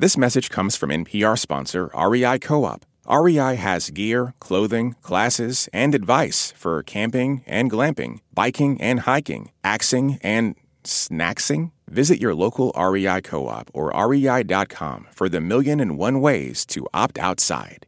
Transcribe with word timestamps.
This 0.00 0.16
message 0.16 0.48
comes 0.48 0.76
from 0.76 0.90
NPR 0.90 1.36
sponsor 1.36 1.90
REI 1.92 2.38
Co 2.38 2.64
op. 2.64 2.86
REI 3.10 3.56
has 3.56 3.90
gear, 3.90 4.32
clothing, 4.38 4.94
classes, 5.02 5.68
and 5.72 5.92
advice 5.92 6.52
for 6.52 6.84
camping 6.84 7.42
and 7.48 7.68
glamping, 7.68 8.20
biking 8.32 8.80
and 8.80 9.00
hiking, 9.00 9.50
axing 9.64 10.20
and 10.22 10.54
snacksing. 10.84 11.72
Visit 11.88 12.20
your 12.20 12.32
local 12.32 12.72
REI 12.78 13.20
co 13.22 13.48
op 13.48 13.72
or 13.74 13.90
rei.com 13.90 15.08
for 15.10 15.28
the 15.28 15.40
million 15.40 15.80
and 15.80 15.98
one 15.98 16.20
ways 16.20 16.64
to 16.66 16.86
opt 16.94 17.18
outside. 17.18 17.84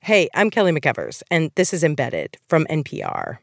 Hey, 0.00 0.28
I'm 0.34 0.50
Kelly 0.50 0.72
McEvers, 0.72 1.22
and 1.30 1.52
this 1.54 1.72
is 1.72 1.84
Embedded 1.84 2.38
from 2.48 2.66
NPR. 2.68 3.38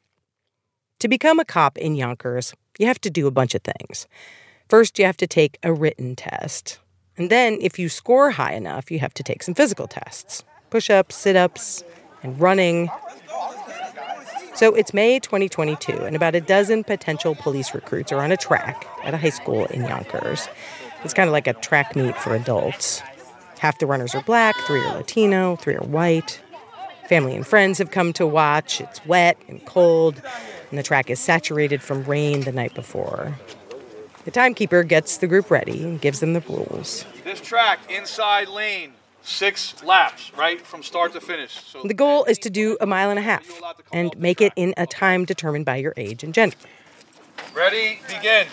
To 1.00 1.08
become 1.08 1.40
a 1.40 1.46
cop 1.46 1.78
in 1.78 1.96
Yonkers, 1.96 2.54
you 2.78 2.86
have 2.88 3.00
to 3.00 3.10
do 3.10 3.28
a 3.28 3.32
bunch 3.32 3.56
of 3.56 3.62
things. 3.62 4.10
First, 4.68 5.00
you 5.00 5.06
have 5.06 5.16
to 5.18 5.28
take 5.28 5.58
a 5.64 5.72
written 5.72 6.18
test. 6.18 6.80
And 7.18 7.30
then, 7.30 7.58
if 7.62 7.78
you 7.78 7.90
score 7.90 8.32
high 8.32 8.54
enough, 8.54 8.90
you 8.90 9.00
have 9.00 9.14
to 9.16 9.24
take 9.24 9.44
some 9.44 9.54
physical 9.54 9.88
tests 9.88 10.44
push 10.70 10.90
ups, 10.90 11.16
sit 11.16 11.36
ups, 11.36 11.84
and 12.24 12.40
running. 12.40 12.90
So 14.56 14.74
it's 14.74 14.92
May 14.92 15.20
2022, 15.20 15.94
and 15.94 16.16
about 16.16 16.34
a 16.34 16.42
dozen 16.42 16.84
potential 16.84 17.36
police 17.36 17.76
recruits 17.76 18.12
are 18.12 18.20
on 18.20 18.32
a 18.32 18.38
track 18.38 18.88
at 19.04 19.14
a 19.14 19.18
high 19.18 19.30
school 19.30 19.66
in 19.68 19.84
Yonkers. 19.86 20.48
It's 21.04 21.14
kind 21.14 21.28
of 21.28 21.32
like 21.32 21.46
a 21.46 21.54
track 21.54 21.96
meet 21.96 22.18
for 22.18 22.34
adults. 22.34 23.04
Half 23.60 23.80
the 23.80 23.86
runners 23.86 24.16
are 24.16 24.24
black, 24.24 24.56
three 24.56 24.84
are 24.84 24.96
Latino, 24.96 25.58
three 25.58 25.76
are 25.76 25.84
white. 25.84 26.42
Family 27.08 27.36
and 27.36 27.46
friends 27.46 27.78
have 27.78 27.92
come 27.92 28.14
to 28.14 28.26
watch. 28.26 28.82
It's 28.82 29.06
wet 29.06 29.38
and 29.48 29.64
cold, 29.66 30.22
and 30.70 30.80
the 30.80 30.84
track 30.84 31.10
is 31.10 31.20
saturated 31.20 31.82
from 31.82 32.04
rain 32.04 32.42
the 32.42 32.52
night 32.52 32.74
before. 32.74 33.38
The 34.26 34.32
timekeeper 34.32 34.84
gets 34.84 35.18
the 35.18 35.28
group 35.28 35.52
ready 35.52 35.84
and 35.84 36.00
gives 36.00 36.20
them 36.22 36.34
the 36.34 36.40
rules. 36.42 37.06
This 37.26 37.42
track, 37.42 37.80
inside 37.90 38.48
lane, 38.48 38.94
six 39.22 39.84
laps, 39.84 40.32
right 40.38 40.62
from 40.66 40.82
start 40.82 41.12
to 41.14 41.22
finish. 41.22 41.52
So 41.66 41.84
The 41.84 41.94
goal 41.94 42.24
is 42.26 42.38
to 42.40 42.50
do 42.50 42.78
a 42.80 42.86
mile 42.86 43.10
and 43.10 43.20
a 43.20 43.22
half 43.22 43.46
and 43.92 44.18
make 44.18 44.40
it 44.40 44.54
in 44.56 44.74
a 44.78 44.86
time 44.86 45.26
determined 45.26 45.66
by 45.66 45.76
your 45.78 45.94
age 45.98 46.24
and 46.24 46.34
gender. 46.34 46.56
ready, 47.54 48.00
begin. 48.08 48.48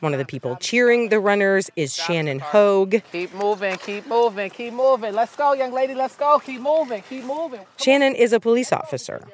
One 0.00 0.12
of 0.12 0.18
the 0.18 0.26
people 0.26 0.56
cheering 0.56 1.08
the 1.08 1.18
runners 1.18 1.70
is 1.74 1.94
Shannon 1.94 2.40
Hogue. 2.40 2.96
Keep 3.10 3.34
moving, 3.34 3.76
keep 3.78 4.06
moving, 4.06 4.50
keep 4.50 4.74
moving. 4.74 5.14
Let's 5.14 5.34
go, 5.34 5.54
young 5.54 5.72
lady, 5.72 5.94
let's 5.94 6.14
go. 6.14 6.38
Keep 6.38 6.60
moving, 6.60 7.02
keep 7.08 7.24
moving. 7.24 7.60
Shannon 7.78 8.14
is 8.14 8.32
a 8.32 8.40
police 8.40 8.72
officer. 8.72 9.26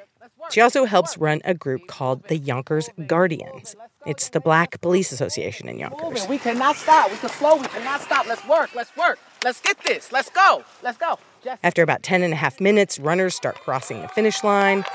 She 0.51 0.61
also 0.61 0.85
helps 0.85 1.17
run 1.17 1.41
a 1.43 1.53
group 1.53 1.87
called 1.87 2.23
the 2.27 2.37
Yonkers 2.37 2.89
Guardians. 3.07 3.75
It's 4.05 4.29
the 4.29 4.39
Black 4.39 4.79
Police 4.81 5.11
Association 5.11 5.67
in 5.67 5.79
Yonkers. 5.79 6.27
We 6.27 6.37
cannot 6.37 6.75
stop. 6.75 7.11
We 7.11 7.17
can 7.17 7.29
slow. 7.29 7.55
We 7.55 7.67
cannot 7.67 8.01
stop. 8.01 8.27
Let's 8.27 8.47
work. 8.47 8.73
Let's 8.75 8.95
work. 8.95 9.17
Let's 9.43 9.59
get 9.59 9.77
this. 9.83 10.11
Let's 10.11 10.29
go. 10.29 10.63
Let's 10.83 10.97
go. 10.97 11.17
After 11.63 11.81
about 11.81 12.03
10 12.03 12.21
and 12.23 12.33
a 12.33 12.35
half 12.35 12.61
minutes, 12.61 12.99
runners 12.99 13.35
start 13.35 13.55
crossing 13.55 14.01
the 14.01 14.07
finish 14.09 14.43
line. 14.43 14.85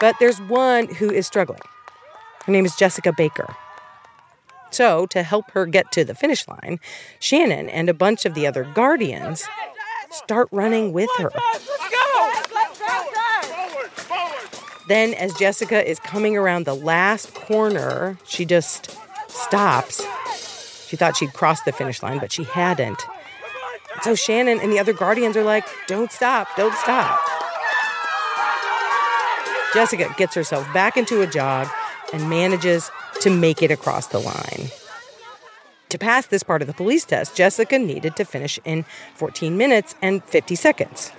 But 0.00 0.16
there's 0.18 0.40
one 0.40 0.88
who 0.88 1.10
is 1.10 1.26
struggling. 1.26 1.60
Her 2.44 2.52
name 2.52 2.64
is 2.64 2.74
Jessica 2.76 3.12
Baker. 3.16 3.54
So, 4.70 5.06
to 5.06 5.22
help 5.22 5.50
her 5.52 5.66
get 5.66 5.92
to 5.92 6.04
the 6.04 6.14
finish 6.14 6.48
line, 6.48 6.80
Shannon 7.20 7.68
and 7.68 7.88
a 7.88 7.94
bunch 7.94 8.26
of 8.26 8.34
the 8.34 8.46
other 8.46 8.64
guardians 8.64 9.46
start 10.14 10.48
running 10.50 10.92
with 10.92 11.10
her. 11.18 11.30
Then, 14.86 15.14
as 15.14 15.32
Jessica 15.34 15.88
is 15.88 15.98
coming 16.00 16.36
around 16.36 16.66
the 16.66 16.74
last 16.74 17.34
corner, 17.34 18.18
she 18.24 18.44
just 18.44 18.96
stops. 19.28 20.04
She 20.86 20.96
thought 20.96 21.16
she'd 21.16 21.32
crossed 21.32 21.64
the 21.64 21.72
finish 21.72 22.02
line, 22.02 22.18
but 22.18 22.32
she 22.32 22.44
hadn't. 22.44 23.02
So 24.02 24.14
Shannon 24.14 24.60
and 24.60 24.70
the 24.72 24.78
other 24.78 24.92
guardians 24.92 25.36
are 25.36 25.44
like, 25.44 25.64
don't 25.86 26.12
stop, 26.12 26.48
don't 26.56 26.74
stop. 26.74 27.18
Jessica 29.72 30.14
gets 30.16 30.34
herself 30.34 30.70
back 30.72 30.96
into 30.96 31.22
a 31.22 31.26
jog 31.26 31.68
and 32.12 32.28
manages 32.28 32.90
to 33.20 33.30
make 33.30 33.62
it 33.62 33.70
across 33.70 34.08
the 34.08 34.18
line. 34.18 34.70
To 35.94 35.98
pass 35.98 36.26
this 36.26 36.42
part 36.42 36.60
of 36.60 36.66
the 36.66 36.74
police 36.74 37.04
test, 37.04 37.36
Jessica 37.36 37.78
needed 37.78 38.16
to 38.16 38.24
finish 38.24 38.58
in 38.64 38.84
14 39.14 39.56
minutes 39.56 39.94
and 40.02 40.24
50 40.24 40.56
seconds. 40.56 41.12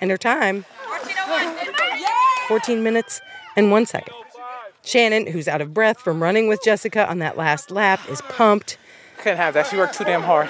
And 0.00 0.10
her 0.10 0.16
time 0.16 0.64
14 2.48 2.82
minutes 2.82 3.20
and 3.54 3.70
one 3.70 3.84
second. 3.84 4.14
Shannon, 4.82 5.26
who's 5.26 5.46
out 5.46 5.60
of 5.60 5.74
breath 5.74 6.00
from 6.00 6.22
running 6.22 6.48
with 6.48 6.62
Jessica 6.64 7.06
on 7.06 7.18
that 7.18 7.36
last 7.36 7.70
lap, 7.70 8.00
is 8.08 8.22
pumped. 8.22 8.78
Couldn't 9.18 9.36
have 9.36 9.52
that. 9.52 9.66
She 9.66 9.76
worked 9.76 9.92
too 9.92 10.04
damn 10.04 10.22
hard. 10.22 10.48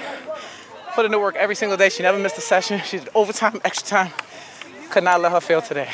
Put 0.94 1.04
in 1.04 1.10
the 1.10 1.18
work 1.18 1.34
every 1.34 1.56
single 1.56 1.76
day. 1.76 1.88
She 1.88 2.04
never 2.04 2.20
missed 2.20 2.38
a 2.38 2.40
session. 2.40 2.80
She 2.84 3.00
did 3.00 3.08
overtime, 3.12 3.60
extra 3.64 3.88
time. 3.88 4.12
Could 4.90 5.02
not 5.02 5.20
let 5.20 5.32
her 5.32 5.40
fail 5.40 5.62
today. 5.62 5.90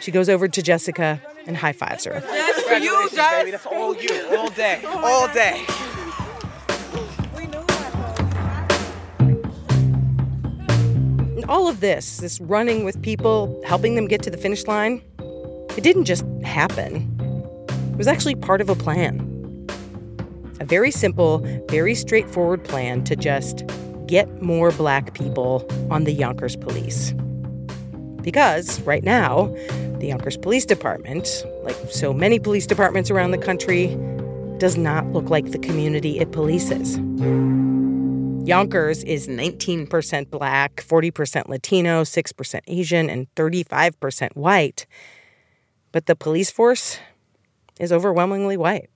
She 0.00 0.10
goes 0.10 0.28
over 0.28 0.48
to 0.48 0.62
Jessica 0.62 1.20
and 1.46 1.56
high 1.56 1.74
fives 1.74 2.06
her. 2.06 2.18
That's 2.18 2.62
for 2.62 2.74
you, 2.74 3.08
baby. 3.14 3.52
That's 3.52 3.66
all 3.66 3.94
you. 3.94 4.36
All 4.36 4.50
day. 4.50 4.82
All 4.84 5.32
day. 5.32 5.64
All 11.52 11.68
of 11.68 11.80
this, 11.80 12.16
this 12.16 12.40
running 12.40 12.82
with 12.82 13.00
people, 13.02 13.62
helping 13.66 13.94
them 13.94 14.08
get 14.08 14.22
to 14.22 14.30
the 14.30 14.38
finish 14.38 14.66
line, 14.66 15.02
it 15.76 15.82
didn't 15.82 16.06
just 16.06 16.24
happen. 16.42 17.06
It 17.92 17.98
was 17.98 18.08
actually 18.08 18.36
part 18.36 18.62
of 18.62 18.70
a 18.70 18.74
plan. 18.74 19.20
A 20.60 20.64
very 20.64 20.90
simple, 20.90 21.40
very 21.68 21.94
straightforward 21.94 22.64
plan 22.64 23.04
to 23.04 23.14
just 23.14 23.64
get 24.06 24.40
more 24.40 24.72
black 24.72 25.12
people 25.12 25.68
on 25.90 26.04
the 26.04 26.12
Yonkers 26.12 26.56
police. 26.56 27.12
Because 28.22 28.80
right 28.82 29.04
now, 29.04 29.54
the 29.98 30.06
Yonkers 30.06 30.38
Police 30.38 30.64
Department, 30.64 31.44
like 31.64 31.76
so 31.90 32.14
many 32.14 32.38
police 32.38 32.66
departments 32.66 33.10
around 33.10 33.32
the 33.32 33.38
country, 33.38 33.88
does 34.56 34.78
not 34.78 35.06
look 35.12 35.28
like 35.28 35.50
the 35.50 35.58
community 35.58 36.18
it 36.18 36.30
polices. 36.30 36.96
Yonkers 38.44 39.04
is 39.04 39.28
19% 39.28 40.28
black, 40.28 40.76
40% 40.76 41.48
Latino, 41.48 42.02
6% 42.02 42.60
Asian, 42.66 43.08
and 43.08 43.32
35% 43.36 44.34
white. 44.34 44.84
But 45.92 46.06
the 46.06 46.16
police 46.16 46.50
force 46.50 46.98
is 47.78 47.92
overwhelmingly 47.92 48.56
white. 48.56 48.90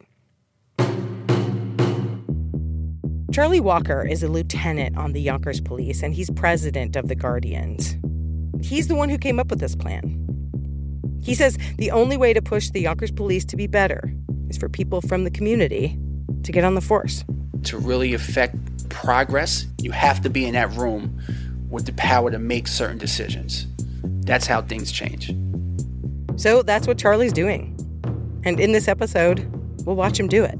Charlie 3.30 3.60
Walker 3.60 4.04
is 4.04 4.24
a 4.24 4.28
lieutenant 4.28 4.96
on 4.96 5.12
the 5.12 5.20
Yonkers 5.20 5.60
police, 5.60 6.02
and 6.02 6.12
he's 6.12 6.28
president 6.30 6.96
of 6.96 7.06
the 7.06 7.14
Guardians. 7.14 7.96
He's 8.62 8.88
the 8.88 8.96
one 8.96 9.10
who 9.10 9.18
came 9.18 9.38
up 9.38 9.48
with 9.48 9.60
this 9.60 9.76
plan. 9.76 10.24
He 11.22 11.34
says 11.34 11.56
the 11.78 11.92
only 11.92 12.16
way 12.16 12.32
to 12.32 12.42
push 12.42 12.70
the 12.70 12.80
Yonkers 12.80 13.12
police 13.12 13.44
to 13.44 13.56
be 13.56 13.68
better 13.68 14.12
is 14.48 14.58
for 14.58 14.68
people 14.68 15.02
from 15.02 15.22
the 15.22 15.30
community 15.30 15.96
to 16.42 16.50
get 16.50 16.64
on 16.64 16.74
the 16.74 16.80
force. 16.80 17.24
to 17.64 17.78
really 17.78 18.14
affect 18.14 18.54
progress, 18.86 19.66
you 19.80 19.90
have 19.92 20.20
to 20.22 20.30
be 20.30 20.46
in 20.46 20.54
that 20.54 20.72
room 20.72 21.20
with 21.68 21.86
the 21.86 21.92
power 21.92 22.30
to 22.30 22.38
make 22.38 22.68
certain 22.68 22.98
decisions. 22.98 23.66
That's 24.02 24.46
how 24.46 24.62
things 24.62 24.92
change. 24.92 25.34
So 26.36 26.62
that's 26.62 26.86
what 26.86 26.98
Charlie's 26.98 27.32
doing. 27.32 27.72
And 28.44 28.60
in 28.60 28.72
this 28.72 28.88
episode, 28.88 29.46
we'll 29.84 29.96
watch 29.96 30.20
him 30.20 30.28
do 30.28 30.44
it. 30.44 30.58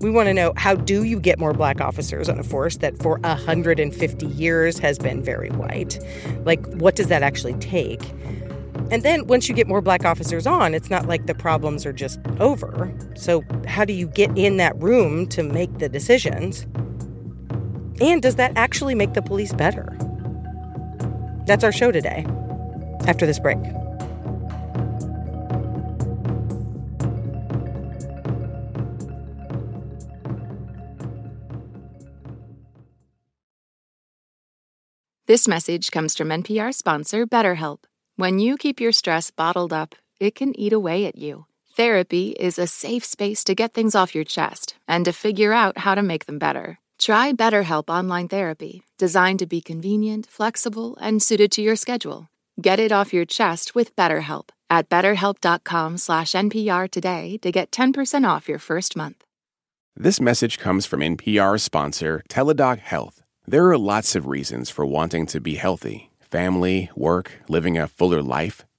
We 0.00 0.10
want 0.10 0.28
to 0.28 0.34
know 0.34 0.52
how 0.56 0.74
do 0.74 1.02
you 1.02 1.18
get 1.18 1.38
more 1.38 1.52
black 1.52 1.80
officers 1.80 2.28
on 2.28 2.38
a 2.38 2.42
force 2.42 2.76
that 2.78 2.96
for 3.02 3.18
150 3.20 4.26
years 4.26 4.78
has 4.78 4.98
been 4.98 5.22
very 5.22 5.50
white? 5.50 5.98
Like 6.44 6.64
what 6.74 6.94
does 6.94 7.08
that 7.08 7.22
actually 7.22 7.54
take? 7.54 8.02
And 8.90 9.02
then 9.02 9.26
once 9.26 9.48
you 9.48 9.54
get 9.54 9.66
more 9.66 9.82
black 9.82 10.04
officers 10.04 10.46
on, 10.46 10.72
it's 10.72 10.88
not 10.88 11.06
like 11.06 11.26
the 11.26 11.34
problems 11.34 11.84
are 11.84 11.92
just 11.92 12.20
over. 12.40 12.92
So 13.16 13.44
how 13.66 13.84
do 13.84 13.92
you 13.92 14.06
get 14.06 14.36
in 14.38 14.56
that 14.58 14.80
room 14.80 15.26
to 15.28 15.42
make 15.42 15.78
the 15.78 15.88
decisions? 15.88 16.66
And 18.00 18.22
does 18.22 18.36
that 18.36 18.52
actually 18.56 18.94
make 18.94 19.14
the 19.14 19.22
police 19.22 19.52
better? 19.52 19.96
That's 21.46 21.64
our 21.64 21.72
show 21.72 21.90
today. 21.90 22.26
After 23.06 23.26
this 23.26 23.38
break. 23.38 23.58
This 35.28 35.46
message 35.46 35.90
comes 35.90 36.16
from 36.16 36.28
NPR 36.28 36.72
sponsor 36.72 37.26
BetterHelp. 37.26 37.80
When 38.16 38.38
you 38.38 38.56
keep 38.56 38.80
your 38.80 38.92
stress 38.92 39.30
bottled 39.30 39.74
up, 39.74 39.94
it 40.18 40.34
can 40.34 40.58
eat 40.58 40.72
away 40.72 41.04
at 41.04 41.18
you. 41.18 41.44
Therapy 41.76 42.30
is 42.30 42.58
a 42.58 42.66
safe 42.66 43.04
space 43.04 43.44
to 43.44 43.54
get 43.54 43.74
things 43.74 43.94
off 43.94 44.14
your 44.14 44.24
chest 44.24 44.76
and 44.88 45.04
to 45.04 45.12
figure 45.12 45.52
out 45.52 45.76
how 45.76 45.94
to 45.94 46.02
make 46.02 46.24
them 46.24 46.38
better. 46.38 46.78
Try 46.98 47.32
BetterHelp 47.32 47.88
Online 47.88 48.28
Therapy, 48.28 48.82
designed 48.98 49.38
to 49.38 49.46
be 49.46 49.60
convenient, 49.60 50.26
flexible, 50.26 50.96
and 51.00 51.22
suited 51.22 51.52
to 51.52 51.62
your 51.62 51.76
schedule. 51.76 52.28
Get 52.60 52.80
it 52.80 52.92
off 52.92 53.12
your 53.12 53.24
chest 53.24 53.74
with 53.74 53.94
BetterHelp. 53.96 54.50
at 54.70 54.90
betterhelp.com 54.90 55.96
slash 55.96 56.32
NPR 56.32 56.90
today 56.90 57.38
to 57.40 57.50
get 57.50 57.70
10% 57.70 58.28
off 58.28 58.48
your 58.48 58.58
first 58.58 58.96
month. 58.96 59.24
This 59.96 60.20
message 60.20 60.58
comes 60.58 60.84
from 60.84 61.00
NPR 61.00 61.58
sponsor 61.58 62.22
Teladoc 62.28 62.78
Health. 62.78 63.22
There 63.46 63.70
are 63.70 63.78
lots 63.78 64.14
of 64.14 64.26
reasons 64.26 64.68
for 64.68 64.84
wanting 64.84 65.24
to 65.26 65.40
be 65.40 65.54
healthy 65.54 66.10
family, 66.20 66.90
work, 66.94 67.32
living 67.48 67.78
a 67.78 67.88
fuller 67.88 68.22
life. 68.22 68.66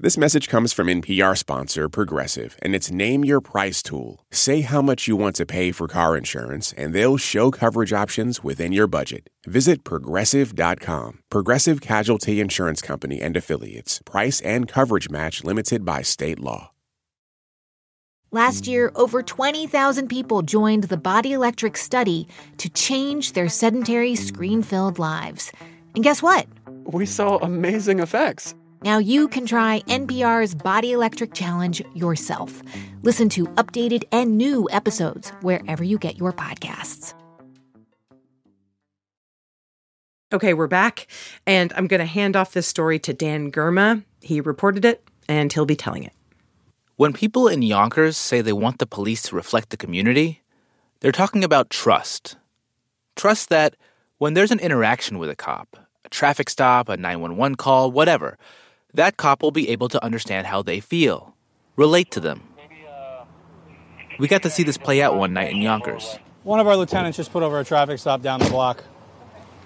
This 0.00 0.18
message 0.18 0.48
comes 0.48 0.72
from 0.72 0.88
NPR 0.88 1.38
sponsor 1.38 1.88
Progressive 1.88 2.58
and 2.60 2.74
its 2.74 2.90
Name 2.90 3.24
Your 3.24 3.40
Price 3.40 3.80
tool. 3.80 4.26
Say 4.32 4.62
how 4.62 4.82
much 4.82 5.06
you 5.06 5.14
want 5.14 5.36
to 5.36 5.46
pay 5.46 5.70
for 5.70 5.86
car 5.86 6.16
insurance, 6.16 6.72
and 6.72 6.92
they'll 6.92 7.16
show 7.16 7.52
coverage 7.52 7.92
options 7.92 8.42
within 8.42 8.72
your 8.72 8.88
budget. 8.88 9.30
Visit 9.46 9.84
progressive.com. 9.84 11.20
Progressive 11.30 11.80
Casualty 11.80 12.40
Insurance 12.40 12.82
Company 12.82 13.20
and 13.20 13.36
Affiliates. 13.36 14.00
Price 14.04 14.40
and 14.40 14.66
coverage 14.66 15.10
match 15.10 15.44
limited 15.44 15.84
by 15.84 16.02
state 16.02 16.40
law. 16.40 16.72
Last 18.32 18.66
year, 18.66 18.90
over 18.96 19.22
20,000 19.22 20.08
people 20.08 20.42
joined 20.42 20.84
the 20.84 20.96
Body 20.96 21.34
Electric 21.34 21.76
study 21.76 22.26
to 22.58 22.68
change 22.68 23.34
their 23.34 23.48
sedentary, 23.48 24.16
screen 24.16 24.60
filled 24.60 24.98
lives. 24.98 25.52
And 25.94 26.02
guess 26.02 26.20
what? 26.20 26.48
We 26.86 27.06
saw 27.06 27.36
amazing 27.36 28.00
effects. 28.00 28.56
Now 28.84 28.98
you 28.98 29.28
can 29.28 29.46
try 29.46 29.80
NPR's 29.86 30.54
Body 30.54 30.92
Electric 30.92 31.32
Challenge 31.32 31.82
yourself. 31.94 32.62
Listen 33.00 33.30
to 33.30 33.46
updated 33.54 34.04
and 34.12 34.36
new 34.36 34.68
episodes 34.70 35.30
wherever 35.40 35.82
you 35.82 35.96
get 35.96 36.18
your 36.18 36.34
podcasts. 36.34 37.14
Okay, 40.34 40.52
we're 40.52 40.66
back, 40.66 41.06
and 41.46 41.72
I'm 41.74 41.86
going 41.86 42.00
to 42.00 42.06
hand 42.06 42.36
off 42.36 42.52
this 42.52 42.66
story 42.66 42.98
to 42.98 43.14
Dan 43.14 43.50
Girma. 43.50 44.04
He 44.20 44.42
reported 44.42 44.84
it, 44.84 45.02
and 45.28 45.50
he'll 45.50 45.64
be 45.64 45.76
telling 45.76 46.04
it. 46.04 46.12
When 46.96 47.14
people 47.14 47.48
in 47.48 47.62
Yonkers 47.62 48.18
say 48.18 48.42
they 48.42 48.52
want 48.52 48.80
the 48.80 48.86
police 48.86 49.22
to 49.22 49.36
reflect 49.36 49.70
the 49.70 49.78
community, 49.78 50.42
they're 51.00 51.10
talking 51.10 51.42
about 51.42 51.70
trust. 51.70 52.36
Trust 53.16 53.48
that 53.48 53.76
when 54.18 54.34
there's 54.34 54.50
an 54.50 54.60
interaction 54.60 55.18
with 55.18 55.30
a 55.30 55.36
cop, 55.36 55.74
a 56.04 56.10
traffic 56.10 56.50
stop, 56.50 56.90
a 56.90 56.98
911 56.98 57.54
call, 57.54 57.90
whatever, 57.90 58.36
that 58.94 59.16
cop 59.16 59.42
will 59.42 59.50
be 59.50 59.68
able 59.68 59.88
to 59.88 60.02
understand 60.02 60.46
how 60.46 60.62
they 60.62 60.80
feel, 60.80 61.34
relate 61.76 62.10
to 62.12 62.20
them. 62.20 62.42
We 64.18 64.28
got 64.28 64.42
to 64.44 64.50
see 64.50 64.62
this 64.62 64.78
play 64.78 65.02
out 65.02 65.16
one 65.16 65.32
night 65.32 65.50
in 65.50 65.60
Yonkers. 65.60 66.18
One 66.44 66.60
of 66.60 66.66
our 66.68 66.76
lieutenants 66.76 67.16
just 67.16 67.32
put 67.32 67.42
over 67.42 67.58
a 67.58 67.64
traffic 67.64 67.98
stop 67.98 68.22
down 68.22 68.40
the 68.40 68.50
block. 68.50 68.84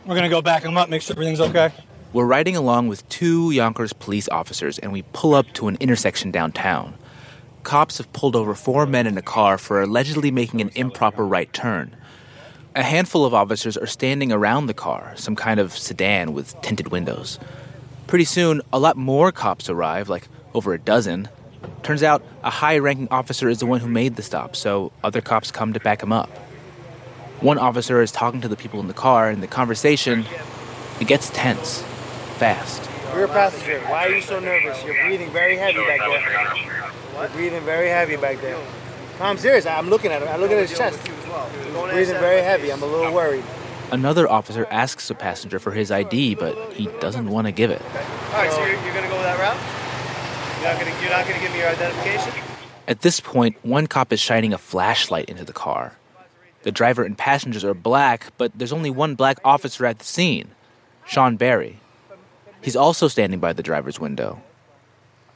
We're 0.06 0.14
gonna 0.14 0.30
go 0.30 0.40
back 0.40 0.62
him 0.62 0.78
up, 0.78 0.88
make 0.88 1.02
sure 1.02 1.14
everything's 1.14 1.40
okay. 1.40 1.70
We're 2.14 2.25
riding 2.25 2.56
along 2.56 2.88
with 2.88 3.06
two 3.10 3.50
Yonkers 3.50 3.92
police 3.92 4.28
officers 4.30 4.78
and 4.78 4.92
we 4.92 5.02
pull 5.12 5.34
up 5.34 5.52
to 5.54 5.69
an 5.69 5.76
intersection 5.80 6.30
downtown. 6.30 6.94
Cops 7.64 7.98
have 7.98 8.10
pulled 8.14 8.34
over 8.34 8.54
four 8.54 8.86
men 8.86 9.06
in 9.06 9.19
a 9.19 9.22
car 9.22 9.58
for 9.58 9.82
allegedly 9.82 10.30
making 10.30 10.62
an 10.62 10.70
improper 10.75 11.26
right 11.26 11.52
turn. 11.52 11.94
A 12.75 12.82
handful 12.82 13.26
of 13.26 13.34
officers 13.34 13.76
are 13.76 13.86
standing 13.86 14.32
around 14.32 14.66
the 14.66 14.75
car, 14.75 15.12
some 15.16 15.36
kind 15.36 15.60
of 15.60 15.76
sedan 15.76 16.32
with 16.32 16.58
tinted 16.62 16.88
windows. 16.88 17.38
Pretty 18.08 18.25
soon, 18.25 18.62
a 18.72 18.78
lot 18.78 18.96
more 18.96 19.31
cops 19.31 19.69
arrive, 19.69 20.08
like 20.08 20.28
over 20.55 20.72
a 20.72 20.78
dozen. 20.78 21.28
Turns 21.82 22.02
out 22.02 22.25
a 22.43 22.49
high 22.49 22.78
ranking 22.78 23.06
officer 23.10 23.50
is 23.50 23.58
the 23.58 23.66
one 23.66 23.81
who 23.81 23.88
made 23.88 24.16
the 24.16 24.22
stop, 24.22 24.56
so 24.56 24.93
other 25.05 25.20
cops 25.20 25.50
come 25.50 25.75
to 25.75 25.81
back 25.81 26.02
him 26.02 26.10
up. 26.10 26.31
One 27.43 27.58
officer 27.58 28.00
is 28.00 28.10
talking 28.10 28.40
to 28.40 28.49
the 28.49 28.56
people 28.56 28.81
in 28.81 28.88
the 28.88 28.94
car, 28.94 29.28
and 29.28 29.43
the 29.43 29.46
conversation 29.46 30.25
it 30.99 31.06
gets 31.06 31.28
tense, 31.31 31.82
fast. 32.38 32.88
Rear 33.14 33.28
passenger, 33.28 33.78
why 33.88 34.06
are 34.06 34.14
you 34.14 34.22
so 34.22 34.40
nervous? 34.40 34.82
You're 34.84 35.04
breathing 35.04 35.31
very 35.31 35.56
heavy 35.58 35.84
back 35.84 36.00
there. 36.00 36.56
You're 37.20 37.28
breathing 37.28 37.62
very 37.64 37.90
heavy 37.90 38.16
back 38.16 38.40
there. 38.40 38.56
No, 39.20 39.26
I'm 39.26 39.37
serious. 39.37 39.66
I'm 39.66 39.90
looking 39.90 40.12
at 40.12 40.22
him. 40.22 40.28
I 40.28 40.37
look 40.37 40.50
at 40.50 40.66
his 40.66 40.76
chest. 40.76 40.99
He's 41.06 41.75
breathing 41.75 42.19
very 42.20 42.40
heavy. 42.40 42.72
I'm 42.72 42.82
a 42.82 42.87
little 42.87 43.12
worried. 43.12 43.44
Another 43.90 44.29
officer 44.29 44.67
asks 44.70 45.08
the 45.08 45.14
passenger 45.14 45.58
for 45.58 45.73
his 45.73 45.90
ID, 45.90 46.35
but 46.35 46.73
he 46.73 46.87
doesn't 47.00 47.29
want 47.29 47.46
to 47.46 47.52
give 47.52 47.70
it. 47.70 47.81
All 47.81 48.43
right, 48.43 48.52
so 48.52 48.61
you're, 48.61 48.70
you're 48.85 48.94
gonna 48.94 49.08
go 49.08 49.19
that 49.23 49.38
route? 49.38 49.56
You're 50.61 51.11
not 51.11 51.19
not 51.19 51.26
gonna 51.26 51.40
give 51.40 51.52
me 51.52 51.58
your 51.58 51.69
identification? 51.69 52.32
At 52.87 53.00
this 53.00 53.20
point, 53.20 53.56
one 53.62 53.87
cop 53.87 54.12
is 54.12 54.20
shining 54.20 54.52
a 54.52 54.58
flashlight 54.58 55.29
into 55.29 55.44
the 55.44 55.52
car. 55.52 55.96
The 56.62 56.73
driver 56.73 57.05
and 57.05 57.17
passengers 57.17 57.64
are 57.64 57.75
black, 57.75 58.26
but 58.37 58.52
there's 58.55 58.73
only 58.73 58.90
one 58.90 59.14
black 59.14 59.38
officer 59.44 59.87
at 59.87 59.99
the 59.99 60.05
scene 60.05 60.49
Sean 61.06 61.37
Barry. 61.37 61.81
He's 62.61 62.76
also 62.76 63.08
standing 63.08 63.40
by 63.40 63.52
the 63.52 63.62
driver's 63.62 63.99
window. 63.99 64.43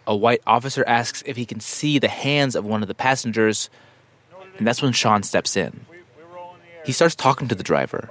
A 0.07 0.15
white 0.15 0.43
officer 0.47 0.85
asks 0.87 1.23
if 1.25 1.37
he 1.37 1.47
can 1.47 1.61
see 1.61 1.99
the 1.99 2.09
hands 2.09 2.57
of 2.57 2.67
one 2.67 2.83
of 2.83 2.89
the 2.89 2.95
passengers, 2.95 3.71
and 4.59 4.67
that's 4.67 4.83
when 4.83 4.93
Sean 4.93 5.23
steps 5.23 5.57
in. 5.57 5.87
He 6.85 6.93
starts 6.93 7.15
talking 7.15 7.49
to 7.49 7.55
the 7.55 7.63
driver. 7.63 8.11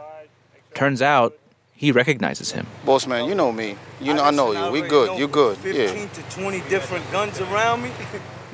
Turns 0.81 1.03
out, 1.03 1.37
he 1.75 1.91
recognizes 1.91 2.53
him. 2.53 2.65
Boss 2.83 3.05
man, 3.05 3.25
you 3.29 3.35
know 3.35 3.51
me. 3.51 3.75
You 3.99 4.15
know 4.15 4.23
I 4.23 4.31
know 4.31 4.51
you. 4.51 4.71
We 4.71 4.81
good. 4.81 5.19
You 5.19 5.27
good. 5.27 5.55
15 5.57 5.75
Yeah. 5.95 6.07
to 6.07 6.21
20 6.41 6.61
different 6.61 7.11
guns 7.11 7.39
around 7.39 7.83
me. 7.83 7.91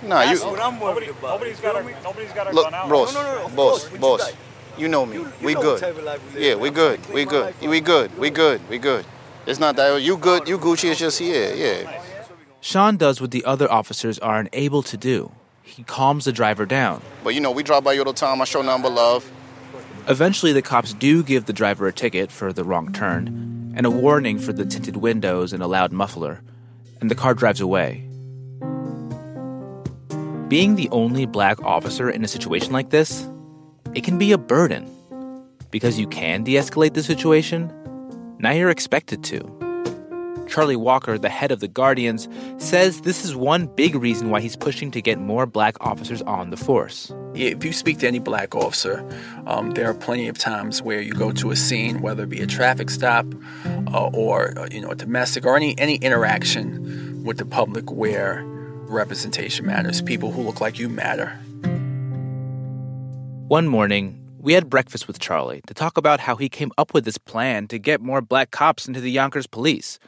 Nah, 0.03 0.25
That's 0.25 0.43
you 0.43 0.49
what 0.51 0.59
I'm 0.59 0.77
worried 0.77 1.07
about. 1.07 1.39
Nobody's 1.39 1.61
got 1.61 1.77
a, 1.77 1.83
nobody's 2.03 2.33
got 2.33 2.47
a 2.47 2.51
look, 2.53 2.65
gun 2.65 2.73
out. 2.73 2.89
boss, 2.89 3.13
No, 3.13 3.23
no, 3.23 3.35
no, 3.35 3.45
of 3.45 3.55
boss, 3.55 3.69
course, 3.69 3.83
but 3.85 3.93
you 3.93 3.99
boss. 3.99 4.33
You 4.77 4.87
know 4.89 5.05
me. 5.05 5.15
You- 5.15 5.21
you 5.39 5.45
we 5.47 5.53
know 5.53 5.61
good. 5.61 5.71
what 5.71 5.87
type 5.87 5.97
of 5.97 6.03
life 6.03 6.21
we 6.27 6.33
live. 6.33 6.43
Yeah, 6.49 6.55
we 6.55 6.67
I'm 6.67 6.73
good. 6.73 6.99
We 7.13 7.23
good. 7.23 7.53
We 7.61 7.79
good. 7.79 8.19
We 8.19 8.29
good. 8.29 8.69
We 8.69 8.77
good. 8.77 9.05
It's 9.45 9.59
not 9.61 9.77
that 9.77 10.01
you 10.01 10.17
good. 10.17 10.49
You 10.49 10.57
Gucci. 10.57 10.91
It's 10.91 10.99
just 10.99 11.21
yeah, 11.21 11.53
yeah. 11.53 12.01
Sean 12.59 12.97
does 12.97 13.21
what 13.21 13.31
the 13.31 13.45
other 13.45 13.71
officers 13.71 14.19
are 14.19 14.37
unable 14.39 14.83
to 14.83 14.97
do. 14.97 15.31
He 15.63 15.83
calms 15.83 16.25
the 16.25 16.33
driver 16.33 16.65
down. 16.65 17.01
But 17.23 17.35
you 17.35 17.39
know, 17.39 17.51
we 17.51 17.63
drive 17.63 17.85
by 17.85 17.93
you 17.93 18.01
all 18.03 18.11
the 18.11 18.19
time. 18.25 18.41
I 18.41 18.43
show 18.43 18.61
nothing 18.61 18.83
but 18.83 18.91
love. 18.91 19.31
Eventually, 20.09 20.53
the 20.53 20.61
cops 20.61 20.93
do 20.93 21.21
give 21.21 21.45
the 21.45 21.53
driver 21.53 21.85
a 21.85 21.91
ticket 21.91 22.31
for 22.31 22.53
the 22.53 22.63
wrong 22.63 22.93
turn 22.93 23.73
and 23.75 23.85
a 23.85 23.91
warning 23.91 24.39
for 24.39 24.53
the 24.53 24.65
tinted 24.65 24.95
windows 24.95 25.51
and 25.51 25.61
a 25.61 25.67
loud 25.67 25.91
muffler, 25.91 26.41
and 27.01 27.11
the 27.11 27.15
car 27.15 27.33
drives 27.33 27.59
away. 27.59 28.07
Being 30.47 30.75
the 30.75 30.87
only 30.93 31.25
black 31.25 31.61
officer 31.61 32.09
in 32.09 32.23
a 32.23 32.27
situation 32.27 32.71
like 32.71 32.89
this, 32.89 33.27
it 33.93 34.05
can 34.05 34.17
be 34.17 34.31
a 34.31 34.37
burden. 34.37 34.89
Because 35.71 35.99
you 35.99 36.07
can 36.07 36.45
de 36.45 36.53
escalate 36.53 36.93
the 36.93 37.03
situation, 37.03 37.69
now 38.39 38.51
you're 38.51 38.69
expected 38.69 39.25
to. 39.25 39.56
Charlie 40.47 40.75
Walker, 40.75 41.17
the 41.17 41.29
head 41.29 41.51
of 41.51 41.59
the 41.59 41.67
Guardians, 41.67 42.27
says 42.57 43.01
this 43.01 43.25
is 43.25 43.35
one 43.35 43.67
big 43.67 43.95
reason 43.95 44.29
why 44.29 44.41
he's 44.41 44.55
pushing 44.55 44.91
to 44.91 45.01
get 45.01 45.19
more 45.19 45.45
black 45.45 45.75
officers 45.81 46.21
on 46.23 46.49
the 46.49 46.57
force. 46.57 47.11
If 47.35 47.63
you 47.63 47.73
speak 47.73 47.99
to 47.99 48.07
any 48.07 48.19
black 48.19 48.55
officer, 48.55 49.07
um, 49.45 49.71
there 49.71 49.89
are 49.89 49.93
plenty 49.93 50.27
of 50.27 50.37
times 50.37 50.81
where 50.81 51.01
you 51.01 51.13
go 51.13 51.31
to 51.33 51.51
a 51.51 51.55
scene, 51.55 52.01
whether 52.01 52.23
it 52.23 52.29
be 52.29 52.41
a 52.41 52.47
traffic 52.47 52.89
stop 52.89 53.25
uh, 53.93 54.09
or 54.13 54.57
uh, 54.57 54.67
you 54.71 54.81
know 54.81 54.89
a 54.89 54.95
domestic 54.95 55.45
or 55.45 55.55
any 55.55 55.77
any 55.77 55.95
interaction 55.97 57.23
with 57.23 57.37
the 57.37 57.45
public 57.45 57.91
where 57.91 58.43
representation 58.87 59.65
matters. 59.65 60.01
People 60.01 60.31
who 60.31 60.41
look 60.41 60.61
like 60.61 60.79
you 60.79 60.89
matter. 60.89 61.37
One 63.47 63.67
morning, 63.67 64.19
we 64.39 64.53
had 64.53 64.69
breakfast 64.69 65.07
with 65.07 65.19
Charlie 65.19 65.61
to 65.67 65.73
talk 65.73 65.97
about 65.97 66.19
how 66.21 66.35
he 66.35 66.49
came 66.49 66.71
up 66.77 66.93
with 66.93 67.05
this 67.05 67.17
plan 67.17 67.67
to 67.67 67.77
get 67.79 68.01
more 68.01 68.21
black 68.21 68.51
cops 68.51 68.87
into 68.87 68.99
the 68.99 69.11
Yonkers 69.11 69.47
police. 69.47 69.99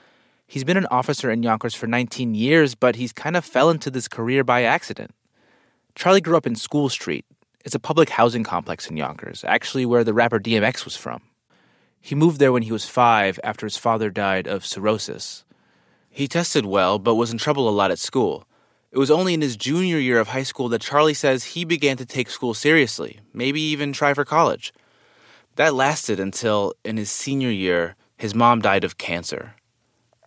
He's 0.51 0.63
been 0.63 0.77
an 0.77 0.87
officer 0.89 1.29
in 1.29 1.43
Yonkers 1.43 1.75
for 1.75 1.85
19 1.85 2.33
years, 2.33 2.73
but 2.73 2.95
he's 2.95 3.13
kind 3.13 3.37
of 3.37 3.45
fell 3.45 3.69
into 3.69 3.91
this 3.91 4.07
career 4.07 4.43
by 4.43 4.63
accident. 4.63 5.11
Charlie 5.93 6.21
grew 6.21 6.35
up 6.35 6.47
in 6.47 6.55
School 6.55 6.89
Street. 6.89 7.23
It's 7.63 7.75
a 7.75 7.79
public 7.79 8.09
housing 8.09 8.43
complex 8.43 8.89
in 8.89 8.97
Yonkers, 8.97 9.45
actually 9.47 9.85
where 9.85 10.03
the 10.03 10.11
rapper 10.11 10.39
DMX 10.39 10.85
was 10.85 10.97
from. 10.97 11.21
He 12.01 12.15
moved 12.15 12.39
there 12.39 12.51
when 12.51 12.63
he 12.63 12.71
was 12.71 12.87
five 12.87 13.39
after 13.43 13.67
his 13.67 13.77
father 13.77 14.09
died 14.09 14.47
of 14.47 14.65
cirrhosis. 14.65 15.45
He 16.09 16.27
tested 16.27 16.65
well, 16.65 16.97
but 16.97 17.13
was 17.13 17.31
in 17.31 17.37
trouble 17.37 17.69
a 17.69 17.77
lot 17.79 17.91
at 17.91 17.99
school. 17.99 18.47
It 18.91 18.97
was 18.97 19.11
only 19.11 19.35
in 19.35 19.41
his 19.41 19.55
junior 19.55 19.99
year 19.99 20.19
of 20.19 20.29
high 20.29 20.41
school 20.41 20.67
that 20.69 20.81
Charlie 20.81 21.13
says 21.13 21.43
he 21.43 21.63
began 21.63 21.97
to 21.97 22.07
take 22.07 22.31
school 22.31 22.55
seriously, 22.55 23.19
maybe 23.33 23.61
even 23.61 23.93
try 23.93 24.15
for 24.15 24.25
college. 24.25 24.73
That 25.57 25.75
lasted 25.75 26.19
until, 26.19 26.73
in 26.83 26.97
his 26.97 27.11
senior 27.11 27.51
year, 27.51 27.95
his 28.17 28.33
mom 28.33 28.61
died 28.61 28.83
of 28.83 28.97
cancer. 28.97 29.53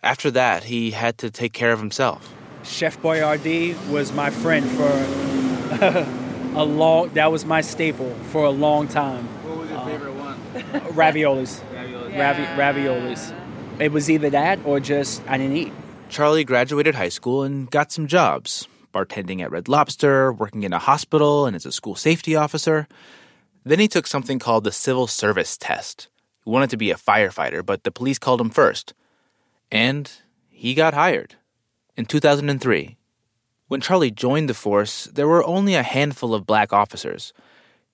After 0.03 0.29
that, 0.31 0.65
he 0.65 0.91
had 0.91 1.17
to 1.19 1.31
take 1.31 1.53
care 1.53 1.71
of 1.71 1.79
himself. 1.79 2.33
Chef 2.63 3.01
Boyardee 3.01 3.73
was 3.89 4.11
my 4.11 4.29
friend 4.29 4.69
for 4.71 6.07
a 6.55 6.63
long. 6.65 7.09
That 7.13 7.31
was 7.31 7.45
my 7.45 7.61
staple 7.61 8.13
for 8.31 8.43
a 8.43 8.49
long 8.49 8.89
time. 8.89 9.25
What 9.45 9.57
was 9.59 9.69
your 9.69 9.79
uh, 9.79 9.85
favorite 9.85 10.13
one? 10.13 10.37
Raviolis. 10.93 11.61
Raviolis. 11.71 12.19
Ravi, 12.19 12.43
raviolis. 12.43 13.33
it 13.79 13.91
was 13.91 14.09
either 14.09 14.29
that 14.29 14.59
or 14.65 14.81
just 14.81 15.23
I 15.27 15.37
didn't 15.37 15.55
eat. 15.55 15.73
Charlie 16.09 16.43
graduated 16.43 16.95
high 16.95 17.09
school 17.09 17.43
and 17.43 17.71
got 17.71 17.91
some 17.91 18.05
jobs 18.05 18.67
bartending 18.93 19.41
at 19.41 19.51
Red 19.51 19.67
Lobster, 19.67 20.31
working 20.31 20.63
in 20.63 20.71
a 20.73 20.79
hospital, 20.79 21.47
and 21.47 21.55
as 21.55 21.65
a 21.65 21.71
school 21.71 21.95
safety 21.95 22.35
officer. 22.35 22.87
Then 23.63 23.79
he 23.79 23.87
took 23.87 24.05
something 24.05 24.37
called 24.37 24.65
the 24.65 24.71
civil 24.71 25.07
service 25.07 25.57
test. 25.57 26.09
He 26.43 26.49
wanted 26.51 26.69
to 26.71 26.77
be 26.77 26.91
a 26.91 26.95
firefighter, 26.95 27.65
but 27.65 27.83
the 27.83 27.91
police 27.91 28.19
called 28.19 28.41
him 28.41 28.49
first. 28.49 28.93
And 29.73 30.11
he 30.49 30.75
got 30.75 30.93
hired 30.93 31.33
in 31.97 32.05
2003. 32.05 32.95
When 33.69 33.81
Charlie 33.81 34.11
joined 34.11 34.47
the 34.47 34.53
force, 34.53 35.05
there 35.05 35.27
were 35.27 35.43
only 35.43 35.73
a 35.73 35.81
handful 35.81 36.35
of 36.35 36.45
black 36.45 36.71
officers. 36.71 37.33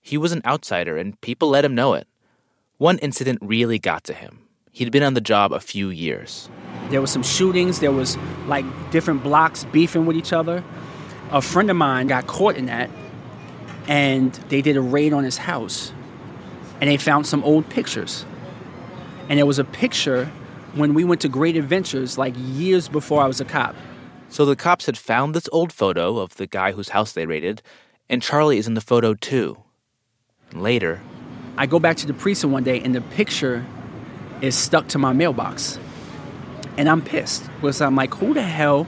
He 0.02 0.18
was 0.18 0.34
an 0.34 0.42
outsider, 0.46 0.98
and 0.98 1.20
people 1.22 1.48
let 1.48 1.64
him 1.64 1.74
know 1.74 1.94
it. 1.94 2.06
One 2.80 2.98
incident 2.98 3.40
really 3.42 3.80
got 3.80 4.04
to 4.04 4.14
him. 4.14 4.40
He'd 4.74 4.92
been 4.92 5.04
on 5.04 5.14
the 5.14 5.22
job 5.22 5.54
a 5.54 5.62
few 5.62 5.90
years. 5.90 6.50
There 6.90 7.00
was 7.00 7.12
some 7.12 7.24
shootings. 7.24 7.80
There 7.80 7.94
was 7.94 8.18
like 8.46 8.66
different 8.92 9.24
blocks 9.24 9.64
beefing 9.64 10.06
with 10.06 10.18
each 10.18 10.34
other. 10.34 10.62
A 11.32 11.42
friend 11.42 11.72
of 11.72 11.78
mine 11.78 12.08
got 12.08 12.28
caught 12.28 12.58
in 12.58 12.66
that, 12.66 12.90
and 13.88 14.34
they 14.50 14.62
did 14.62 14.76
a 14.76 14.82
raid 14.82 15.14
on 15.14 15.24
his 15.24 15.38
house, 15.38 15.94
and 16.82 16.90
they 16.90 16.98
found 16.98 17.26
some 17.26 17.42
old 17.46 17.70
pictures. 17.70 18.26
And 19.30 19.40
there 19.40 19.46
was 19.46 19.60
a 19.60 19.64
picture 19.64 20.30
when 20.76 20.94
we 20.94 21.04
went 21.04 21.22
to 21.22 21.30
Great 21.30 21.56
Adventures, 21.56 22.18
like 22.18 22.34
years 22.38 22.88
before 22.88 23.22
I 23.22 23.28
was 23.28 23.42
a 23.42 23.46
cop. 23.46 23.76
So 24.30 24.46
the 24.46 24.56
cops 24.56 24.86
had 24.86 24.98
found 24.98 25.34
this 25.34 25.50
old 25.52 25.74
photo 25.74 26.18
of 26.20 26.36
the 26.36 26.48
guy 26.48 26.72
whose 26.72 26.90
house 26.90 27.14
they 27.14 27.26
raided, 27.26 27.62
and 28.10 28.22
Charlie 28.22 28.58
is 28.58 28.68
in 28.68 28.76
the 28.76 28.82
photo 28.82 29.14
too. 29.14 29.58
Later, 30.54 31.02
I 31.58 31.66
go 31.66 31.80
back 31.80 31.98
to 31.98 32.08
the 32.08 32.14
precinct 32.14 32.54
one 32.54 32.64
day, 32.64 32.80
and 32.80 32.94
the 32.94 33.02
picture 33.02 33.66
is 34.42 34.56
stuck 34.56 34.88
to 34.90 34.98
my 34.98 35.14
mailbox. 35.14 35.80
And 36.78 36.88
I'm 36.88 37.02
pissed 37.02 37.50
because 37.56 37.82
I'm 37.82 37.96
like, 37.96 38.14
who 38.14 38.34
the 38.34 38.42
hell? 38.42 38.86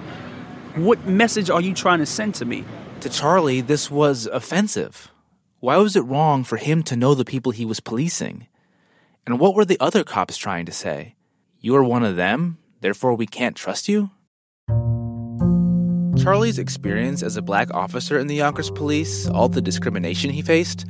What 0.76 1.06
message 1.06 1.50
are 1.50 1.60
you 1.60 1.74
trying 1.74 2.00
to 2.00 2.06
send 2.06 2.36
to 2.36 2.46
me? 2.46 2.64
To 3.02 3.10
Charlie, 3.10 3.62
this 3.62 3.92
was 3.92 4.28
offensive. 4.28 5.12
Why 5.60 5.78
was 5.78 5.96
it 5.96 6.02
wrong 6.02 6.44
for 6.44 6.58
him 6.58 6.82
to 6.84 6.96
know 6.96 7.14
the 7.14 7.26
people 7.26 7.52
he 7.52 7.66
was 7.66 7.80
policing? 7.80 8.48
And 9.26 9.40
what 9.40 9.54
were 9.54 9.66
the 9.66 9.80
other 9.80 10.04
cops 10.04 10.38
trying 10.38 10.66
to 10.66 10.72
say? 10.72 11.16
You 11.64 11.76
are 11.76 11.84
one 11.84 12.04
of 12.04 12.16
them, 12.16 12.58
therefore 12.80 13.14
we 13.14 13.28
can't 13.28 13.56
trust 13.56 13.88
you? 13.88 14.10
Charlie's 16.18 16.58
experience 16.58 17.22
as 17.22 17.38
a 17.38 17.42
black 17.44 17.72
officer 17.72 18.18
in 18.18 18.26
the 18.26 18.34
Yonkers 18.34 18.72
police, 18.72 19.28
all 19.30 19.48
the 19.48 19.62
discrimination 19.62 20.32
he 20.32 20.42
faced, 20.42 20.86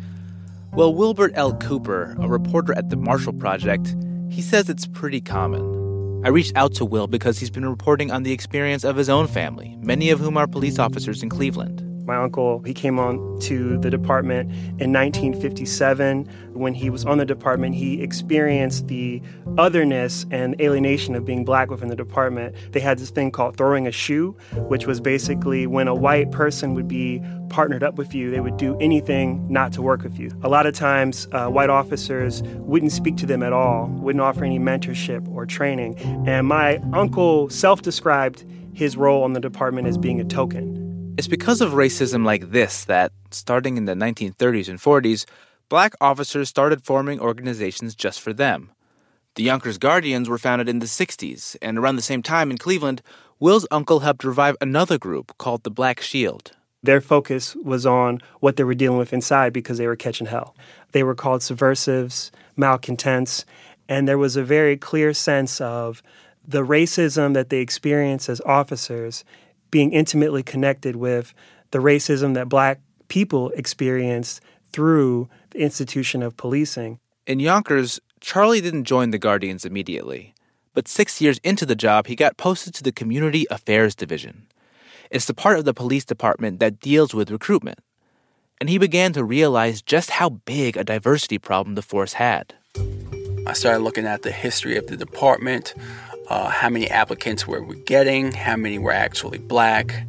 well, 0.73 0.95
Wilbert 0.95 1.33
L. 1.35 1.53
Cooper, 1.57 2.15
a 2.21 2.29
reporter 2.29 2.73
at 2.77 2.89
the 2.89 2.95
Marshall 2.95 3.33
Project, 3.33 3.93
he 4.29 4.41
says 4.41 4.69
it's 4.69 4.87
pretty 4.87 5.19
common. 5.19 6.21
I 6.25 6.29
reached 6.29 6.55
out 6.55 6.73
to 6.75 6.85
Will 6.85 7.07
because 7.07 7.37
he's 7.37 7.49
been 7.49 7.67
reporting 7.67 8.09
on 8.09 8.23
the 8.23 8.31
experience 8.31 8.85
of 8.85 8.95
his 8.95 9.09
own 9.09 9.27
family, 9.27 9.75
many 9.81 10.09
of 10.09 10.19
whom 10.19 10.37
are 10.37 10.47
police 10.47 10.79
officers 10.79 11.21
in 11.21 11.27
Cleveland. 11.27 11.85
My 12.05 12.15
uncle, 12.15 12.61
he 12.63 12.73
came 12.73 12.99
on 12.99 13.39
to 13.41 13.77
the 13.77 13.89
department 13.89 14.51
in 14.51 14.91
1957. 14.91 16.25
When 16.53 16.73
he 16.73 16.89
was 16.89 17.05
on 17.05 17.17
the 17.17 17.25
department, 17.25 17.75
he 17.75 18.01
experienced 18.01 18.87
the 18.87 19.21
otherness 19.57 20.25
and 20.31 20.59
alienation 20.59 21.15
of 21.15 21.25
being 21.25 21.45
black 21.45 21.69
within 21.69 21.89
the 21.89 21.95
department. 21.95 22.55
They 22.71 22.79
had 22.79 22.99
this 22.99 23.09
thing 23.09 23.31
called 23.31 23.57
throwing 23.57 23.87
a 23.87 23.91
shoe, 23.91 24.35
which 24.53 24.85
was 24.87 24.99
basically 24.99 25.67
when 25.67 25.87
a 25.87 25.95
white 25.95 26.31
person 26.31 26.73
would 26.73 26.87
be 26.87 27.21
partnered 27.49 27.83
up 27.83 27.95
with 27.95 28.15
you, 28.15 28.31
they 28.31 28.39
would 28.39 28.57
do 28.57 28.77
anything 28.79 29.45
not 29.51 29.73
to 29.73 29.81
work 29.81 30.03
with 30.03 30.17
you. 30.17 30.31
A 30.41 30.49
lot 30.49 30.65
of 30.65 30.73
times, 30.73 31.27
uh, 31.33 31.47
white 31.47 31.69
officers 31.69 32.41
wouldn't 32.43 32.93
speak 32.93 33.17
to 33.17 33.25
them 33.25 33.43
at 33.43 33.51
all, 33.51 33.87
wouldn't 33.87 34.21
offer 34.21 34.45
any 34.45 34.57
mentorship 34.57 35.27
or 35.27 35.45
training. 35.45 35.97
And 36.25 36.47
my 36.47 36.77
uncle 36.93 37.49
self 37.49 37.81
described 37.81 38.45
his 38.73 38.95
role 38.95 39.23
on 39.23 39.33
the 39.33 39.39
department 39.39 39.87
as 39.87 39.97
being 39.97 40.19
a 40.21 40.23
token. 40.23 40.80
It's 41.21 41.27
because 41.27 41.61
of 41.61 41.73
racism 41.73 42.25
like 42.25 42.49
this 42.49 42.83
that, 42.85 43.11
starting 43.29 43.77
in 43.77 43.85
the 43.85 43.93
1930s 43.93 44.67
and 44.67 44.79
40s, 44.79 45.25
black 45.69 45.93
officers 46.01 46.49
started 46.49 46.83
forming 46.83 47.19
organizations 47.19 47.93
just 47.93 48.19
for 48.19 48.33
them. 48.33 48.71
The 49.35 49.43
Yonkers 49.43 49.77
Guardians 49.77 50.27
were 50.27 50.39
founded 50.39 50.67
in 50.67 50.79
the 50.79 50.87
60s, 50.87 51.55
and 51.61 51.77
around 51.77 51.97
the 51.97 52.01
same 52.01 52.23
time 52.23 52.49
in 52.49 52.57
Cleveland, 52.57 53.03
Will's 53.39 53.67
uncle 53.69 53.99
helped 53.99 54.23
revive 54.23 54.57
another 54.61 54.97
group 54.97 55.37
called 55.37 55.61
the 55.61 55.69
Black 55.69 56.01
Shield. 56.01 56.53
Their 56.81 57.01
focus 57.01 57.55
was 57.57 57.85
on 57.85 58.21
what 58.39 58.55
they 58.55 58.63
were 58.63 58.73
dealing 58.73 58.97
with 58.97 59.13
inside 59.13 59.53
because 59.53 59.77
they 59.77 59.85
were 59.85 59.95
catching 59.95 60.25
hell. 60.25 60.55
They 60.91 61.03
were 61.03 61.13
called 61.13 61.43
subversives, 61.43 62.31
malcontents, 62.57 63.45
and 63.87 64.07
there 64.07 64.17
was 64.17 64.37
a 64.37 64.43
very 64.43 64.75
clear 64.75 65.13
sense 65.13 65.61
of 65.61 66.01
the 66.47 66.65
racism 66.65 67.35
that 67.35 67.49
they 67.49 67.59
experienced 67.59 68.27
as 68.27 68.41
officers 68.41 69.23
being 69.71 69.93
intimately 69.93 70.43
connected 70.43 70.95
with 70.95 71.33
the 71.71 71.79
racism 71.79 72.33
that 72.35 72.49
black 72.49 72.81
people 73.07 73.49
experienced 73.51 74.41
through 74.71 75.29
the 75.51 75.59
institution 75.59 76.21
of 76.21 76.37
policing. 76.37 76.99
In 77.25 77.39
Yonkers, 77.39 77.99
Charlie 78.19 78.61
didn't 78.61 78.85
join 78.85 79.11
the 79.11 79.17
Guardians 79.17 79.65
immediately, 79.65 80.33
but 80.73 80.87
six 80.87 81.19
years 81.19 81.39
into 81.39 81.65
the 81.65 81.75
job, 81.75 82.07
he 82.07 82.15
got 82.15 82.37
posted 82.37 82.73
to 82.75 82.83
the 82.83 82.91
Community 82.91 83.45
Affairs 83.49 83.95
Division. 83.95 84.47
It's 85.09 85.25
the 85.25 85.33
part 85.33 85.59
of 85.59 85.65
the 85.65 85.73
police 85.73 86.05
department 86.05 86.59
that 86.59 86.79
deals 86.79 87.13
with 87.13 87.31
recruitment. 87.31 87.79
And 88.61 88.69
he 88.69 88.77
began 88.77 89.11
to 89.13 89.23
realize 89.23 89.81
just 89.81 90.11
how 90.11 90.29
big 90.29 90.77
a 90.77 90.83
diversity 90.83 91.37
problem 91.37 91.75
the 91.75 91.81
force 91.81 92.13
had. 92.13 92.53
I 93.47 93.53
started 93.53 93.83
looking 93.83 94.05
at 94.05 94.21
the 94.21 94.31
history 94.31 94.77
of 94.77 94.87
the 94.87 94.95
department, 94.95 95.73
uh, 96.31 96.47
how 96.47 96.69
many 96.69 96.89
applicants 96.89 97.45
were 97.45 97.61
we 97.61 97.75
getting, 97.81 98.31
how 98.31 98.55
many 98.55 98.79
were 98.79 98.93
actually 98.93 99.37
black, 99.37 100.07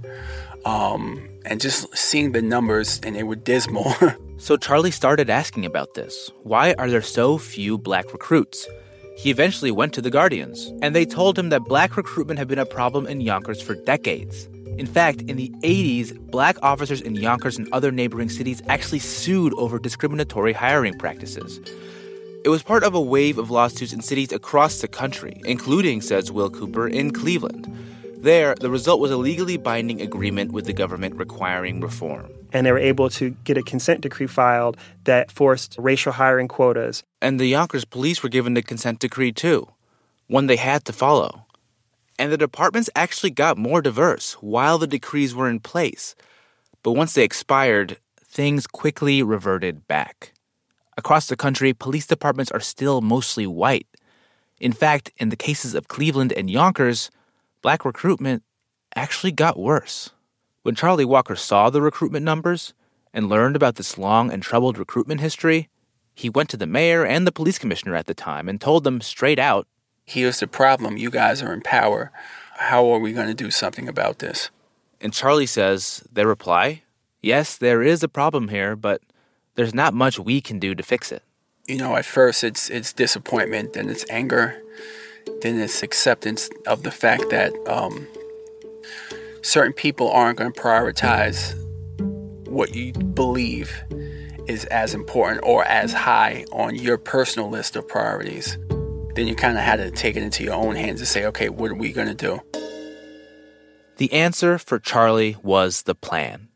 um, 0.64 1.28
and 1.44 1.60
just 1.60 1.96
seeing 1.96 2.30
the 2.30 2.40
numbers, 2.40 3.00
and 3.02 3.16
they 3.16 3.24
were 3.24 3.34
dismal. 3.34 3.92
so 4.38 4.56
Charlie 4.56 4.92
started 4.92 5.28
asking 5.28 5.66
about 5.66 5.94
this. 5.94 6.30
Why 6.44 6.74
are 6.78 6.88
there 6.88 7.02
so 7.02 7.38
few 7.38 7.76
black 7.76 8.12
recruits? 8.12 8.68
He 9.16 9.30
eventually 9.30 9.72
went 9.72 9.94
to 9.94 10.00
the 10.00 10.10
Guardians, 10.10 10.72
and 10.80 10.94
they 10.94 11.04
told 11.04 11.36
him 11.36 11.48
that 11.48 11.64
black 11.64 11.96
recruitment 11.96 12.38
had 12.38 12.46
been 12.46 12.60
a 12.60 12.66
problem 12.66 13.08
in 13.08 13.20
Yonkers 13.20 13.60
for 13.60 13.74
decades. 13.74 14.48
In 14.78 14.86
fact, 14.86 15.22
in 15.22 15.36
the 15.36 15.50
80s, 15.64 16.16
black 16.30 16.56
officers 16.62 17.00
in 17.00 17.16
Yonkers 17.16 17.58
and 17.58 17.68
other 17.72 17.90
neighboring 17.90 18.28
cities 18.28 18.62
actually 18.68 19.00
sued 19.00 19.52
over 19.54 19.76
discriminatory 19.76 20.52
hiring 20.52 20.96
practices. 20.96 21.58
It 22.44 22.48
was 22.48 22.64
part 22.64 22.82
of 22.82 22.92
a 22.92 23.00
wave 23.00 23.38
of 23.38 23.52
lawsuits 23.52 23.92
in 23.92 24.00
cities 24.00 24.32
across 24.32 24.80
the 24.80 24.88
country, 24.88 25.40
including, 25.44 26.00
says 26.00 26.32
Will 26.32 26.50
Cooper, 26.50 26.88
in 26.88 27.12
Cleveland. 27.12 27.72
There, 28.18 28.56
the 28.56 28.68
result 28.68 28.98
was 29.00 29.12
a 29.12 29.16
legally 29.16 29.56
binding 29.56 30.00
agreement 30.02 30.50
with 30.50 30.64
the 30.64 30.72
government 30.72 31.14
requiring 31.14 31.80
reform. 31.80 32.28
And 32.52 32.66
they 32.66 32.72
were 32.72 32.78
able 32.78 33.10
to 33.10 33.30
get 33.44 33.58
a 33.58 33.62
consent 33.62 34.00
decree 34.00 34.26
filed 34.26 34.76
that 35.04 35.30
forced 35.30 35.76
racial 35.78 36.10
hiring 36.10 36.48
quotas. 36.48 37.04
And 37.20 37.38
the 37.38 37.46
Yonkers 37.46 37.84
police 37.84 38.24
were 38.24 38.28
given 38.28 38.54
the 38.54 38.62
consent 38.62 38.98
decree 38.98 39.30
too, 39.30 39.68
one 40.26 40.46
they 40.48 40.56
had 40.56 40.84
to 40.86 40.92
follow. 40.92 41.46
And 42.18 42.32
the 42.32 42.36
departments 42.36 42.90
actually 42.96 43.30
got 43.30 43.56
more 43.56 43.80
diverse 43.80 44.32
while 44.34 44.78
the 44.78 44.88
decrees 44.88 45.32
were 45.32 45.48
in 45.48 45.60
place. 45.60 46.16
But 46.82 46.92
once 46.92 47.14
they 47.14 47.22
expired, 47.22 47.98
things 48.20 48.66
quickly 48.66 49.22
reverted 49.22 49.86
back. 49.86 50.32
Across 50.96 51.28
the 51.28 51.36
country, 51.36 51.72
police 51.72 52.06
departments 52.06 52.52
are 52.52 52.60
still 52.60 53.00
mostly 53.00 53.46
white. 53.46 53.86
In 54.60 54.72
fact, 54.72 55.10
in 55.16 55.30
the 55.30 55.36
cases 55.36 55.74
of 55.74 55.88
Cleveland 55.88 56.32
and 56.32 56.50
Yonkers, 56.50 57.10
black 57.62 57.84
recruitment 57.84 58.42
actually 58.94 59.32
got 59.32 59.58
worse. 59.58 60.10
When 60.62 60.74
Charlie 60.74 61.04
Walker 61.04 61.34
saw 61.34 61.70
the 61.70 61.82
recruitment 61.82 62.24
numbers 62.24 62.74
and 63.12 63.28
learned 63.28 63.56
about 63.56 63.76
this 63.76 63.98
long 63.98 64.30
and 64.30 64.42
troubled 64.42 64.78
recruitment 64.78 65.20
history, 65.20 65.68
he 66.14 66.28
went 66.28 66.50
to 66.50 66.56
the 66.56 66.66
mayor 66.66 67.04
and 67.04 67.26
the 67.26 67.32
police 67.32 67.58
commissioner 67.58 67.96
at 67.96 68.06
the 68.06 68.14
time 68.14 68.48
and 68.48 68.60
told 68.60 68.84
them 68.84 69.00
straight 69.00 69.38
out 69.38 69.66
Here's 70.04 70.40
the 70.40 70.46
problem. 70.46 70.96
You 70.96 71.10
guys 71.10 71.42
are 71.42 71.52
in 71.52 71.60
power. 71.62 72.10
How 72.56 72.90
are 72.90 72.98
we 72.98 73.12
going 73.12 73.28
to 73.28 73.34
do 73.34 73.50
something 73.50 73.88
about 73.88 74.18
this? 74.18 74.50
And 75.00 75.12
Charlie 75.12 75.46
says, 75.46 76.06
their 76.12 76.26
reply, 76.26 76.82
Yes, 77.22 77.56
there 77.56 77.82
is 77.82 78.02
a 78.02 78.08
problem 78.08 78.48
here, 78.48 78.74
but 78.74 79.00
there's 79.54 79.74
not 79.74 79.94
much 79.94 80.18
we 80.18 80.40
can 80.40 80.58
do 80.58 80.74
to 80.74 80.82
fix 80.82 81.12
it. 81.12 81.22
You 81.66 81.78
know, 81.78 81.96
at 81.96 82.04
first 82.04 82.42
it's 82.42 82.70
it's 82.70 82.92
disappointment, 82.92 83.74
then 83.74 83.88
it's 83.88 84.04
anger, 84.10 84.60
then 85.42 85.60
it's 85.60 85.82
acceptance 85.82 86.50
of 86.66 86.82
the 86.82 86.90
fact 86.90 87.30
that 87.30 87.52
um, 87.68 88.06
certain 89.42 89.72
people 89.72 90.10
aren't 90.10 90.38
going 90.38 90.52
to 90.52 90.60
prioritize 90.60 91.56
what 92.48 92.74
you 92.74 92.92
believe 92.92 93.82
is 94.46 94.64
as 94.66 94.92
important 94.92 95.40
or 95.44 95.64
as 95.64 95.92
high 95.92 96.44
on 96.52 96.74
your 96.74 96.98
personal 96.98 97.48
list 97.48 97.76
of 97.76 97.86
priorities. 97.86 98.58
Then 99.14 99.28
you 99.28 99.36
kind 99.36 99.56
of 99.56 99.62
had 99.62 99.76
to 99.76 99.90
take 99.90 100.16
it 100.16 100.22
into 100.22 100.42
your 100.42 100.54
own 100.54 100.74
hands 100.74 101.00
and 101.00 101.08
say, 101.08 101.26
okay, 101.26 101.48
what 101.48 101.70
are 101.70 101.74
we 101.74 101.92
going 101.92 102.08
to 102.08 102.14
do? 102.14 102.40
The 103.98 104.12
answer 104.12 104.58
for 104.58 104.78
Charlie 104.78 105.36
was 105.42 105.82
the 105.82 105.94
plan. 105.94 106.48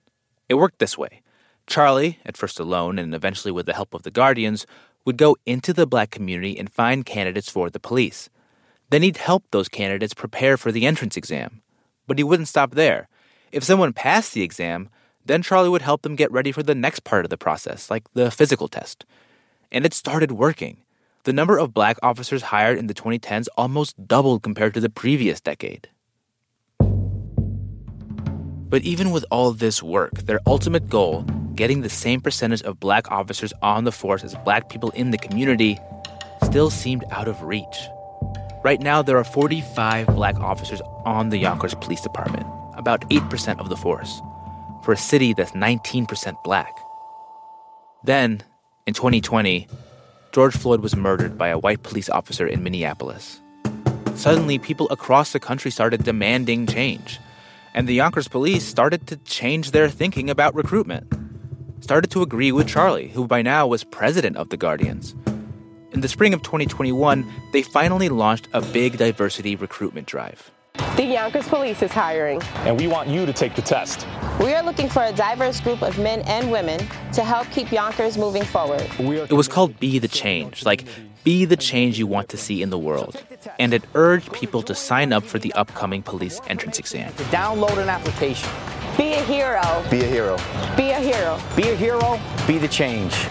It 0.48 0.54
worked 0.54 0.78
this 0.78 0.98
way 0.98 1.22
Charlie, 1.66 2.18
at 2.24 2.36
first 2.36 2.60
alone 2.60 2.98
and 2.98 3.14
eventually 3.14 3.52
with 3.52 3.66
the 3.66 3.74
help 3.74 3.94
of 3.94 4.02
the 4.02 4.10
Guardians, 4.10 4.66
would 5.04 5.16
go 5.16 5.36
into 5.46 5.72
the 5.72 5.86
black 5.86 6.10
community 6.10 6.58
and 6.58 6.72
find 6.72 7.06
candidates 7.06 7.48
for 7.48 7.70
the 7.70 7.80
police. 7.80 8.28
Then 8.90 9.02
he'd 9.02 9.16
help 9.16 9.44
those 9.50 9.68
candidates 9.68 10.14
prepare 10.14 10.56
for 10.56 10.70
the 10.70 10.86
entrance 10.86 11.16
exam. 11.16 11.62
But 12.06 12.18
he 12.18 12.24
wouldn't 12.24 12.48
stop 12.48 12.72
there. 12.72 13.08
If 13.50 13.64
someone 13.64 13.92
passed 13.92 14.32
the 14.32 14.42
exam, 14.42 14.88
then 15.24 15.42
Charlie 15.42 15.68
would 15.68 15.82
help 15.82 16.02
them 16.02 16.14
get 16.14 16.30
ready 16.30 16.52
for 16.52 16.62
the 16.62 16.74
next 16.74 17.02
part 17.02 17.24
of 17.24 17.30
the 17.30 17.38
process, 17.38 17.90
like 17.90 18.04
the 18.14 18.30
physical 18.30 18.68
test. 18.68 19.04
And 19.72 19.84
it 19.84 19.92
started 19.92 20.32
working. 20.32 20.78
The 21.24 21.32
number 21.32 21.58
of 21.58 21.74
black 21.74 21.98
officers 22.02 22.42
hired 22.42 22.78
in 22.78 22.86
the 22.86 22.94
2010s 22.94 23.48
almost 23.56 24.06
doubled 24.06 24.44
compared 24.44 24.74
to 24.74 24.80
the 24.80 24.88
previous 24.88 25.40
decade. 25.40 25.88
But 28.68 28.82
even 28.82 29.10
with 29.10 29.24
all 29.30 29.52
this 29.52 29.82
work, 29.82 30.12
their 30.22 30.40
ultimate 30.46 30.88
goal, 30.88 31.24
getting 31.56 31.80
the 31.80 31.88
same 31.88 32.20
percentage 32.20 32.62
of 32.62 32.78
black 32.78 33.10
officers 33.10 33.52
on 33.62 33.84
the 33.84 33.92
force 33.92 34.22
as 34.22 34.34
black 34.44 34.68
people 34.68 34.90
in 34.90 35.10
the 35.10 35.18
community, 35.18 35.78
still 36.44 36.70
seemed 36.70 37.04
out 37.10 37.26
of 37.26 37.42
reach. 37.42 37.88
Right 38.62 38.80
now, 38.80 39.02
there 39.02 39.16
are 39.16 39.24
45 39.24 40.06
black 40.08 40.36
officers 40.36 40.82
on 41.04 41.30
the 41.30 41.38
Yonkers 41.38 41.74
Police 41.74 42.00
Department, 42.00 42.46
about 42.74 43.08
8% 43.10 43.58
of 43.58 43.68
the 43.68 43.76
force, 43.76 44.20
for 44.84 44.92
a 44.92 44.96
city 44.96 45.32
that's 45.34 45.52
19% 45.52 46.42
black. 46.44 46.76
Then, 48.04 48.42
in 48.86 48.94
2020, 48.94 49.66
George 50.32 50.56
Floyd 50.56 50.80
was 50.80 50.94
murdered 50.94 51.38
by 51.38 51.48
a 51.48 51.58
white 51.58 51.82
police 51.82 52.10
officer 52.10 52.46
in 52.46 52.62
Minneapolis. 52.62 53.40
Suddenly, 54.14 54.58
people 54.58 54.88
across 54.90 55.32
the 55.32 55.40
country 55.40 55.70
started 55.70 56.04
demanding 56.04 56.66
change, 56.66 57.18
and 57.74 57.88
the 57.88 57.94
Yonkers 57.94 58.28
police 58.28 58.64
started 58.64 59.06
to 59.06 59.16
change 59.18 59.70
their 59.70 59.88
thinking 59.88 60.28
about 60.28 60.54
recruitment. 60.54 61.15
Started 61.86 62.10
to 62.10 62.22
agree 62.22 62.50
with 62.50 62.66
Charlie, 62.66 63.06
who 63.06 63.28
by 63.28 63.42
now 63.42 63.64
was 63.64 63.84
president 63.84 64.36
of 64.36 64.48
the 64.48 64.56
Guardians. 64.56 65.14
In 65.92 66.00
the 66.00 66.08
spring 66.08 66.34
of 66.34 66.42
2021, 66.42 67.24
they 67.52 67.62
finally 67.62 68.08
launched 68.08 68.48
a 68.52 68.60
big 68.60 68.98
diversity 68.98 69.54
recruitment 69.54 70.08
drive. 70.08 70.50
The 70.96 71.04
Yonkers 71.04 71.46
Police 71.46 71.80
is 71.82 71.92
hiring. 71.92 72.42
And 72.64 72.76
we 72.76 72.88
want 72.88 73.08
you 73.08 73.24
to 73.24 73.32
take 73.32 73.54
the 73.54 73.62
test. 73.62 74.04
We 74.40 74.52
are 74.52 74.64
looking 74.64 74.88
for 74.88 75.04
a 75.04 75.12
diverse 75.12 75.60
group 75.60 75.80
of 75.80 75.96
men 75.96 76.22
and 76.22 76.50
women 76.50 76.80
to 77.12 77.22
help 77.22 77.48
keep 77.52 77.70
Yonkers 77.70 78.18
moving 78.18 78.42
forward. 78.42 78.84
It 78.98 79.30
was 79.30 79.46
called 79.46 79.78
Be 79.78 80.00
the 80.00 80.08
Change, 80.08 80.64
like 80.64 80.86
be 81.22 81.44
the 81.44 81.56
change 81.56 82.00
you 82.00 82.08
want 82.08 82.28
to 82.30 82.36
see 82.36 82.62
in 82.62 82.70
the 82.70 82.78
world. 82.78 83.22
And 83.60 83.72
it 83.72 83.84
urged 83.94 84.32
people 84.32 84.62
to 84.62 84.74
sign 84.74 85.12
up 85.12 85.22
for 85.22 85.38
the 85.38 85.52
upcoming 85.52 86.02
police 86.02 86.40
entrance 86.48 86.80
exam. 86.80 87.12
To 87.14 87.22
download 87.24 87.78
an 87.78 87.88
application. 87.88 88.50
Be 88.96 89.12
a 89.12 89.22
hero. 89.24 89.84
Be 89.90 90.00
a 90.00 90.06
hero. 90.06 90.36
Be 90.74 90.90
a 90.90 90.98
hero. 90.98 91.38
Be 91.54 91.68
a 91.68 91.76
hero. 91.76 92.18
Be 92.46 92.56
the 92.56 92.68
change. 92.68 93.28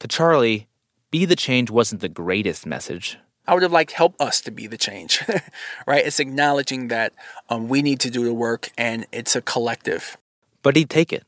To 0.00 0.08
Charlie, 0.08 0.66
Be 1.12 1.24
the 1.26 1.36
Change 1.36 1.70
wasn't 1.70 2.00
the 2.00 2.08
greatest 2.08 2.66
message. 2.66 3.18
I 3.46 3.54
would 3.54 3.62
have 3.62 3.70
liked 3.70 3.92
help 3.92 4.20
us 4.20 4.40
to 4.40 4.50
be 4.50 4.66
the 4.66 4.76
change, 4.76 5.22
right? 5.86 6.04
It's 6.04 6.18
acknowledging 6.18 6.88
that 6.88 7.12
um, 7.48 7.68
we 7.68 7.82
need 7.82 8.00
to 8.00 8.10
do 8.10 8.24
the 8.24 8.34
work 8.34 8.70
and 8.76 9.06
it's 9.12 9.36
a 9.36 9.40
collective. 9.40 10.16
But 10.62 10.74
he'd 10.74 10.90
take 10.90 11.12
it. 11.12 11.24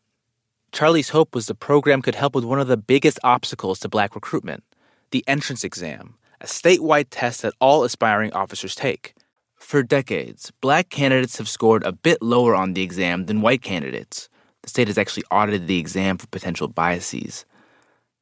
Charlie's 0.73 1.11
hope 1.11 1.37
was 1.37 1.47
the 1.47 1.55
program 1.55 2.03
could 2.03 2.17
help 2.17 2.35
with 2.35 2.45
one 2.45 2.59
of 2.59 2.67
the 2.67 2.77
biggest 2.77 3.21
obstacles 3.23 3.79
to 3.81 3.89
black 3.89 4.17
recruitment 4.17 4.65
the 5.13 5.23
entrance 5.29 5.63
exam, 5.63 6.17
a 6.41 6.47
statewide 6.47 7.07
test 7.11 7.43
that 7.43 7.55
all 7.61 7.85
aspiring 7.85 8.33
officers 8.33 8.75
take. 8.75 9.15
For 9.65 9.83
decades, 9.83 10.53
black 10.61 10.91
candidates 10.91 11.39
have 11.39 11.49
scored 11.49 11.85
a 11.85 11.91
bit 11.91 12.21
lower 12.21 12.55
on 12.55 12.75
the 12.75 12.83
exam 12.83 13.25
than 13.25 13.41
white 13.41 13.63
candidates. 13.63 14.29
The 14.63 14.69
state 14.69 14.89
has 14.89 14.99
actually 14.99 15.25
audited 15.31 15.67
the 15.67 15.79
exam 15.79 16.19
for 16.19 16.27
potential 16.27 16.69
biases. 16.69 17.47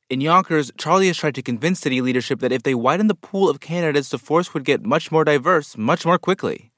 In 0.09 0.21
Yonkers, 0.21 0.71
Charlie 0.79 1.09
has 1.09 1.17
tried 1.17 1.35
to 1.35 1.43
convince 1.43 1.81
city 1.81 2.01
leadership 2.01 2.39
that 2.41 2.53
if 2.53 2.63
they 2.63 2.77
widen 2.77 3.09
the 3.09 3.17
pool 3.17 3.51
of 3.51 3.59
candidates, 3.59 4.11
the 4.11 4.19
force 4.19 4.55
would 4.55 4.65
get 4.65 4.85
much 4.85 5.11
more 5.11 5.25
diverse 5.25 5.77
much 5.77 6.07
more 6.07 6.17
quickly. 6.17 6.71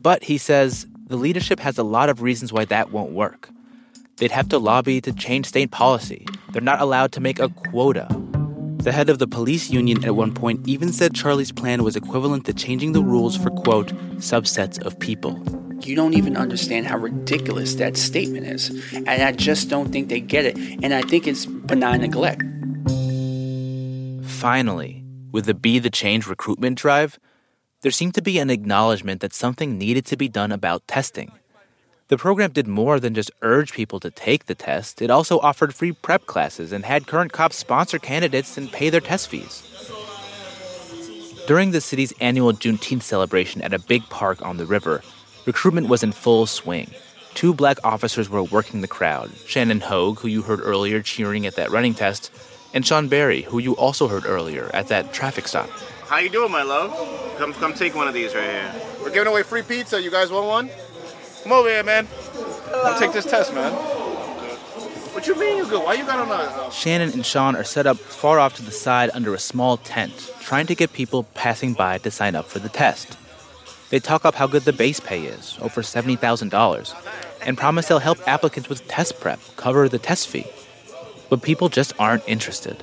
But 0.00 0.22
he 0.22 0.38
says 0.38 0.86
the 1.08 1.16
leadership 1.16 1.58
has 1.58 1.76
a 1.76 1.82
lot 1.82 2.08
of 2.08 2.22
reasons 2.22 2.52
why 2.52 2.64
that 2.66 2.92
won't 2.92 3.10
work. 3.10 3.50
They'd 4.18 4.30
have 4.30 4.48
to 4.50 4.58
lobby 4.58 5.00
to 5.00 5.12
change 5.12 5.46
state 5.46 5.72
policy. 5.72 6.24
They're 6.52 6.62
not 6.62 6.80
allowed 6.80 7.10
to 7.12 7.20
make 7.20 7.40
a 7.40 7.48
quota. 7.48 8.06
The 8.78 8.92
head 8.92 9.10
of 9.10 9.18
the 9.18 9.26
police 9.26 9.70
union 9.70 10.04
at 10.04 10.14
one 10.14 10.32
point 10.32 10.66
even 10.68 10.92
said 10.92 11.14
Charlie's 11.14 11.50
plan 11.50 11.82
was 11.82 11.96
equivalent 11.96 12.46
to 12.46 12.54
changing 12.54 12.92
the 12.92 13.02
rules 13.02 13.36
for, 13.36 13.50
quote, 13.50 13.88
subsets 14.18 14.80
of 14.84 14.98
people. 15.00 15.42
You 15.80 15.96
don't 15.96 16.14
even 16.14 16.36
understand 16.36 16.86
how 16.86 16.98
ridiculous 16.98 17.74
that 17.74 17.96
statement 17.96 18.46
is. 18.46 18.70
And 18.94 19.08
I 19.08 19.32
just 19.32 19.68
don't 19.68 19.90
think 19.92 20.08
they 20.08 20.20
get 20.20 20.44
it. 20.44 20.56
And 20.82 20.94
I 20.94 21.02
think 21.02 21.26
it's 21.26 21.46
benign 21.46 22.00
neglect. 22.00 22.42
Finally, 24.28 25.04
with 25.32 25.46
the 25.46 25.54
Be 25.54 25.78
the 25.78 25.90
Change 25.90 26.26
recruitment 26.26 26.78
drive, 26.78 27.18
there 27.82 27.90
seemed 27.90 28.14
to 28.14 28.22
be 28.22 28.38
an 28.38 28.50
acknowledgement 28.50 29.20
that 29.20 29.34
something 29.34 29.76
needed 29.78 30.06
to 30.06 30.16
be 30.16 30.28
done 30.28 30.52
about 30.52 30.86
testing. 30.86 31.32
The 32.08 32.16
program 32.16 32.52
did 32.52 32.68
more 32.68 33.00
than 33.00 33.14
just 33.14 33.32
urge 33.42 33.72
people 33.72 33.98
to 33.98 34.12
take 34.12 34.46
the 34.46 34.54
test, 34.54 35.02
it 35.02 35.10
also 35.10 35.40
offered 35.40 35.74
free 35.74 35.90
prep 35.90 36.26
classes 36.26 36.70
and 36.70 36.84
had 36.84 37.08
current 37.08 37.32
cops 37.32 37.56
sponsor 37.56 37.98
candidates 37.98 38.56
and 38.56 38.70
pay 38.70 38.90
their 38.90 39.00
test 39.00 39.28
fees. 39.28 39.64
During 41.48 41.72
the 41.72 41.80
city's 41.80 42.12
annual 42.20 42.52
Juneteenth 42.52 43.02
celebration 43.02 43.60
at 43.60 43.74
a 43.74 43.80
big 43.80 44.04
park 44.08 44.40
on 44.40 44.56
the 44.56 44.66
river, 44.66 45.02
recruitment 45.46 45.88
was 45.88 46.04
in 46.04 46.12
full 46.12 46.46
swing. 46.46 46.92
Two 47.34 47.52
black 47.52 47.78
officers 47.82 48.30
were 48.30 48.44
working 48.44 48.82
the 48.82 48.88
crowd 48.88 49.32
Shannon 49.44 49.80
Hogue, 49.80 50.20
who 50.20 50.28
you 50.28 50.42
heard 50.42 50.60
earlier 50.60 51.02
cheering 51.02 51.44
at 51.44 51.56
that 51.56 51.72
running 51.72 51.94
test, 51.94 52.30
and 52.72 52.86
Sean 52.86 53.08
Barry, 53.08 53.42
who 53.42 53.58
you 53.58 53.74
also 53.74 54.06
heard 54.06 54.26
earlier 54.26 54.70
at 54.72 54.86
that 54.88 55.12
traffic 55.12 55.48
stop. 55.48 55.68
How 56.06 56.18
you 56.18 56.28
doing, 56.28 56.52
my 56.52 56.62
love? 56.62 56.92
Come, 57.36 57.52
come 57.54 57.74
take 57.74 57.96
one 57.96 58.06
of 58.06 58.14
these 58.14 58.32
right 58.32 58.44
here. 58.44 58.74
We're 59.02 59.10
giving 59.10 59.26
away 59.26 59.42
free 59.42 59.62
pizza. 59.62 60.00
You 60.00 60.12
guys 60.12 60.30
want 60.30 60.46
one? 60.46 60.70
Come 61.46 61.60
over 61.60 61.68
here, 61.68 61.84
man. 61.84 62.08
I'll 62.74 62.98
take 62.98 63.12
this 63.12 63.24
test, 63.24 63.54
man. 63.54 63.72
What 63.72 65.28
you 65.28 65.38
mean 65.38 65.58
you 65.58 65.64
good? 65.68 65.84
Why 65.84 65.94
you 65.94 66.04
got 66.04 66.18
on 66.18 66.28
a... 66.28 66.72
Shannon 66.72 67.12
and 67.12 67.24
Sean 67.24 67.54
are 67.54 67.62
set 67.62 67.86
up 67.86 67.98
far 67.98 68.40
off 68.40 68.56
to 68.56 68.64
the 68.64 68.72
side 68.72 69.10
under 69.14 69.32
a 69.32 69.38
small 69.38 69.76
tent, 69.76 70.32
trying 70.40 70.66
to 70.66 70.74
get 70.74 70.92
people 70.92 71.22
passing 71.34 71.72
by 71.72 71.98
to 71.98 72.10
sign 72.10 72.34
up 72.34 72.46
for 72.46 72.58
the 72.58 72.68
test. 72.68 73.16
They 73.90 74.00
talk 74.00 74.24
up 74.24 74.34
how 74.34 74.48
good 74.48 74.64
the 74.64 74.72
base 74.72 74.98
pay 74.98 75.22
is, 75.22 75.56
over 75.60 75.82
$70,000, 75.82 76.94
and 77.46 77.56
promise 77.56 77.86
they'll 77.86 78.00
help 78.00 78.18
applicants 78.26 78.68
with 78.68 78.88
test 78.88 79.20
prep, 79.20 79.38
cover 79.54 79.88
the 79.88 80.00
test 80.00 80.26
fee. 80.26 80.46
But 81.30 81.42
people 81.42 81.68
just 81.68 81.92
aren't 81.96 82.28
interested. 82.28 82.82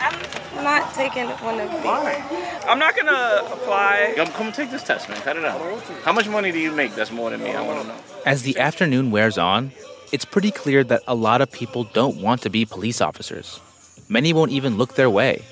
I'm 0.00 0.18
not 0.62 0.94
taking 0.94 1.28
one 1.28 1.60
of 1.60 1.70
these. 1.70 1.84
Why? 1.84 2.60
I'm 2.66 2.78
not 2.78 2.96
gonna 2.96 3.42
apply. 3.52 4.14
Come, 4.16 4.28
come 4.28 4.52
take 4.52 4.70
this 4.70 4.82
test, 4.82 5.08
man. 5.08 5.20
Cut 5.22 5.36
it 5.36 5.44
out. 5.44 5.60
How 6.04 6.12
much 6.12 6.28
money 6.28 6.52
do 6.52 6.58
you 6.58 6.72
make 6.72 6.94
that's 6.94 7.10
more 7.10 7.30
than 7.30 7.42
me? 7.42 7.52
I 7.52 7.62
want 7.62 7.82
to 7.82 7.88
know. 7.88 7.96
As 8.24 8.42
the 8.42 8.58
afternoon 8.58 9.10
wears 9.10 9.38
on, 9.38 9.72
it's 10.12 10.24
pretty 10.24 10.50
clear 10.50 10.84
that 10.84 11.02
a 11.06 11.14
lot 11.14 11.40
of 11.40 11.50
people 11.50 11.84
don't 11.84 12.20
want 12.20 12.42
to 12.42 12.50
be 12.50 12.64
police 12.64 13.00
officers. 13.00 13.60
Many 14.08 14.32
won't 14.32 14.52
even 14.52 14.76
look 14.76 14.94
their 14.94 15.10
way. 15.10 15.42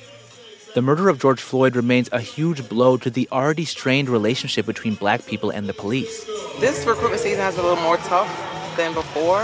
The 0.75 0.83
murder 0.83 1.09
of 1.09 1.19
George 1.19 1.41
Floyd 1.41 1.75
remains 1.75 2.09
a 2.13 2.21
huge 2.21 2.69
blow 2.69 2.97
to 2.99 3.11
the 3.11 3.29
already 3.33 3.65
strained 3.65 4.09
relationship 4.09 4.67
between 4.67 4.95
black 4.95 5.27
people 5.27 5.51
and 5.51 5.69
the 5.69 5.73
police. 5.73 6.25
This 6.61 6.87
recruitment 6.87 7.21
season 7.21 7.41
has 7.41 7.57
been 7.57 7.65
a 7.65 7.69
little 7.69 7.83
more 7.83 7.97
tough 7.97 8.29
than 8.77 8.95
before. 8.95 9.43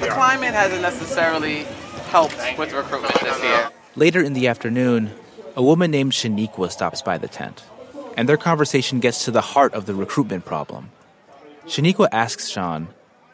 The 0.00 0.08
climate 0.08 0.52
hasn't 0.52 0.82
necessarily 0.82 1.64
helped 2.10 2.36
with 2.58 2.72
recruitment 2.72 3.14
this 3.20 3.40
year. 3.42 3.70
Later 3.96 4.20
in 4.22 4.32
the 4.32 4.48
afternoon, 4.48 5.10
a 5.56 5.62
woman 5.62 5.90
named 5.90 6.12
Shaniqua 6.12 6.70
stops 6.70 7.00
by 7.02 7.16
the 7.18 7.28
tent, 7.28 7.62
and 8.16 8.28
their 8.28 8.36
conversation 8.36 8.98
gets 9.00 9.24
to 9.24 9.30
the 9.30 9.40
heart 9.40 9.72
of 9.74 9.86
the 9.86 9.94
recruitment 9.94 10.44
problem. 10.44 10.90
Shaniqua 11.66 12.08
asks 12.10 12.48
Sean, 12.48 12.88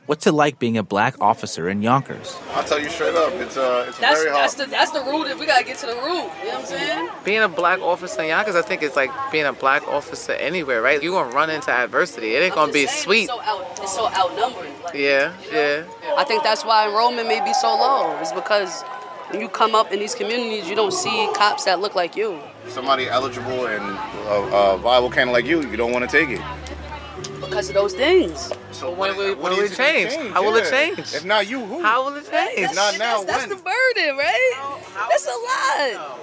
What's 0.06 0.26
it 0.26 0.32
like 0.32 0.58
being 0.58 0.76
a 0.76 0.82
black 0.82 1.14
officer 1.20 1.68
in 1.68 1.82
Yonkers? 1.82 2.36
I'll 2.54 2.64
tell 2.64 2.80
you 2.80 2.88
straight 2.88 3.14
up, 3.14 3.32
it's 3.34 3.56
uh, 3.56 3.84
it's 3.88 3.96
That's 3.98 4.18
very 4.20 4.30
hard. 4.32 4.42
that's 4.42 4.54
the 4.54 4.66
that's 4.66 4.90
the 4.90 5.02
root. 5.04 5.38
We 5.38 5.46
gotta 5.46 5.64
get 5.64 5.78
to 5.78 5.86
the 5.86 5.94
root. 5.94 6.02
You 6.02 6.08
know 6.10 6.26
what 6.26 6.54
I'm 6.58 6.66
saying? 6.66 7.08
Being 7.24 7.42
a 7.42 7.48
black 7.48 7.78
officer 7.80 8.20
in 8.22 8.28
Yonkers, 8.28 8.56
I 8.56 8.62
think 8.62 8.82
it's 8.82 8.96
like 8.96 9.12
being 9.30 9.44
a 9.46 9.52
black 9.52 9.86
officer 9.86 10.32
anywhere, 10.32 10.82
right? 10.82 11.00
You're 11.00 11.12
gonna 11.12 11.32
run 11.34 11.48
into 11.48 11.70
adversity. 11.70 12.34
It 12.34 12.40
ain't 12.40 12.54
gonna 12.56 12.72
be 12.72 12.88
sweet. 12.88 13.30
It's 13.30 13.32
so 13.32 13.40
out. 13.42 13.78
It's 13.80 13.94
so 13.94 14.08
outnumbered. 14.08 14.66
Like, 14.82 14.94
Yeah, 14.94 15.32
yeah. 15.52 15.84
I 16.18 16.24
think 16.24 16.42
that's 16.42 16.64
why 16.64 16.88
enrollment 16.88 17.28
may 17.28 17.40
be 17.44 17.52
so 17.54 17.68
low. 17.68 18.18
Is 18.20 18.32
because 18.32 18.82
when 19.30 19.40
you 19.40 19.48
come 19.48 19.74
up 19.74 19.92
in 19.92 19.98
these 19.98 20.14
communities, 20.14 20.68
you 20.68 20.74
don't 20.74 20.92
see 20.92 21.28
cops 21.34 21.64
that 21.64 21.80
look 21.80 21.94
like 21.94 22.16
you. 22.16 22.38
Somebody 22.68 23.08
eligible 23.08 23.66
and 23.66 23.84
a, 23.84 24.74
a 24.74 24.78
viable 24.78 25.10
candidate 25.10 25.32
like 25.32 25.44
you, 25.44 25.62
you 25.70 25.76
don't 25.76 25.92
want 25.92 26.08
to 26.08 26.10
take 26.10 26.28
it. 26.28 26.40
Because 27.40 27.68
of 27.68 27.74
those 27.74 27.94
things. 27.94 28.52
So 28.72 28.90
when 28.90 29.16
will, 29.16 29.36
when 29.36 29.52
will 29.52 29.60
it 29.60 29.72
it 29.72 29.76
change? 29.76 30.10
change? 30.10 30.32
How 30.32 30.42
will 30.42 30.56
it 30.56 30.70
change? 30.70 30.98
If 30.98 31.24
not 31.24 31.48
you, 31.48 31.64
who? 31.64 31.82
How 31.82 32.04
will 32.04 32.16
it 32.16 32.30
change? 32.30 32.58
If 32.58 32.74
not 32.74 32.98
now, 32.98 33.24
That's 33.24 33.48
when? 33.48 33.48
the 33.48 33.56
burden, 33.56 34.16
right? 34.16 34.80
That's 35.08 35.26
a 35.26 35.98
lot. 35.98 36.18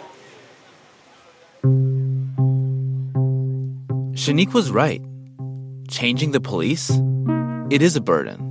was 4.53 4.71
right. 4.71 5.01
Changing 5.87 6.31
the 6.31 6.41
police? 6.41 6.89
It 7.69 7.81
is 7.81 7.95
a 7.95 8.01
burden. 8.01 8.46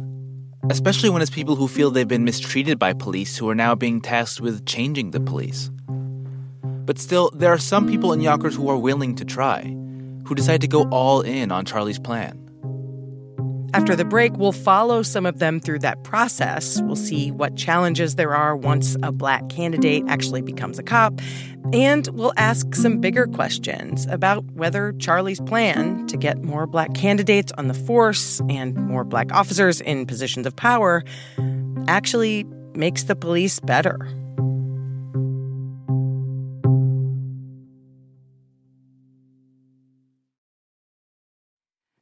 Especially 0.68 1.10
when 1.10 1.22
it's 1.22 1.30
people 1.30 1.54
who 1.54 1.68
feel 1.68 1.92
they've 1.92 2.08
been 2.08 2.24
mistreated 2.24 2.76
by 2.76 2.92
police 2.92 3.36
who 3.36 3.48
are 3.48 3.54
now 3.54 3.76
being 3.76 4.00
tasked 4.00 4.40
with 4.40 4.66
changing 4.66 5.12
the 5.12 5.20
police. 5.20 5.70
But 6.84 6.98
still, 6.98 7.30
there 7.34 7.52
are 7.52 7.58
some 7.58 7.88
people 7.88 8.12
in 8.12 8.20
Yonkers 8.20 8.56
who 8.56 8.68
are 8.68 8.76
willing 8.76 9.14
to 9.16 9.24
try, 9.24 9.62
who 9.62 10.34
decide 10.34 10.60
to 10.62 10.68
go 10.68 10.88
all 10.90 11.20
in 11.20 11.52
on 11.52 11.64
Charlie's 11.64 12.00
plan. 12.00 12.45
After 13.76 13.94
the 13.94 14.06
break, 14.06 14.38
we'll 14.38 14.52
follow 14.52 15.02
some 15.02 15.26
of 15.26 15.38
them 15.38 15.60
through 15.60 15.80
that 15.80 16.02
process. 16.02 16.80
We'll 16.80 16.96
see 16.96 17.30
what 17.30 17.56
challenges 17.56 18.14
there 18.14 18.34
are 18.34 18.56
once 18.56 18.96
a 19.02 19.12
black 19.12 19.50
candidate 19.50 20.02
actually 20.08 20.40
becomes 20.40 20.78
a 20.78 20.82
cop. 20.82 21.20
And 21.74 22.08
we'll 22.14 22.32
ask 22.38 22.74
some 22.74 23.02
bigger 23.02 23.26
questions 23.26 24.06
about 24.06 24.44
whether 24.52 24.94
Charlie's 24.98 25.40
plan 25.40 26.06
to 26.06 26.16
get 26.16 26.42
more 26.42 26.66
black 26.66 26.94
candidates 26.94 27.52
on 27.58 27.68
the 27.68 27.74
force 27.74 28.40
and 28.48 28.74
more 28.76 29.04
black 29.04 29.30
officers 29.34 29.82
in 29.82 30.06
positions 30.06 30.46
of 30.46 30.56
power 30.56 31.04
actually 31.86 32.46
makes 32.74 33.02
the 33.02 33.14
police 33.14 33.60
better. 33.60 34.08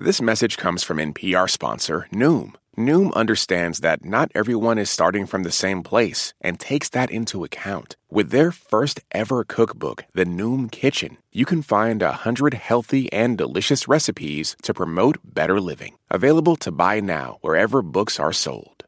This 0.00 0.22
message 0.22 0.56
comes 0.56 0.84
from 0.84 0.98
NPR 0.98 1.50
sponsor 1.50 2.06
Noom. 2.12 2.54
Noom 2.76 3.12
understands 3.14 3.80
that 3.80 4.04
not 4.04 4.30
everyone 4.32 4.78
is 4.78 4.88
starting 4.88 5.26
from 5.26 5.42
the 5.42 5.50
same 5.50 5.82
place 5.82 6.32
and 6.40 6.60
takes 6.60 6.88
that 6.90 7.10
into 7.10 7.42
account. 7.42 7.96
With 8.08 8.30
their 8.30 8.52
first 8.52 9.00
ever 9.10 9.42
cookbook, 9.42 10.04
The 10.14 10.24
Noom 10.24 10.70
Kitchen, 10.70 11.16
you 11.32 11.44
can 11.44 11.62
find 11.62 12.00
a 12.00 12.12
hundred 12.12 12.54
healthy 12.54 13.12
and 13.12 13.36
delicious 13.36 13.88
recipes 13.88 14.54
to 14.62 14.72
promote 14.72 15.18
better 15.24 15.60
living. 15.60 15.96
Available 16.12 16.54
to 16.58 16.70
buy 16.70 17.00
now 17.00 17.38
wherever 17.40 17.82
books 17.82 18.20
are 18.20 18.32
sold. 18.32 18.84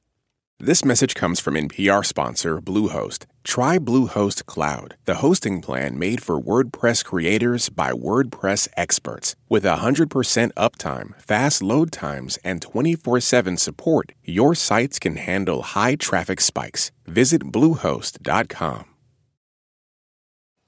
This 0.62 0.84
message 0.84 1.14
comes 1.14 1.40
from 1.40 1.54
NPR 1.54 2.04
sponsor 2.04 2.60
Bluehost. 2.60 3.24
Try 3.44 3.78
Bluehost 3.78 4.44
Cloud, 4.44 4.94
the 5.06 5.14
hosting 5.14 5.62
plan 5.62 5.98
made 5.98 6.22
for 6.22 6.38
WordPress 6.38 7.02
creators 7.02 7.70
by 7.70 7.92
WordPress 7.92 8.68
experts. 8.76 9.34
With 9.48 9.64
100% 9.64 10.52
uptime, 10.52 11.18
fast 11.18 11.62
load 11.62 11.90
times, 11.92 12.38
and 12.44 12.60
24 12.60 13.20
7 13.20 13.56
support, 13.56 14.12
your 14.22 14.54
sites 14.54 14.98
can 14.98 15.16
handle 15.16 15.62
high 15.62 15.94
traffic 15.94 16.42
spikes. 16.42 16.90
Visit 17.06 17.44
Bluehost.com. 17.44 18.84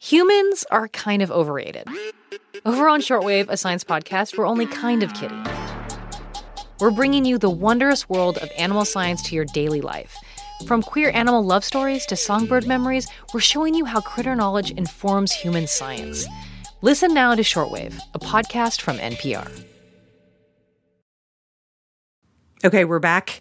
Humans 0.01 0.65
are 0.71 0.89
kind 0.89 1.21
of 1.21 1.31
overrated. 1.31 1.87
Over 2.65 2.89
on 2.89 3.03
Shortwave, 3.03 3.51
a 3.51 3.59
science 3.59 3.85
podcast, 3.85 4.39
we're 4.39 4.49
only 4.49 4.65
kind 4.65 5.03
of 5.03 5.13
kidding. 5.13 5.45
We're 6.81 6.91
bringing 6.91 7.25
you 7.25 7.39
the 7.39 7.51
wondrous 7.51 8.09
world 8.09 8.39
of 8.39 8.51
animal 8.57 8.85
science 8.85 9.23
to 9.23 9.35
your 9.35 9.45
daily 9.45 9.81
life. 9.81 10.17
From 10.67 10.83
queer 10.83 11.11
animal 11.11 11.45
love 11.45 11.65
stories 11.65 12.07
to 12.07 12.17
songbird 12.17 12.67
memories, 12.67 13.07
we're 13.33 13.41
showing 13.41 13.75
you 13.75 13.85
how 13.85 14.01
critter 14.01 14.35
knowledge 14.35 14.71
informs 14.71 15.33
human 15.33 15.67
science. 15.67 16.27
Listen 16.81 17.15
now 17.15 17.35
to 17.35 17.43
Shortwave, 17.43 17.99
a 18.15 18.19
podcast 18.19 18.81
from 18.81 18.99
NPR. 18.99 19.65
Okay, 22.65 22.85
we're 22.85 23.01
back. 23.01 23.41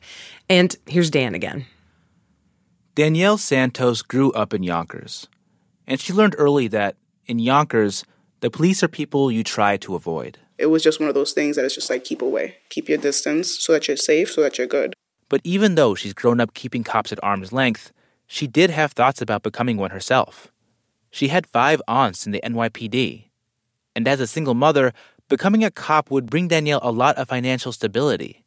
And 0.49 0.75
here's 0.85 1.09
Dan 1.09 1.35
again. 1.35 1.65
Danielle 2.95 3.37
Santos 3.37 4.01
grew 4.01 4.31
up 4.33 4.53
in 4.53 4.63
Yonkers, 4.63 5.27
and 5.87 5.99
she 5.99 6.11
learned 6.11 6.35
early 6.37 6.67
that 6.67 6.97
in 7.25 7.39
Yonkers, 7.39 8.03
the 8.41 8.49
police 8.49 8.83
are 8.83 8.87
people 8.87 9.31
you 9.31 9.43
try 9.43 9.77
to 9.77 9.95
avoid. 9.95 10.39
It 10.61 10.69
was 10.69 10.83
just 10.83 10.99
one 10.99 11.09
of 11.09 11.15
those 11.15 11.33
things 11.33 11.55
that 11.55 11.65
it's 11.65 11.73
just 11.73 11.89
like 11.89 12.03
keep 12.03 12.21
away, 12.21 12.57
keep 12.69 12.87
your 12.87 12.99
distance 12.99 13.49
so 13.59 13.73
that 13.73 13.87
you're 13.87 13.97
safe, 13.97 14.31
so 14.31 14.41
that 14.41 14.59
you're 14.59 14.67
good. 14.67 14.93
But 15.27 15.41
even 15.43 15.73
though 15.73 15.95
she's 15.95 16.13
grown 16.13 16.39
up 16.39 16.53
keeping 16.53 16.83
cops 16.83 17.11
at 17.11 17.23
arm's 17.23 17.51
length, 17.51 17.91
she 18.27 18.45
did 18.45 18.69
have 18.69 18.91
thoughts 18.91 19.23
about 19.23 19.41
becoming 19.41 19.77
one 19.77 19.89
herself. 19.89 20.51
She 21.09 21.29
had 21.29 21.47
five 21.47 21.81
aunts 21.87 22.27
in 22.27 22.31
the 22.31 22.41
NYPD. 22.43 23.29
And 23.95 24.07
as 24.07 24.19
a 24.19 24.27
single 24.27 24.53
mother, 24.53 24.93
becoming 25.29 25.63
a 25.63 25.71
cop 25.71 26.11
would 26.11 26.29
bring 26.29 26.47
Danielle 26.47 26.79
a 26.83 26.91
lot 26.91 27.17
of 27.17 27.27
financial 27.27 27.71
stability. 27.71 28.43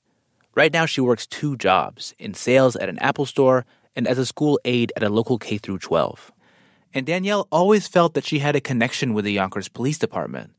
Right 0.54 0.72
now, 0.72 0.86
she 0.86 1.00
works 1.00 1.26
two 1.26 1.56
jobs 1.56 2.14
in 2.20 2.32
sales 2.32 2.76
at 2.76 2.88
an 2.88 2.98
Apple 3.00 3.26
store 3.26 3.66
and 3.96 4.06
as 4.06 4.18
a 4.18 4.26
school 4.26 4.60
aide 4.64 4.92
at 4.94 5.02
a 5.02 5.08
local 5.08 5.36
K 5.36 5.58
12. 5.58 6.30
And 6.94 7.06
Danielle 7.06 7.48
always 7.50 7.88
felt 7.88 8.14
that 8.14 8.24
she 8.24 8.38
had 8.38 8.54
a 8.54 8.60
connection 8.60 9.14
with 9.14 9.24
the 9.24 9.32
Yonkers 9.32 9.68
Police 9.68 9.98
Department. 9.98 10.52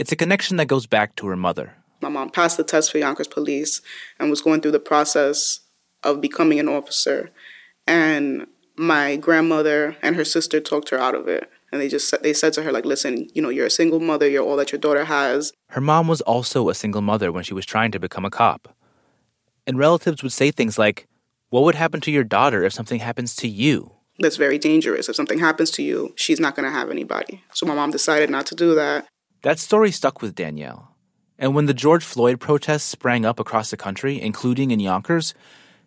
It's 0.00 0.12
a 0.12 0.16
connection 0.16 0.56
that 0.56 0.64
goes 0.64 0.86
back 0.86 1.14
to 1.16 1.26
her 1.26 1.36
mother. 1.36 1.74
My 2.00 2.08
mom 2.08 2.30
passed 2.30 2.56
the 2.56 2.64
test 2.64 2.90
for 2.90 2.96
Yonkers 2.96 3.28
Police 3.28 3.82
and 4.18 4.30
was 4.30 4.40
going 4.40 4.62
through 4.62 4.70
the 4.70 4.80
process 4.80 5.60
of 6.02 6.22
becoming 6.22 6.58
an 6.58 6.68
officer. 6.68 7.30
And 7.86 8.46
my 8.78 9.16
grandmother 9.16 9.98
and 10.00 10.16
her 10.16 10.24
sister 10.24 10.58
talked 10.58 10.88
her 10.88 10.98
out 10.98 11.14
of 11.14 11.28
it. 11.28 11.50
And 11.70 11.82
they 11.82 11.88
just 11.88 12.14
they 12.22 12.32
said 12.32 12.54
to 12.54 12.62
her 12.62 12.72
like, 12.72 12.86
"Listen, 12.86 13.28
you 13.34 13.42
know, 13.42 13.50
you're 13.50 13.66
a 13.66 13.70
single 13.70 14.00
mother. 14.00 14.26
You're 14.26 14.42
all 14.42 14.56
that 14.56 14.72
your 14.72 14.78
daughter 14.78 15.04
has." 15.04 15.52
Her 15.68 15.82
mom 15.82 16.08
was 16.08 16.22
also 16.22 16.70
a 16.70 16.74
single 16.74 17.02
mother 17.02 17.30
when 17.30 17.44
she 17.44 17.52
was 17.52 17.66
trying 17.66 17.90
to 17.92 18.00
become 18.00 18.24
a 18.24 18.30
cop. 18.30 18.74
And 19.66 19.76
relatives 19.78 20.22
would 20.22 20.32
say 20.32 20.50
things 20.50 20.78
like, 20.78 21.08
"What 21.50 21.64
would 21.64 21.74
happen 21.74 22.00
to 22.00 22.10
your 22.10 22.24
daughter 22.24 22.64
if 22.64 22.72
something 22.72 23.00
happens 23.00 23.36
to 23.36 23.48
you?" 23.48 23.92
That's 24.18 24.36
very 24.36 24.58
dangerous. 24.58 25.10
If 25.10 25.16
something 25.16 25.40
happens 25.40 25.70
to 25.72 25.82
you, 25.82 26.14
she's 26.16 26.40
not 26.40 26.56
going 26.56 26.64
to 26.64 26.78
have 26.78 26.90
anybody. 26.90 27.44
So 27.52 27.66
my 27.66 27.74
mom 27.74 27.90
decided 27.90 28.30
not 28.30 28.46
to 28.46 28.54
do 28.54 28.74
that. 28.74 29.06
That 29.42 29.58
story 29.58 29.90
stuck 29.90 30.20
with 30.20 30.34
Danielle. 30.34 30.94
And 31.38 31.54
when 31.54 31.64
the 31.64 31.72
George 31.72 32.04
Floyd 32.04 32.40
protests 32.40 32.82
sprang 32.82 33.24
up 33.24 33.40
across 33.40 33.70
the 33.70 33.76
country, 33.78 34.20
including 34.20 34.70
in 34.70 34.80
Yonkers, 34.80 35.32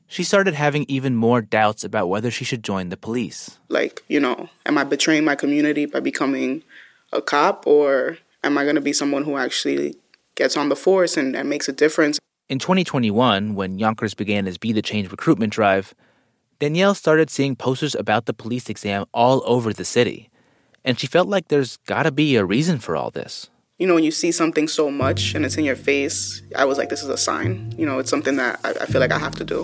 she 0.08 0.24
started 0.24 0.56
having 0.56 0.86
even 0.88 1.16
more 1.16 1.40
doubts 1.40 1.84
about 1.84 2.10
whether 2.10 2.32
she 2.32 2.46
should 2.46 2.64
join 2.64 2.90
the 2.90 2.98
police. 2.98 3.60
Like, 3.70 4.02
you 4.08 4.20
know, 4.20 4.50
am 4.66 4.80
I 4.80 4.84
betraying 4.84 5.24
my 5.24 5.36
community 5.36 5.86
by 5.86 6.00
becoming 6.00 6.64
a 7.12 7.22
cop, 7.22 7.68
or 7.68 8.18
am 8.44 8.58
I 8.58 8.64
going 8.64 8.76
to 8.76 8.82
be 8.82 8.94
someone 8.94 9.24
who 9.24 9.38
actually 9.38 9.98
gets 10.34 10.58
on 10.58 10.70
the 10.70 10.76
force 10.76 11.16
and, 11.16 11.36
and 11.36 11.48
makes 11.48 11.70
a 11.70 11.74
difference? 11.74 12.18
In 12.50 12.58
2021, 12.58 13.54
when 13.54 13.78
Yonkers 13.78 14.16
began 14.16 14.48
his 14.48 14.58
Be 14.58 14.72
the 14.72 14.82
Change 14.82 15.12
recruitment 15.12 15.54
drive, 15.54 15.94
Danielle 16.58 16.96
started 16.96 17.30
seeing 17.30 17.56
posters 17.56 17.94
about 17.94 18.26
the 18.26 18.34
police 18.34 18.68
exam 18.68 19.06
all 19.14 19.44
over 19.46 19.72
the 19.74 19.86
city. 19.86 20.32
And 20.86 21.00
she 21.00 21.08
felt 21.08 21.28
like 21.28 21.48
there's 21.48 21.78
gotta 21.86 22.12
be 22.12 22.36
a 22.36 22.46
reason 22.46 22.80
for 22.80 22.96
all 22.96 23.12
this. 23.12 23.50
You 23.78 23.88
know, 23.88 23.96
when 23.96 24.04
you 24.04 24.12
see 24.12 24.32
something 24.32 24.68
so 24.68 24.92
much 24.92 25.34
and 25.34 25.46
it's 25.46 25.58
in 25.58 25.66
your 25.66 25.76
face, 25.76 26.42
I 26.56 26.66
was 26.66 26.78
like, 26.78 26.90
this 26.90 27.04
is 27.04 27.10
a 27.10 27.18
sign. 27.18 27.74
You 27.78 27.86
know, 27.86 28.00
it's 28.00 28.10
something 28.10 28.36
that 28.36 28.60
I, 28.64 28.70
I 28.70 28.86
feel 28.86 29.02
like 29.02 29.12
I 29.12 29.20
have 29.20 29.36
to 29.36 29.44
do. 29.44 29.62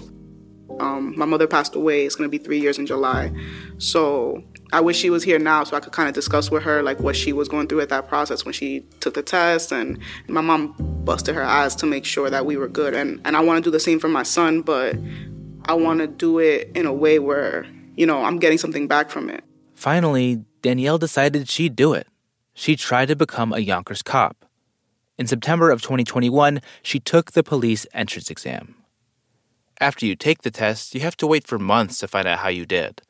Um, 0.80 1.14
my 1.18 1.26
mother 1.26 1.48
passed 1.48 1.76
away. 1.76 2.06
It's 2.06 2.16
gonna 2.16 2.30
be 2.30 2.38
three 2.38 2.60
years 2.60 2.80
in 2.80 2.86
July. 2.86 3.32
So 3.78 4.44
I 4.72 4.82
wish 4.82 4.98
she 4.98 5.10
was 5.10 5.24
here 5.24 5.40
now 5.40 5.64
so 5.64 5.76
I 5.76 5.80
could 5.80 5.94
kind 5.94 6.08
of 6.08 6.16
discuss 6.16 6.52
with 6.52 6.64
her 6.64 6.84
like 6.84 7.00
what 7.00 7.16
she 7.16 7.34
was 7.34 7.48
going 7.48 7.68
through 7.68 7.82
at 7.82 7.90
that 7.90 8.08
process 8.08 8.46
when 8.46 8.54
she 8.54 8.82
took 9.00 9.16
the 9.16 9.24
test 9.24 9.72
and 9.72 10.00
my 10.28 10.42
mom 10.42 10.76
busted 11.04 11.34
her 11.36 11.42
ass 11.42 11.74
to 11.76 11.86
make 11.86 12.06
sure 12.06 12.30
that 12.30 12.46
we 12.46 12.56
were 12.56 12.68
good 12.68 12.94
and, 12.94 13.20
and 13.26 13.36
I 13.36 13.40
want 13.42 13.58
to 13.58 13.68
do 13.68 13.72
the 13.72 13.80
same 13.80 14.00
for 14.00 14.10
my 14.10 14.22
son 14.22 14.62
but 14.62 14.96
I 15.66 15.74
want 15.74 16.00
to 16.00 16.08
do 16.08 16.40
it 16.40 16.72
in 16.76 16.86
a 16.86 16.94
way 16.94 17.20
where 17.20 17.66
you 17.96 18.06
know 18.06 18.24
I'm 18.24 18.38
getting 18.38 18.58
something 18.58 18.88
back 18.88 19.10
from 19.10 19.30
it. 19.30 19.44
Finally, 19.76 20.44
Danielle 20.62 20.98
decided 20.98 21.50
she'd 21.50 21.76
do 21.76 21.94
it. 21.94 22.08
She'd 22.54 22.80
try 22.80 23.06
to 23.06 23.16
become 23.16 23.54
a 23.54 23.60
Yonkers 23.60 24.02
cop. 24.02 24.46
In 25.18 25.28
September 25.28 25.70
of 25.70 25.82
2021, 25.82 26.62
she 26.82 27.00
took 27.00 27.32
the 27.32 27.44
police 27.44 27.86
entrance 27.94 28.30
exam. 28.30 28.76
After 29.80 30.06
you 30.06 30.16
take 30.16 30.42
the 30.42 30.52
test, 30.52 30.94
you 30.94 31.02
have 31.02 31.16
to 31.18 31.28
wait 31.28 31.48
for 31.48 31.58
months 31.58 32.00
to 32.00 32.08
find 32.08 32.28
out 32.28 32.40
how 32.40 32.50
you 32.50 32.66
did. 32.66 33.02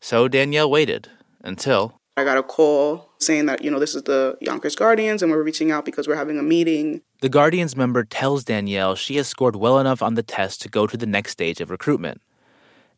So 0.00 0.28
Danielle 0.28 0.70
waited 0.70 1.08
until 1.42 1.98
I 2.16 2.24
got 2.24 2.36
a 2.36 2.42
call 2.42 3.10
saying 3.18 3.46
that, 3.46 3.64
you 3.64 3.70
know, 3.70 3.78
this 3.78 3.94
is 3.94 4.02
the 4.02 4.36
Yonkers 4.40 4.76
Guardians 4.76 5.22
and 5.22 5.32
we're 5.32 5.42
reaching 5.42 5.70
out 5.70 5.84
because 5.84 6.06
we're 6.06 6.16
having 6.16 6.38
a 6.38 6.42
meeting. 6.42 7.00
the 7.22 7.28
Guardians 7.28 7.76
member 7.76 8.04
tells 8.04 8.44
Danielle 8.44 8.94
she 8.94 9.16
has 9.16 9.26
scored 9.26 9.56
well 9.56 9.78
enough 9.78 10.02
on 10.02 10.14
the 10.14 10.22
test 10.22 10.60
to 10.62 10.68
go 10.68 10.86
to 10.86 10.96
the 10.96 11.06
next 11.06 11.32
stage 11.32 11.60
of 11.60 11.70
recruitment, 11.70 12.20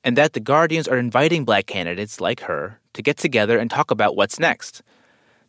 and 0.03 0.16
that 0.16 0.33
the 0.33 0.40
Guardians 0.40 0.88
are 0.88 0.99
inviting 0.99 1.44
black 1.44 1.66
candidates 1.66 2.20
like 2.20 2.40
her 2.40 2.80
to 2.94 3.03
get 3.03 3.16
together 3.16 3.59
and 3.59 3.70
talk 3.70 3.90
about 3.90 4.16
what's 4.16 4.38
next. 4.38 4.83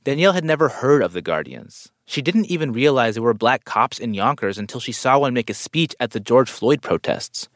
Danielle 0.03 0.33
had 0.33 0.45
never 0.45 0.69
heard 0.69 1.01
of 1.03 1.13
the 1.13 1.21
Guardians. 1.21 1.91
She 2.05 2.21
didn't 2.21 2.47
even 2.47 2.73
realize 2.73 3.15
there 3.15 3.23
were 3.23 3.33
black 3.33 3.65
cops 3.65 3.99
in 3.99 4.13
Yonkers 4.13 4.57
until 4.57 4.79
she 4.79 4.91
saw 4.91 5.19
one 5.19 5.33
make 5.33 5.49
a 5.49 5.53
speech 5.53 5.95
at 5.99 6.11
the 6.11 6.19
George 6.19 6.49
Floyd 6.49 6.81
protests. 6.81 7.47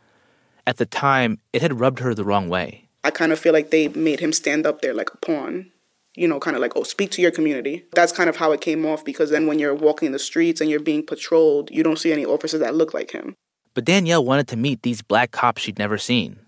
At 0.68 0.78
the 0.78 0.86
time, 0.86 1.40
it 1.54 1.62
had 1.62 1.80
rubbed 1.80 2.00
her 2.00 2.14
the 2.14 2.26
wrong 2.26 2.50
way. 2.50 2.88
I 3.04 3.12
kind 3.12 3.32
of 3.32 3.40
feel 3.40 3.54
like 3.54 3.70
they 3.70 3.88
made 3.90 4.20
him 4.20 4.34
stand 4.34 4.66
up 4.66 4.82
there 4.82 4.94
like 4.94 5.14
a 5.14 5.18
pawn 5.18 5.72
you 6.16 6.28
know, 6.28 6.40
kind 6.40 6.56
of 6.56 6.62
like, 6.62 6.74
oh, 6.76 6.84
speak 6.84 7.12
to 7.12 7.22
your 7.22 7.32
community. 7.32 7.86
That's 7.94 8.12
kind 8.12 8.30
of 8.30 8.38
how 8.38 8.52
it 8.52 8.62
came 8.62 8.86
off 8.86 9.04
because 9.04 9.30
then 9.30 9.48
when 9.48 9.60
you're 9.60 9.76
walking 9.76 10.12
the 10.12 10.20
streets 10.20 10.62
and 10.62 10.70
you're 10.70 10.80
being 10.80 11.06
patrolled, 11.06 11.70
you 11.72 11.84
don't 11.84 12.00
see 12.00 12.12
any 12.12 12.26
officers 12.26 12.62
that 12.62 12.76
look 12.76 12.94
like 12.94 13.12
him. 13.12 13.36
But 13.74 13.86
Danielle 13.86 14.24
wanted 14.24 14.48
to 14.50 14.58
meet 14.58 14.82
these 14.82 15.02
black 15.02 15.32
cops 15.32 15.62
she'd 15.62 15.78
never 15.78 15.98
seen. 15.98 16.40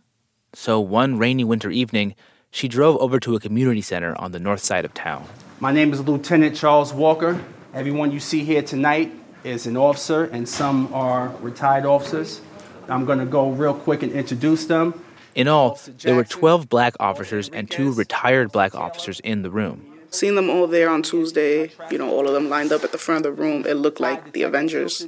So 0.54 0.80
one 0.80 1.18
rainy 1.18 1.44
winter 1.44 1.70
evening, 1.70 2.16
she 2.58 2.68
drove 2.68 2.98
over 2.98 3.20
to 3.20 3.36
a 3.36 3.40
community 3.40 3.82
center 3.82 4.16
on 4.20 4.32
the 4.32 4.40
north 4.40 4.64
side 4.64 4.84
of 4.84 4.92
town. 4.96 5.24
My 5.60 5.72
name 5.72 5.94
is 5.94 6.02
Lieutenant 6.02 6.56
Charles 6.56 6.92
Walker. 6.92 7.40
Everyone 7.72 8.12
you 8.12 8.20
see 8.20 8.44
here 8.44 8.64
tonight 8.64 9.12
is 9.44 9.68
an 9.68 9.78
officer, 9.78 10.24
and 10.24 10.50
some 10.50 10.92
are 10.92 11.28
retired 11.40 11.86
officers. 11.86 12.42
I'm 12.90 13.06
going 13.06 13.20
to 13.20 13.28
go 13.28 13.52
real 13.52 13.76
quick 13.76 14.02
and 14.02 14.12
introduce 14.12 14.66
them. 14.66 15.00
In 15.36 15.48
all, 15.48 15.80
there 16.00 16.16
were 16.16 16.24
12 16.24 16.68
black 16.68 16.96
officers 17.00 17.48
and 17.48 17.70
two 17.70 17.94
retired 17.94 18.52
black 18.52 18.74
officers 18.74 19.20
in 19.20 19.44
the 19.44 19.52
room. 19.52 19.97
Seeing 20.10 20.36
them 20.36 20.50
all 20.50 20.68
there 20.68 20.90
on 20.90 21.04
Tuesday, 21.04 21.72
you 21.92 21.98
know, 21.98 22.10
all 22.10 22.28
of 22.28 22.34
them 22.34 22.50
lined 22.50 22.72
up 22.72 22.84
at 22.84 22.92
the 22.92 22.98
front 22.98 23.26
of 23.26 23.36
the 23.36 23.42
room, 23.42 23.66
it 23.66 23.76
looked 23.76 24.00
like 24.00 24.34
the 24.34 24.44
Avengers. 24.44 25.06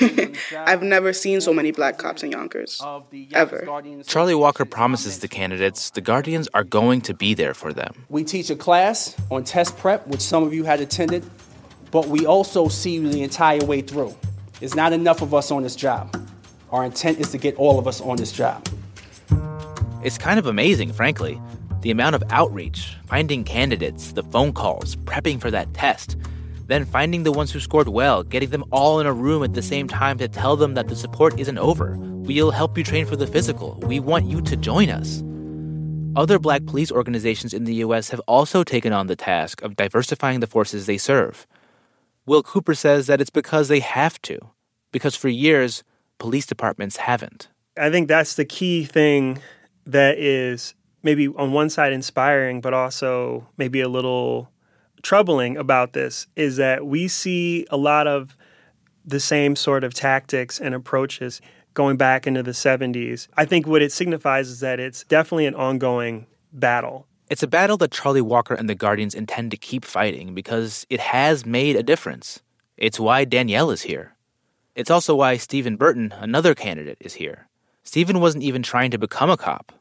I've 0.56 0.82
never 0.82 1.12
seen 1.12 1.40
so 1.40 1.52
many 1.52 1.70
black 1.70 1.98
cops 1.98 2.22
in 2.22 2.30
Yonkers, 2.30 2.80
ever. 3.32 3.66
Charlie 4.06 4.34
Walker 4.34 4.64
promises 4.64 5.18
the 5.18 5.28
candidates 5.28 5.90
the 5.90 6.00
Guardians 6.00 6.48
are 6.54 6.64
going 6.64 7.02
to 7.02 7.14
be 7.14 7.34
there 7.34 7.54
for 7.54 7.72
them. 7.72 8.04
We 8.08 8.24
teach 8.24 8.48
a 8.50 8.56
class 8.56 9.14
on 9.30 9.44
test 9.44 9.76
prep, 9.76 10.06
which 10.06 10.20
some 10.20 10.42
of 10.42 10.54
you 10.54 10.64
had 10.64 10.80
attended, 10.80 11.28
but 11.90 12.08
we 12.08 12.26
also 12.26 12.68
see 12.68 12.92
you 12.94 13.08
the 13.08 13.22
entire 13.22 13.64
way 13.64 13.82
through. 13.82 14.14
It's 14.60 14.74
not 14.74 14.92
enough 14.92 15.22
of 15.22 15.34
us 15.34 15.50
on 15.50 15.62
this 15.62 15.76
job. 15.76 16.16
Our 16.70 16.84
intent 16.84 17.18
is 17.18 17.30
to 17.32 17.38
get 17.38 17.56
all 17.56 17.78
of 17.78 17.86
us 17.86 18.00
on 18.00 18.16
this 18.16 18.32
job. 18.32 18.66
It's 20.02 20.18
kind 20.18 20.38
of 20.38 20.46
amazing, 20.46 20.92
frankly. 20.92 21.40
The 21.82 21.90
amount 21.90 22.14
of 22.14 22.22
outreach, 22.30 22.96
finding 23.06 23.42
candidates, 23.42 24.12
the 24.12 24.22
phone 24.22 24.52
calls, 24.52 24.94
prepping 24.94 25.40
for 25.40 25.50
that 25.50 25.74
test, 25.74 26.16
then 26.68 26.84
finding 26.84 27.24
the 27.24 27.32
ones 27.32 27.50
who 27.50 27.58
scored 27.58 27.88
well, 27.88 28.22
getting 28.22 28.50
them 28.50 28.64
all 28.70 29.00
in 29.00 29.06
a 29.06 29.12
room 29.12 29.42
at 29.42 29.54
the 29.54 29.62
same 29.62 29.88
time 29.88 30.16
to 30.18 30.28
tell 30.28 30.56
them 30.56 30.74
that 30.74 30.86
the 30.86 30.94
support 30.94 31.40
isn't 31.40 31.58
over. 31.58 31.96
We'll 31.98 32.52
help 32.52 32.78
you 32.78 32.84
train 32.84 33.04
for 33.04 33.16
the 33.16 33.26
physical. 33.26 33.80
We 33.82 33.98
want 33.98 34.26
you 34.26 34.40
to 34.42 34.56
join 34.56 34.90
us. 34.90 35.24
Other 36.14 36.38
black 36.38 36.64
police 36.66 36.92
organizations 36.92 37.52
in 37.52 37.64
the 37.64 37.74
U.S. 37.86 38.10
have 38.10 38.20
also 38.28 38.62
taken 38.62 38.92
on 38.92 39.08
the 39.08 39.16
task 39.16 39.60
of 39.62 39.74
diversifying 39.74 40.38
the 40.38 40.46
forces 40.46 40.86
they 40.86 40.98
serve. 40.98 41.48
Will 42.26 42.44
Cooper 42.44 42.74
says 42.74 43.08
that 43.08 43.20
it's 43.20 43.28
because 43.28 43.66
they 43.66 43.80
have 43.80 44.22
to, 44.22 44.38
because 44.92 45.16
for 45.16 45.28
years, 45.28 45.82
police 46.18 46.46
departments 46.46 46.96
haven't. 46.96 47.48
I 47.76 47.90
think 47.90 48.06
that's 48.06 48.36
the 48.36 48.44
key 48.44 48.84
thing 48.84 49.38
that 49.84 50.16
is 50.18 50.74
maybe 51.02 51.28
on 51.28 51.52
one 51.52 51.70
side 51.70 51.92
inspiring, 51.92 52.60
but 52.60 52.74
also 52.74 53.46
maybe 53.56 53.80
a 53.80 53.88
little 53.88 54.50
troubling 55.02 55.56
about 55.56 55.92
this 55.92 56.26
is 56.36 56.56
that 56.56 56.86
we 56.86 57.08
see 57.08 57.66
a 57.70 57.76
lot 57.76 58.06
of 58.06 58.36
the 59.04 59.20
same 59.20 59.56
sort 59.56 59.84
of 59.84 59.92
tactics 59.94 60.60
and 60.60 60.74
approaches 60.74 61.40
going 61.74 61.96
back 61.96 62.26
into 62.26 62.42
the 62.42 62.52
70s. 62.52 63.28
I 63.36 63.44
think 63.44 63.66
what 63.66 63.82
it 63.82 63.92
signifies 63.92 64.48
is 64.48 64.60
that 64.60 64.78
it's 64.78 65.04
definitely 65.04 65.46
an 65.46 65.54
ongoing 65.54 66.26
battle. 66.52 67.06
It's 67.30 67.42
a 67.42 67.48
battle 67.48 67.78
that 67.78 67.90
Charlie 67.90 68.20
Walker 68.20 68.54
and 68.54 68.68
the 68.68 68.74
Guardians 68.74 69.14
intend 69.14 69.50
to 69.52 69.56
keep 69.56 69.84
fighting 69.84 70.34
because 70.34 70.86
it 70.90 71.00
has 71.00 71.46
made 71.46 71.76
a 71.76 71.82
difference. 71.82 72.42
It's 72.76 73.00
why 73.00 73.24
Danielle 73.24 73.70
is 73.70 73.82
here. 73.82 74.14
It's 74.74 74.90
also 74.90 75.14
why 75.14 75.36
Stephen 75.36 75.76
Burton, 75.76 76.12
another 76.18 76.54
candidate, 76.54 76.98
is 77.00 77.14
here. 77.14 77.48
Stephen 77.82 78.20
wasn't 78.20 78.44
even 78.44 78.62
trying 78.62 78.90
to 78.90 78.98
become 78.98 79.30
a 79.30 79.36
cop. 79.36 79.72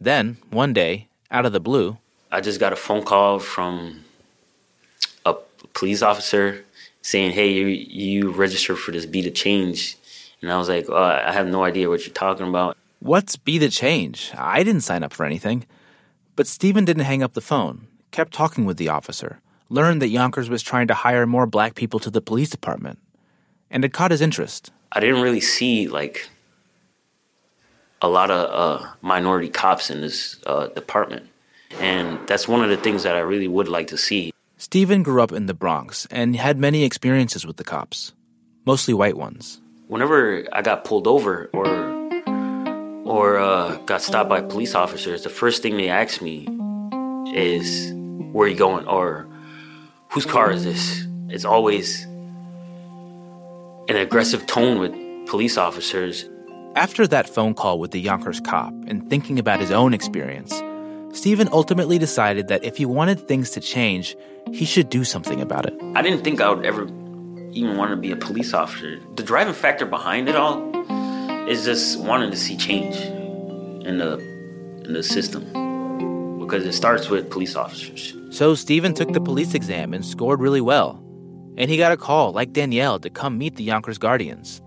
Then, 0.00 0.36
one 0.50 0.72
day, 0.72 1.08
out 1.30 1.46
of 1.46 1.52
the 1.52 1.60
blue, 1.60 1.98
I 2.30 2.40
just 2.40 2.60
got 2.60 2.72
a 2.72 2.76
phone 2.76 3.02
call 3.04 3.38
from 3.38 4.04
a 5.24 5.34
police 5.72 6.02
officer 6.02 6.64
saying, 7.02 7.32
"Hey, 7.32 7.52
you 7.52 7.66
you 7.66 8.30
registered 8.30 8.78
for 8.78 8.92
this 8.92 9.06
Be 9.06 9.22
the 9.22 9.30
Change," 9.30 9.96
and 10.42 10.52
I 10.52 10.58
was 10.58 10.68
like, 10.68 10.86
oh, 10.88 10.96
"I 10.96 11.32
have 11.32 11.46
no 11.46 11.64
idea 11.64 11.88
what 11.88 12.06
you're 12.06 12.14
talking 12.14 12.48
about." 12.48 12.76
What's 13.00 13.36
Be 13.36 13.58
the 13.58 13.68
Change? 13.68 14.32
I 14.36 14.62
didn't 14.62 14.82
sign 14.82 15.02
up 15.02 15.12
for 15.12 15.24
anything. 15.24 15.66
But 16.34 16.46
Stephen 16.46 16.84
didn't 16.84 17.04
hang 17.04 17.22
up 17.22 17.32
the 17.32 17.40
phone, 17.40 17.86
kept 18.10 18.34
talking 18.34 18.66
with 18.66 18.76
the 18.76 18.90
officer, 18.90 19.40
learned 19.70 20.02
that 20.02 20.08
Yonkers 20.08 20.50
was 20.50 20.62
trying 20.62 20.86
to 20.88 20.94
hire 20.94 21.26
more 21.26 21.46
black 21.46 21.74
people 21.74 21.98
to 22.00 22.10
the 22.10 22.20
police 22.20 22.50
department, 22.50 22.98
and 23.70 23.84
it 23.84 23.94
caught 23.94 24.10
his 24.10 24.20
interest. 24.20 24.70
I 24.92 25.00
didn't 25.00 25.22
really 25.22 25.40
see 25.40 25.88
like 25.88 26.28
a 28.06 28.08
lot 28.08 28.30
of 28.30 28.48
uh, 28.50 28.86
minority 29.02 29.48
cops 29.48 29.90
in 29.90 30.00
this 30.00 30.38
uh, 30.46 30.68
department. 30.68 31.28
And 31.80 32.26
that's 32.28 32.46
one 32.46 32.62
of 32.62 32.70
the 32.70 32.76
things 32.76 33.02
that 33.02 33.16
I 33.16 33.20
really 33.20 33.48
would 33.48 33.68
like 33.68 33.88
to 33.88 33.98
see. 33.98 34.32
Stephen 34.56 35.02
grew 35.02 35.20
up 35.20 35.32
in 35.32 35.46
the 35.46 35.54
Bronx 35.54 36.06
and 36.10 36.36
had 36.36 36.56
many 36.58 36.84
experiences 36.84 37.44
with 37.44 37.56
the 37.56 37.64
cops, 37.64 38.12
mostly 38.64 38.94
white 38.94 39.16
ones. 39.16 39.60
Whenever 39.88 40.46
I 40.52 40.62
got 40.62 40.84
pulled 40.84 41.06
over 41.06 41.50
or 41.52 41.66
or 43.04 43.38
uh, 43.38 43.76
got 43.86 44.02
stopped 44.02 44.28
by 44.28 44.40
police 44.40 44.74
officers, 44.74 45.22
the 45.22 45.30
first 45.30 45.62
thing 45.62 45.76
they 45.76 45.88
ask 45.88 46.22
me 46.22 46.48
is, 47.34 47.92
"Where 48.32 48.46
are 48.46 48.50
you 48.50 48.56
going?" 48.56 48.86
or 48.86 49.28
"Whose 50.10 50.26
car 50.26 50.50
is 50.50 50.64
this?" 50.64 51.06
It's 51.28 51.44
always 51.44 52.04
an 53.88 53.96
aggressive 53.96 54.46
tone 54.46 54.78
with 54.80 54.92
police 55.28 55.56
officers 55.56 56.24
after 56.76 57.06
that 57.06 57.28
phone 57.28 57.54
call 57.54 57.80
with 57.80 57.90
the 57.90 58.00
Yonkers 58.00 58.38
cop 58.38 58.72
and 58.86 59.08
thinking 59.08 59.38
about 59.38 59.60
his 59.60 59.70
own 59.70 59.94
experience, 59.94 60.62
Stephen 61.18 61.48
ultimately 61.50 61.98
decided 61.98 62.48
that 62.48 62.62
if 62.62 62.76
he 62.76 62.84
wanted 62.84 63.26
things 63.26 63.50
to 63.50 63.60
change, 63.60 64.14
he 64.52 64.66
should 64.66 64.90
do 64.90 65.02
something 65.02 65.40
about 65.40 65.64
it. 65.64 65.74
I 65.94 66.02
didn't 66.02 66.22
think 66.22 66.40
I 66.40 66.50
would 66.52 66.66
ever 66.66 66.82
even 67.52 67.78
want 67.78 67.90
to 67.92 67.96
be 67.96 68.12
a 68.12 68.16
police 68.16 68.52
officer. 68.52 69.00
The 69.14 69.22
driving 69.22 69.54
factor 69.54 69.86
behind 69.86 70.28
it 70.28 70.36
all 70.36 70.60
is 71.48 71.64
just 71.64 71.98
wanting 71.98 72.30
to 72.30 72.36
see 72.36 72.56
change 72.56 72.96
in 73.86 73.96
the 73.98 74.18
in 74.84 74.92
the 74.92 75.02
system 75.02 75.44
because 76.38 76.64
it 76.66 76.74
starts 76.74 77.08
with 77.08 77.30
police 77.30 77.56
officers. 77.56 78.14
So 78.30 78.54
Stephen 78.54 78.92
took 78.92 79.12
the 79.12 79.20
police 79.20 79.54
exam 79.54 79.94
and 79.94 80.04
scored 80.04 80.40
really 80.40 80.60
well. 80.60 81.02
And 81.56 81.70
he 81.70 81.78
got 81.78 81.90
a 81.90 81.96
call, 81.96 82.32
like 82.32 82.52
Danielle, 82.52 83.00
to 83.00 83.08
come 83.08 83.38
meet 83.38 83.56
the 83.56 83.64
Yonkers 83.64 83.96
Guardians. 83.96 84.60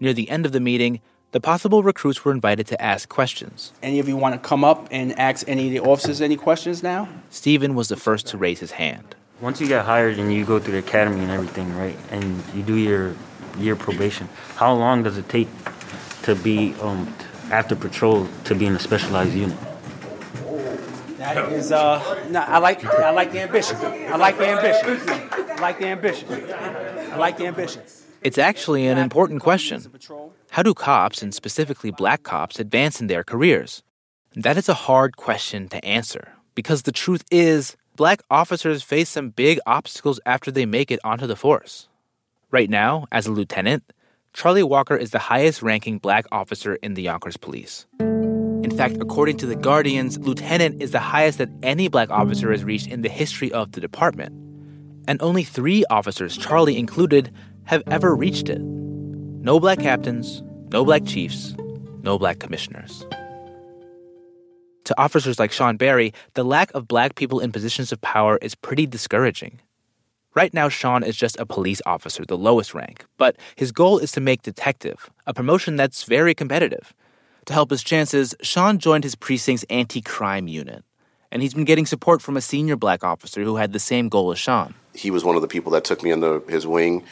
Near 0.00 0.12
the 0.12 0.28
end 0.28 0.44
of 0.44 0.52
the 0.52 0.60
meeting, 0.60 1.00
the 1.32 1.40
possible 1.40 1.82
recruits 1.82 2.24
were 2.24 2.32
invited 2.32 2.66
to 2.68 2.80
ask 2.80 3.08
questions. 3.08 3.72
Any 3.82 3.98
of 3.98 4.08
you 4.08 4.16
want 4.16 4.34
to 4.34 4.48
come 4.48 4.64
up 4.64 4.88
and 4.90 5.18
ask 5.18 5.46
any 5.48 5.66
of 5.66 5.72
the 5.72 5.90
officers 5.90 6.20
any 6.20 6.36
questions 6.36 6.82
now? 6.82 7.08
Stephen 7.30 7.74
was 7.74 7.88
the 7.88 7.96
first 7.96 8.26
to 8.28 8.38
raise 8.38 8.60
his 8.60 8.72
hand. 8.72 9.14
Once 9.40 9.60
you 9.60 9.68
get 9.68 9.84
hired 9.84 10.18
and 10.18 10.32
you 10.32 10.44
go 10.44 10.58
through 10.58 10.72
the 10.72 10.78
academy 10.78 11.20
and 11.20 11.30
everything, 11.30 11.76
right, 11.76 11.96
and 12.10 12.42
you 12.54 12.62
do 12.62 12.76
your 12.76 13.14
year 13.58 13.76
probation, 13.76 14.28
how 14.54 14.72
long 14.72 15.02
does 15.02 15.18
it 15.18 15.28
take 15.28 15.48
to 16.22 16.34
be 16.34 16.74
um, 16.80 17.12
after 17.50 17.76
patrol 17.76 18.26
to 18.44 18.54
be 18.54 18.64
in 18.64 18.74
a 18.74 18.78
specialized 18.78 19.34
unit? 19.34 19.58
That 21.18 21.52
is, 21.52 21.72
uh, 21.72 22.26
nah, 22.30 22.44
I 22.44 22.58
like, 22.58 22.84
I 22.84 23.10
like 23.10 23.32
the 23.32 23.40
ambition. 23.40 23.76
I 23.76 24.16
like 24.16 24.38
the 24.38 24.48
ambition. 24.48 25.00
I 25.50 25.60
like 25.60 25.78
the 25.78 25.86
ambition. 25.86 26.28
I 27.12 27.16
like 27.16 27.36
the 27.36 27.46
ambition. 27.46 27.82
It's 28.22 28.38
actually 28.38 28.86
an 28.86 28.98
important 28.98 29.42
question. 29.42 29.82
How 30.56 30.62
do 30.62 30.72
cops, 30.72 31.20
and 31.20 31.34
specifically 31.34 31.90
black 31.90 32.22
cops, 32.22 32.58
advance 32.58 32.98
in 32.98 33.08
their 33.08 33.22
careers? 33.22 33.82
That 34.34 34.56
is 34.56 34.70
a 34.70 34.84
hard 34.88 35.18
question 35.18 35.68
to 35.68 35.84
answer 35.84 36.32
because 36.54 36.84
the 36.84 36.92
truth 36.92 37.22
is, 37.30 37.76
black 37.94 38.22
officers 38.30 38.82
face 38.82 39.10
some 39.10 39.28
big 39.28 39.60
obstacles 39.66 40.18
after 40.24 40.50
they 40.50 40.64
make 40.64 40.90
it 40.90 40.98
onto 41.04 41.26
the 41.26 41.36
force. 41.36 41.90
Right 42.50 42.70
now, 42.70 43.06
as 43.12 43.26
a 43.26 43.32
lieutenant, 43.32 43.92
Charlie 44.32 44.62
Walker 44.62 44.96
is 44.96 45.10
the 45.10 45.18
highest 45.18 45.60
ranking 45.60 45.98
black 45.98 46.24
officer 46.32 46.76
in 46.76 46.94
the 46.94 47.02
Yonkers 47.02 47.36
Police. 47.36 47.84
In 48.00 48.72
fact, 48.74 48.96
according 48.98 49.36
to 49.36 49.46
the 49.46 49.56
Guardians, 49.56 50.18
lieutenant 50.20 50.80
is 50.80 50.90
the 50.90 51.00
highest 51.00 51.36
that 51.36 51.50
any 51.62 51.88
black 51.88 52.08
officer 52.08 52.50
has 52.50 52.64
reached 52.64 52.86
in 52.86 53.02
the 53.02 53.10
history 53.10 53.52
of 53.52 53.72
the 53.72 53.80
department. 53.82 54.32
And 55.06 55.20
only 55.20 55.44
three 55.44 55.84
officers, 55.90 56.34
Charlie 56.34 56.78
included, 56.78 57.30
have 57.64 57.82
ever 57.88 58.16
reached 58.16 58.48
it. 58.48 58.62
No 58.62 59.60
black 59.60 59.78
captains, 59.78 60.42
no 60.70 60.84
black 60.84 61.04
chiefs, 61.04 61.54
no 62.02 62.18
black 62.18 62.38
commissioners. 62.38 63.06
To 64.84 65.00
officers 65.00 65.38
like 65.38 65.52
Sean 65.52 65.76
Barry, 65.76 66.12
the 66.34 66.44
lack 66.44 66.72
of 66.74 66.86
black 66.86 67.14
people 67.16 67.40
in 67.40 67.50
positions 67.52 67.92
of 67.92 68.00
power 68.00 68.38
is 68.40 68.54
pretty 68.54 68.86
discouraging. 68.86 69.60
Right 70.34 70.52
now, 70.52 70.68
Sean 70.68 71.02
is 71.02 71.16
just 71.16 71.38
a 71.40 71.46
police 71.46 71.80
officer, 71.86 72.24
the 72.24 72.36
lowest 72.36 72.74
rank, 72.74 73.04
but 73.16 73.36
his 73.56 73.72
goal 73.72 73.98
is 73.98 74.12
to 74.12 74.20
make 74.20 74.42
detective, 74.42 75.08
a 75.26 75.32
promotion 75.32 75.76
that's 75.76 76.04
very 76.04 76.34
competitive. 76.34 76.92
To 77.46 77.52
help 77.52 77.70
his 77.70 77.82
chances, 77.82 78.34
Sean 78.42 78.78
joined 78.78 79.04
his 79.04 79.14
precinct's 79.14 79.64
anti 79.70 80.02
crime 80.02 80.46
unit, 80.46 80.84
and 81.32 81.42
he's 81.42 81.54
been 81.54 81.64
getting 81.64 81.86
support 81.86 82.20
from 82.20 82.36
a 82.36 82.40
senior 82.40 82.76
black 82.76 83.02
officer 83.02 83.42
who 83.42 83.56
had 83.56 83.72
the 83.72 83.78
same 83.78 84.08
goal 84.08 84.30
as 84.30 84.38
Sean. 84.38 84.74
He 84.94 85.10
was 85.10 85.24
one 85.24 85.36
of 85.36 85.42
the 85.42 85.48
people 85.48 85.72
that 85.72 85.84
took 85.84 86.02
me 86.02 86.12
under 86.12 86.40
his 86.48 86.66
wing 86.66 87.04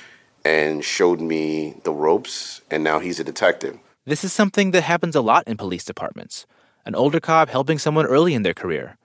and 0.44 0.84
showed 0.84 1.20
me 1.20 1.74
the 1.84 1.92
ropes, 1.92 2.60
and 2.70 2.84
now 2.84 2.98
he's 2.98 3.18
a 3.18 3.24
detective. 3.24 3.78
This 4.04 4.24
is 4.24 4.32
something 4.32 4.72
that 4.72 4.82
happens 4.82 5.16
a 5.16 5.20
lot 5.20 5.46
in 5.46 5.56
police 5.56 5.84
departments 5.84 6.46
an 6.86 6.94
older 6.94 7.18
cop 7.20 7.48
helping 7.48 7.78
someone 7.78 8.04
early 8.04 8.34
in 8.34 8.42
their 8.42 8.52
career. 8.52 8.98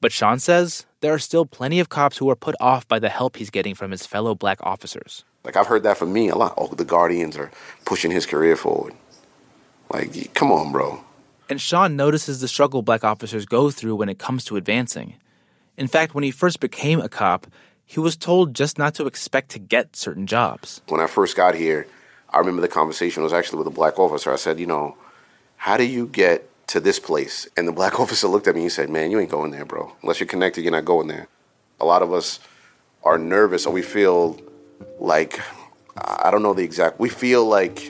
But 0.00 0.12
Sean 0.12 0.38
says 0.38 0.86
there 1.00 1.12
are 1.12 1.18
still 1.18 1.44
plenty 1.44 1.78
of 1.78 1.88
cops 1.88 2.16
who 2.16 2.30
are 2.30 2.36
put 2.36 2.56
off 2.58 2.88
by 2.88 2.98
the 2.98 3.10
help 3.10 3.36
he's 3.36 3.50
getting 3.50 3.74
from 3.74 3.90
his 3.90 4.06
fellow 4.06 4.34
black 4.34 4.58
officers. 4.62 5.24
Like 5.44 5.56
I've 5.56 5.66
heard 5.66 5.82
that 5.82 5.98
from 5.98 6.12
me 6.12 6.28
a 6.28 6.36
lot. 6.36 6.54
Oh, 6.56 6.68
the 6.68 6.84
Guardians 6.84 7.36
are 7.36 7.50
pushing 7.84 8.10
his 8.10 8.24
career 8.24 8.56
forward. 8.56 8.94
Like, 9.92 10.32
come 10.32 10.50
on, 10.50 10.72
bro. 10.72 11.04
And 11.50 11.60
Sean 11.60 11.96
notices 11.96 12.40
the 12.40 12.48
struggle 12.48 12.80
black 12.82 13.04
officers 13.04 13.44
go 13.44 13.70
through 13.70 13.96
when 13.96 14.08
it 14.08 14.18
comes 14.18 14.44
to 14.46 14.56
advancing. 14.56 15.16
In 15.76 15.86
fact, 15.86 16.14
when 16.14 16.24
he 16.24 16.30
first 16.30 16.60
became 16.60 17.00
a 17.00 17.08
cop, 17.08 17.46
he 17.92 18.00
was 18.00 18.16
told 18.16 18.54
just 18.54 18.78
not 18.78 18.94
to 18.94 19.06
expect 19.06 19.50
to 19.50 19.58
get 19.58 19.94
certain 19.94 20.26
jobs. 20.26 20.80
When 20.88 20.98
I 20.98 21.06
first 21.06 21.36
got 21.36 21.54
here, 21.54 21.86
I 22.30 22.38
remember 22.38 22.62
the 22.62 22.68
conversation 22.68 23.22
was 23.22 23.34
actually 23.34 23.58
with 23.58 23.66
a 23.66 23.70
black 23.70 23.98
officer. 23.98 24.32
I 24.32 24.36
said, 24.36 24.58
you 24.58 24.64
know, 24.64 24.96
how 25.58 25.76
do 25.76 25.84
you 25.84 26.06
get 26.06 26.48
to 26.68 26.80
this 26.80 26.98
place? 26.98 27.46
And 27.54 27.68
the 27.68 27.72
black 27.72 28.00
officer 28.00 28.28
looked 28.28 28.48
at 28.48 28.54
me 28.54 28.62
and 28.62 28.72
said, 28.72 28.88
man, 28.88 29.10
you 29.10 29.20
ain't 29.20 29.30
going 29.30 29.50
there, 29.50 29.66
bro. 29.66 29.92
Unless 30.00 30.20
you're 30.20 30.26
connected, 30.26 30.62
you're 30.62 30.72
not 30.72 30.86
going 30.86 31.08
there. 31.08 31.28
A 31.80 31.84
lot 31.84 32.00
of 32.00 32.14
us 32.14 32.40
are 33.04 33.18
nervous 33.18 33.66
or 33.66 33.74
we 33.74 33.82
feel 33.82 34.40
like, 34.98 35.38
I 35.94 36.30
don't 36.30 36.42
know 36.42 36.54
the 36.54 36.64
exact, 36.64 36.98
we 36.98 37.10
feel 37.10 37.44
like, 37.44 37.84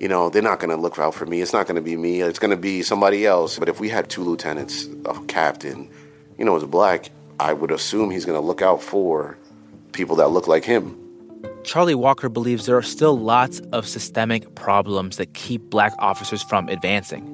you 0.00 0.08
know, 0.08 0.30
they're 0.30 0.40
not 0.40 0.58
going 0.58 0.70
to 0.70 0.80
look 0.80 0.98
out 0.98 1.14
for 1.14 1.26
me. 1.26 1.42
It's 1.42 1.52
not 1.52 1.66
going 1.66 1.76
to 1.76 1.82
be 1.82 1.98
me. 1.98 2.22
It's 2.22 2.38
going 2.38 2.50
to 2.50 2.56
be 2.56 2.80
somebody 2.80 3.26
else. 3.26 3.58
But 3.58 3.68
if 3.68 3.78
we 3.78 3.90
had 3.90 4.08
two 4.08 4.24
lieutenants, 4.24 4.88
a 5.04 5.22
captain, 5.26 5.90
you 6.38 6.46
know, 6.46 6.56
as 6.56 6.62
a 6.62 6.66
black, 6.66 7.10
I 7.40 7.52
would 7.52 7.70
assume 7.70 8.10
he's 8.10 8.24
going 8.24 8.40
to 8.40 8.46
look 8.46 8.62
out 8.62 8.82
for 8.82 9.36
people 9.92 10.16
that 10.16 10.28
look 10.28 10.46
like 10.46 10.64
him. 10.64 10.98
Charlie 11.64 11.94
Walker 11.94 12.28
believes 12.28 12.66
there 12.66 12.76
are 12.76 12.82
still 12.82 13.18
lots 13.18 13.60
of 13.72 13.86
systemic 13.86 14.54
problems 14.54 15.16
that 15.16 15.34
keep 15.34 15.62
black 15.70 15.92
officers 15.98 16.42
from 16.42 16.68
advancing. 16.68 17.24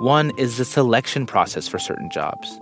One 0.00 0.32
is 0.38 0.58
the 0.58 0.64
selection 0.64 1.24
process 1.26 1.68
for 1.68 1.78
certain 1.78 2.10
jobs. 2.10 2.58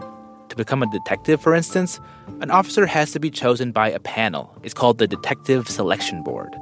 To 0.48 0.56
become 0.56 0.82
a 0.82 0.90
detective, 0.90 1.40
for 1.40 1.54
instance, 1.54 1.98
an 2.40 2.50
officer 2.50 2.84
has 2.86 3.12
to 3.12 3.20
be 3.20 3.30
chosen 3.30 3.72
by 3.72 3.88
a 3.88 3.98
panel. 3.98 4.54
It's 4.62 4.74
called 4.74 4.98
the 4.98 5.08
Detective 5.08 5.68
Selection 5.68 6.22
Board. 6.22 6.54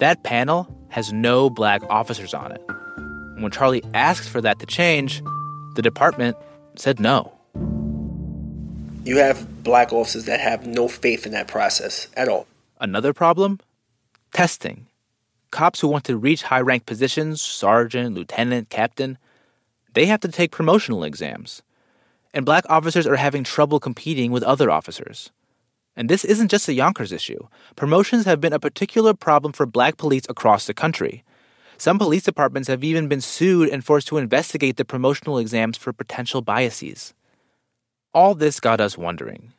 That 0.00 0.24
panel 0.24 0.66
has 0.88 1.12
no 1.12 1.48
black 1.48 1.82
officers 1.88 2.34
on 2.34 2.52
it. 2.52 2.62
When 3.40 3.52
Charlie 3.52 3.84
asked 3.94 4.28
for 4.28 4.40
that 4.40 4.58
to 4.58 4.66
change, 4.66 5.22
the 5.76 5.82
department 5.82 6.36
said 6.74 7.00
no. 7.00 7.32
You 9.04 9.16
have 9.16 9.64
black 9.64 9.92
officers 9.92 10.26
that 10.26 10.38
have 10.38 10.64
no 10.64 10.86
faith 10.86 11.26
in 11.26 11.32
that 11.32 11.48
process 11.48 12.06
at 12.16 12.28
all. 12.28 12.46
Another 12.80 13.12
problem? 13.12 13.58
Testing. 14.32 14.86
Cops 15.50 15.80
who 15.80 15.88
want 15.88 16.04
to 16.04 16.16
reach 16.16 16.44
high 16.44 16.60
rank 16.60 16.86
positions, 16.86 17.42
sergeant, 17.42 18.14
lieutenant, 18.14 18.70
captain, 18.70 19.18
they 19.94 20.06
have 20.06 20.20
to 20.20 20.28
take 20.28 20.52
promotional 20.52 21.02
exams. 21.02 21.62
And 22.32 22.46
black 22.46 22.64
officers 22.68 23.06
are 23.06 23.16
having 23.16 23.42
trouble 23.42 23.80
competing 23.80 24.30
with 24.30 24.44
other 24.44 24.70
officers. 24.70 25.30
And 25.96 26.08
this 26.08 26.24
isn't 26.24 26.50
just 26.50 26.68
a 26.68 26.72
Yonkers 26.72 27.12
issue. 27.12 27.48
Promotions 27.74 28.24
have 28.24 28.40
been 28.40 28.52
a 28.52 28.60
particular 28.60 29.14
problem 29.14 29.52
for 29.52 29.66
black 29.66 29.96
police 29.96 30.26
across 30.28 30.66
the 30.66 30.74
country. 30.74 31.24
Some 31.76 31.98
police 31.98 32.22
departments 32.22 32.68
have 32.68 32.84
even 32.84 33.08
been 33.08 33.20
sued 33.20 33.68
and 33.68 33.84
forced 33.84 34.06
to 34.08 34.18
investigate 34.18 34.76
the 34.76 34.84
promotional 34.84 35.38
exams 35.38 35.76
for 35.76 35.92
potential 35.92 36.40
biases. 36.40 37.12
All 38.14 38.34
this 38.34 38.60
got 38.60 38.80
us 38.80 38.98
wondering 38.98 39.52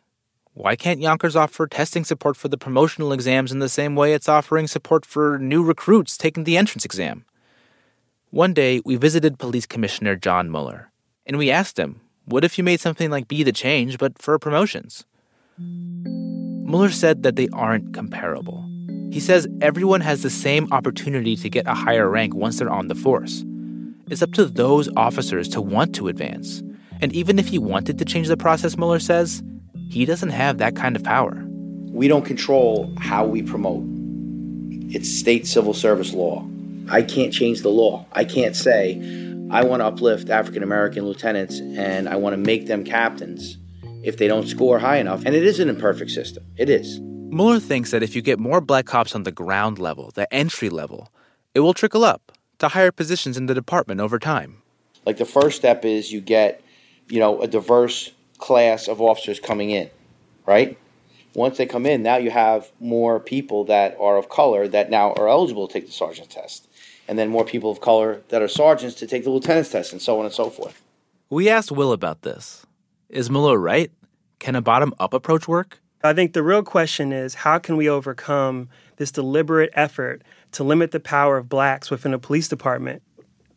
why 0.54 0.76
can't 0.76 1.02
Yonkers 1.02 1.36
offer 1.36 1.66
testing 1.66 2.04
support 2.04 2.38
for 2.38 2.48
the 2.48 2.58
promotional 2.58 3.12
exams 3.12 3.52
in 3.52 3.58
the 3.58 3.68
same 3.68 3.96
way 3.96 4.13
it's 4.13 4.30
offering 4.30 4.68
support 4.68 5.04
for 5.04 5.39
new 5.39 5.63
recruits 5.63 6.16
taking 6.16 6.44
the 6.44 6.58
entrance 6.58 6.86
exam? 6.86 7.26
One 8.30 8.54
day, 8.54 8.80
we 8.86 8.96
visited 8.96 9.39
Police 9.39 9.66
Commissioner 9.66 10.16
John 10.16 10.52
Mueller, 10.52 10.92
and 11.26 11.39
we 11.39 11.50
asked 11.50 11.80
him, 11.80 12.02
what 12.26 12.44
if 12.44 12.60
you 12.60 12.63
made 12.63 12.80
something 12.80 13.10
like 13.10 13.28
Be 13.28 13.42
the 13.42 13.52
Change, 13.52 13.98
but 13.98 14.22
for 14.22 14.38
promotions? 14.38 15.04
Mueller 15.58 16.92
said 16.92 17.24
that 17.24 17.36
they 17.36 17.50
aren't 17.52 17.96
comparable. 17.96 18.70
He 19.12 19.20
says 19.20 19.48
everyone 19.62 20.02
has 20.02 20.22
the 20.22 20.30
same 20.30 20.72
opportunity 20.72 21.36
to 21.38 21.50
get 21.50 21.66
a 21.66 21.74
higher 21.74 22.08
rank 22.08 22.36
once 22.36 22.60
they're 22.60 22.70
on 22.70 22.89
the 22.89 22.96
force. 22.96 23.44
It's 24.12 24.22
up 24.22 24.34
to 24.34 24.46
those 24.46 24.88
officers 24.96 25.50
to 25.50 25.62
want 25.62 25.96
to 25.96 26.08
advance. 26.08 26.62
And 27.02 27.14
even 27.14 27.40
if 27.40 27.48
he 27.48 27.60
wanted 27.60 27.98
to 28.00 28.06
change 28.06 28.28
the 28.28 28.38
process, 28.38 28.78
Mueller 28.78 29.00
says, 29.00 29.44
he 29.90 30.06
doesn't 30.06 30.30
have 30.30 30.58
that 30.58 30.76
kind 30.76 30.96
of 30.96 31.04
power. 31.04 31.44
We 31.92 32.08
don't 32.08 32.26
control 32.26 32.94
how 33.00 33.26
we 33.26 33.44
promote. 33.44 33.84
It's 34.94 35.10
state 35.10 35.46
civil 35.46 35.74
service 35.74 36.14
law. 36.14 36.48
I 36.90 37.02
can't 37.02 37.32
change 37.32 37.62
the 37.62 37.70
law. 37.70 38.06
I 38.12 38.26
can't 38.26 38.56
say, 38.56 39.00
I 39.52 39.64
want 39.64 39.82
to 39.82 39.86
uplift 39.86 40.30
African 40.30 40.64
American 40.64 41.06
lieutenants 41.06 41.60
and 41.60 42.10
I 42.10 42.16
want 42.16 42.34
to 42.34 42.38
make 42.38 42.66
them 42.66 42.84
captains 42.84 43.58
if 44.04 44.18
they 44.18 44.28
don't 44.28 44.48
score 44.48 44.80
high 44.80 44.98
enough. 44.98 45.24
And 45.26 45.36
it 45.36 45.44
is 45.44 45.60
an 45.60 45.70
imperfect 45.70 46.12
system. 46.12 46.44
It 46.58 46.70
is. 46.70 47.00
Mueller 47.00 47.60
thinks 47.60 47.92
that 47.92 48.04
if 48.04 48.16
you 48.16 48.22
get 48.22 48.40
more 48.40 48.62
black 48.62 48.86
cops 48.86 49.14
on 49.14 49.24
the 49.24 49.32
ground 49.32 49.78
level, 49.78 50.12
the 50.14 50.32
entry 50.34 50.70
level, 50.70 51.12
it 51.54 51.60
will 51.60 51.74
trickle 51.74 52.04
up 52.04 52.32
to 52.60 52.70
higher 52.70 52.92
positions 52.92 53.38
in 53.38 53.46
the 53.46 53.54
department 53.54 54.02
over 54.02 54.18
time. 54.18 54.62
Like 55.06 55.18
the 55.18 55.26
first 55.26 55.58
step 55.58 55.86
is 55.86 56.12
you 56.12 56.22
get, 56.22 56.62
you 57.10 57.20
know, 57.20 57.42
a 57.42 57.48
diverse 57.48 58.12
class 58.38 58.88
of 58.88 59.02
officers 59.02 59.39
coming 59.39 59.70
in, 59.70 59.89
right? 60.46 60.78
Once 61.36 61.58
they 61.58 61.66
come 61.66 61.86
in, 61.86 62.04
now 62.04 62.18
you 62.18 62.30
have 62.30 62.72
more 62.80 63.20
people 63.20 63.63
that 63.66 63.98
are 64.00 64.18
of 64.18 64.30
color 64.30 64.68
that 64.68 64.89
now 64.89 65.13
are 65.13 65.28
eligible 65.28 65.68
to 65.68 65.74
take 65.74 65.88
the 65.88 65.92
sergeant 65.92 66.30
test. 66.30 66.68
And 67.08 67.18
then 67.18 67.30
more 67.30 67.44
people 67.44 67.72
of 67.72 67.82
color 67.82 68.22
that 68.30 68.42
are 68.42 68.48
sergeants 68.48 68.96
to 68.98 69.08
take 69.08 69.24
the 69.24 69.30
lieutenant's 69.30 69.70
test, 69.70 69.92
and 69.92 70.02
so 70.02 70.20
on 70.20 70.26
and 70.26 70.34
so 70.34 70.50
forth. 70.50 70.82
We 71.30 71.50
asked 71.50 71.72
Will 71.72 71.92
about 71.92 72.22
this. 72.22 72.66
Is 73.10 73.30
Mueller 73.30 73.58
right? 73.58 73.92
Can 74.39 74.56
a 74.56 74.62
bottom 74.62 74.94
up 75.00 75.13
approach 75.13 75.48
work? 75.48 75.80
I 76.04 76.13
think 76.13 76.34
the 76.34 76.44
real 76.44 76.63
question 76.63 77.13
is 77.13 77.34
how 77.34 77.60
can 77.60 77.78
we 77.78 77.89
overcome 77.89 78.70
this 78.98 79.12
deliberate 79.12 79.72
effort 79.74 80.22
to 80.52 80.63
limit 80.63 80.92
the 80.92 81.00
power 81.00 81.38
of 81.38 81.50
blacks 81.50 81.89
within 81.89 82.13
a 82.13 82.20
police 82.20 82.48
department? 82.48 83.02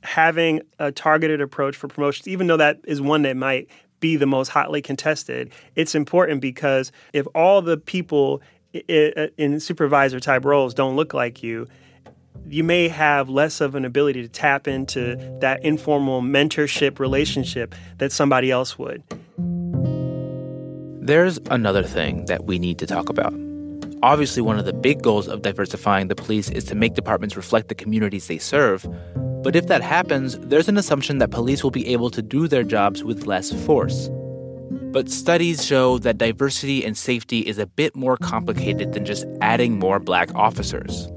Having 0.07 0.63
a 0.79 0.93
targeted 0.93 1.41
approach 1.41 1.77
for 1.77 1.89
promotions, 1.89 2.29
even 2.29 2.47
though 2.47 2.57
that 2.57 2.81
is 2.85 3.01
one 3.01 3.23
that 3.23 3.37
might 3.37 3.69
be 4.01 4.17
the 4.17 4.27
most 4.27 4.49
hotly 4.49 4.81
contested. 4.81 5.53
It's 5.75 5.95
important 5.95 6.41
because 6.41 6.93
if 7.13 7.27
all 7.35 7.61
the 7.61 7.77
people 7.77 8.41
in 8.73 9.59
supervisor 9.59 10.21
type 10.21 10.45
roles 10.45 10.75
don't 10.75 10.97
look 10.97 11.13
like 11.13 11.43
you, 11.43 11.67
you 12.47 12.63
may 12.63 12.89
have 12.89 13.29
less 13.29 13.61
of 13.61 13.75
an 13.75 13.85
ability 13.85 14.23
to 14.23 14.29
tap 14.29 14.69
into 14.69 15.17
that 15.41 15.65
informal 15.65 16.23
mentorship 16.23 16.99
relationship 16.99 17.75
that 17.99 18.13
somebody 18.13 18.51
else 18.51 18.79
would. 18.79 19.03
There's 21.05 21.39
another 21.51 21.83
thing 21.83 22.27
that 22.27 22.45
we 22.45 22.59
need 22.59 22.79
to 22.79 22.87
talk 22.87 23.09
about. 23.09 23.35
Obviously, 24.03 24.43
one 24.43 24.59
of 24.59 24.67
the 24.67 24.75
big 24.75 25.03
goals 25.03 25.27
of 25.27 25.43
diversifying 25.43 26.09
the 26.09 26.15
police 26.15 26.51
is 26.51 26.65
to 26.65 26.75
make 26.75 26.95
departments 26.95 27.37
reflect 27.37 27.69
the 27.69 27.75
communities 27.75 28.27
they 28.27 28.39
serve. 28.39 28.87
But 29.47 29.55
if 29.55 29.69
that 29.69 29.81
happens, 29.81 30.37
there's 30.41 30.67
an 30.67 30.77
assumption 30.77 31.19
that 31.19 31.31
police 31.31 31.63
will 31.63 31.71
be 31.71 31.87
able 31.87 32.11
to 32.11 32.21
do 32.21 32.49
their 32.49 32.65
jobs 32.65 33.05
with 33.05 33.29
less 33.29 33.53
force. 33.65 34.11
But 34.91 35.09
studies 35.09 35.65
show 35.65 35.99
that 35.99 36.19
diversity 36.19 36.85
and 36.85 36.99
safety 36.99 37.43
is 37.43 37.57
a 37.57 37.67
bit 37.67 37.95
more 37.95 38.17
complicated 38.17 38.93
than 38.93 39.05
just 39.05 39.25
adding 39.41 39.79
more 39.79 40.01
black 40.01 40.35
officers. 40.35 41.09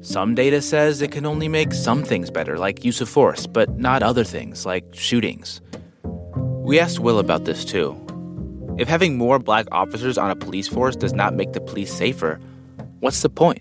Some 0.00 0.34
data 0.34 0.62
says 0.62 1.02
it 1.02 1.12
can 1.12 1.26
only 1.26 1.46
make 1.46 1.74
some 1.74 2.02
things 2.02 2.30
better, 2.30 2.56
like 2.56 2.86
use 2.86 3.02
of 3.02 3.08
force, 3.10 3.46
but 3.46 3.78
not 3.78 4.02
other 4.02 4.24
things, 4.24 4.64
like 4.64 4.86
shootings. 4.94 5.60
We 6.64 6.80
asked 6.80 7.00
Will 7.00 7.18
about 7.18 7.44
this 7.44 7.66
too. 7.66 7.94
If 8.78 8.88
having 8.88 9.18
more 9.18 9.38
black 9.38 9.66
officers 9.72 10.16
on 10.16 10.30
a 10.30 10.36
police 10.36 10.68
force 10.68 10.96
does 10.96 11.12
not 11.12 11.34
make 11.34 11.52
the 11.52 11.60
police 11.60 11.92
safer, 11.92 12.40
what's 13.00 13.20
the 13.20 13.28
point? 13.28 13.60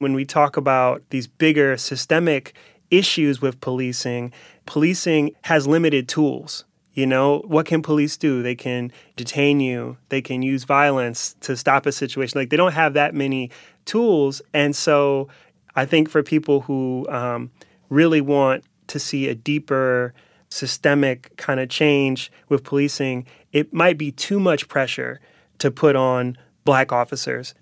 When 0.00 0.12
we 0.12 0.26
talk 0.26 0.58
about 0.58 1.02
these 1.08 1.28
bigger 1.28 1.78
systemic 1.78 2.54
issues 2.92 3.40
with 3.40 3.60
policing, 3.60 4.32
policing 4.66 5.34
has 5.42 5.66
limited 5.66 6.08
tools. 6.08 6.64
You 6.92 7.06
know, 7.06 7.38
what 7.46 7.64
can 7.64 7.80
police 7.80 8.18
do? 8.18 8.42
They 8.42 8.54
can 8.54 8.92
detain 9.16 9.60
you, 9.60 9.96
they 10.10 10.20
can 10.20 10.42
use 10.42 10.64
violence 10.64 11.34
to 11.40 11.56
stop 11.56 11.86
a 11.86 11.92
situation. 11.92 12.38
Like, 12.38 12.50
they 12.50 12.56
don't 12.56 12.74
have 12.74 12.92
that 12.94 13.14
many 13.14 13.50
tools. 13.86 14.42
And 14.52 14.76
so, 14.76 15.28
I 15.74 15.86
think 15.86 16.10
for 16.10 16.22
people 16.22 16.60
who 16.60 17.08
um, 17.08 17.50
really 17.88 18.20
want 18.20 18.64
to 18.88 18.98
see 18.98 19.28
a 19.28 19.34
deeper, 19.34 20.12
systemic 20.50 21.34
kind 21.38 21.60
of 21.60 21.70
change 21.70 22.30
with 22.50 22.62
policing, 22.62 23.26
it 23.52 23.72
might 23.72 23.96
be 23.96 24.12
too 24.12 24.38
much 24.38 24.68
pressure 24.68 25.18
to 25.58 25.70
put 25.70 25.96
on 25.96 26.36
black 26.64 26.92
officers. 26.92 27.54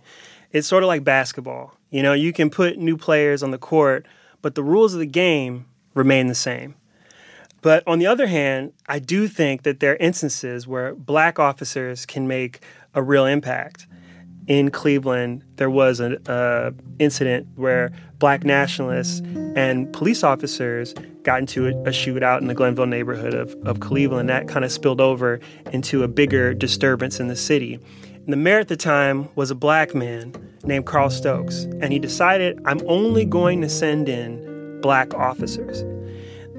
It's 0.51 0.67
sort 0.67 0.83
of 0.83 0.89
like 0.89 1.05
basketball. 1.05 1.77
You 1.91 2.03
know, 2.03 2.13
you 2.13 2.33
can 2.33 2.51
put 2.51 2.79
new 2.79 2.97
players 2.97 3.43
on 3.45 3.53
the 3.53 3.59
court, 3.59 4.07
but 4.43 4.55
the 4.55 4.63
rules 4.63 4.95
of 4.95 5.01
the 5.01 5.07
game 5.07 5.67
remain 5.95 6.27
the 6.27 6.35
same. 6.35 6.75
But 7.63 7.87
on 7.87 7.99
the 7.99 8.07
other 8.07 8.27
hand, 8.27 8.73
I 8.89 8.99
do 8.99 9.29
think 9.29 9.65
that 9.65 9.81
there 9.81 9.93
are 9.93 9.97
instances 9.97 10.67
where 10.67 10.95
black 10.95 11.39
officers 11.39 12.07
can 12.07 12.27
make 12.27 12.61
a 12.95 13.03
real 13.03 13.27
impact. 13.27 13.87
In 14.47 14.71
Cleveland, 14.71 15.45
there 15.57 15.71
was 15.71 16.01
an 16.01 16.19
incident 16.99 17.47
where 17.55 17.93
black 18.19 18.43
nationalists 18.43 19.21
and 19.55 19.93
police 19.93 20.25
officers 20.25 20.95
got 21.23 21.41
into 21.41 21.67
a, 21.67 21.71
a 21.83 21.91
shootout 21.91 22.41
in 22.41 22.47
the 22.47 22.55
Glenville 22.55 22.87
neighborhood 22.87 23.35
of, 23.35 23.55
of 23.65 23.81
Cleveland. 23.81 24.29
That 24.29 24.49
kind 24.49 24.65
of 24.65 24.73
spilled 24.73 25.01
over 25.01 25.39
into 25.73 26.03
a 26.03 26.09
bigger 26.09 26.53
disturbance 26.55 27.21
in 27.21 27.29
the 27.29 27.37
city. 27.37 27.79
And 28.31 28.39
the 28.39 28.45
mayor 28.45 28.61
at 28.61 28.69
the 28.69 28.77
time 28.77 29.29
was 29.35 29.51
a 29.51 29.57
black 29.57 29.93
man 29.93 30.33
named 30.63 30.87
Carl 30.87 31.11
Stokes, 31.11 31.65
and 31.81 31.93
he 31.93 31.99
decided, 31.99 32.61
I'm 32.65 32.81
only 32.87 33.25
going 33.25 33.61
to 33.61 33.69
send 33.69 34.09
in 34.09 34.81
black 34.81 35.13
officers. 35.15 35.83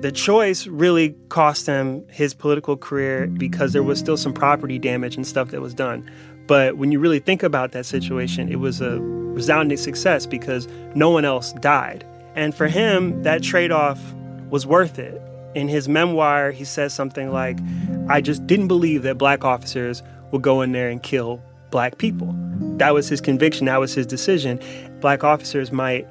The 0.02 0.12
choice 0.12 0.68
really 0.68 1.16
cost 1.30 1.68
him 1.68 2.06
his 2.10 2.34
political 2.34 2.76
career 2.76 3.28
because 3.28 3.72
there 3.72 3.84
was 3.84 4.00
still 4.00 4.18
some 4.18 4.34
property 4.34 4.80
damage 4.80 5.16
and 5.16 5.26
stuff 5.26 5.52
that 5.52 5.62
was 5.62 5.74
done. 5.74 6.12
But 6.46 6.76
when 6.76 6.92
you 6.92 7.00
really 7.00 7.20
think 7.20 7.42
about 7.42 7.72
that 7.72 7.86
situation, 7.86 8.52
it 8.52 8.58
was 8.58 8.82
a 8.82 9.00
resounding 9.00 9.78
success 9.78 10.26
because 10.26 10.68
no 10.94 11.10
one 11.10 11.24
else 11.24 11.54
died. 11.54 12.06
And 12.36 12.54
for 12.54 12.68
him, 12.68 13.24
that 13.24 13.44
trade 13.44 13.72
off 13.72 13.98
was 14.50 14.68
worth 14.68 15.00
it. 15.00 15.22
In 15.56 15.70
his 15.70 15.88
memoir, 15.88 16.52
he 16.52 16.66
says 16.66 16.94
something 16.94 17.32
like, 17.32 17.60
I 18.10 18.20
just 18.20 18.46
didn't 18.46 18.68
believe 18.68 19.04
that 19.04 19.18
black 19.18 19.46
officers 19.46 20.04
would 20.32 20.42
go 20.42 20.62
in 20.62 20.74
there 20.74 20.90
and 20.90 21.02
kill 21.02 21.42
black 21.72 21.98
people. 21.98 22.36
That 22.78 22.94
was 22.94 23.10
his 23.10 23.22
conviction, 23.22 23.66
that 23.66 23.80
was 23.80 23.94
his 23.94 24.06
decision. 24.06 24.60
Black 25.00 25.24
officers 25.24 25.72
might 25.72 26.08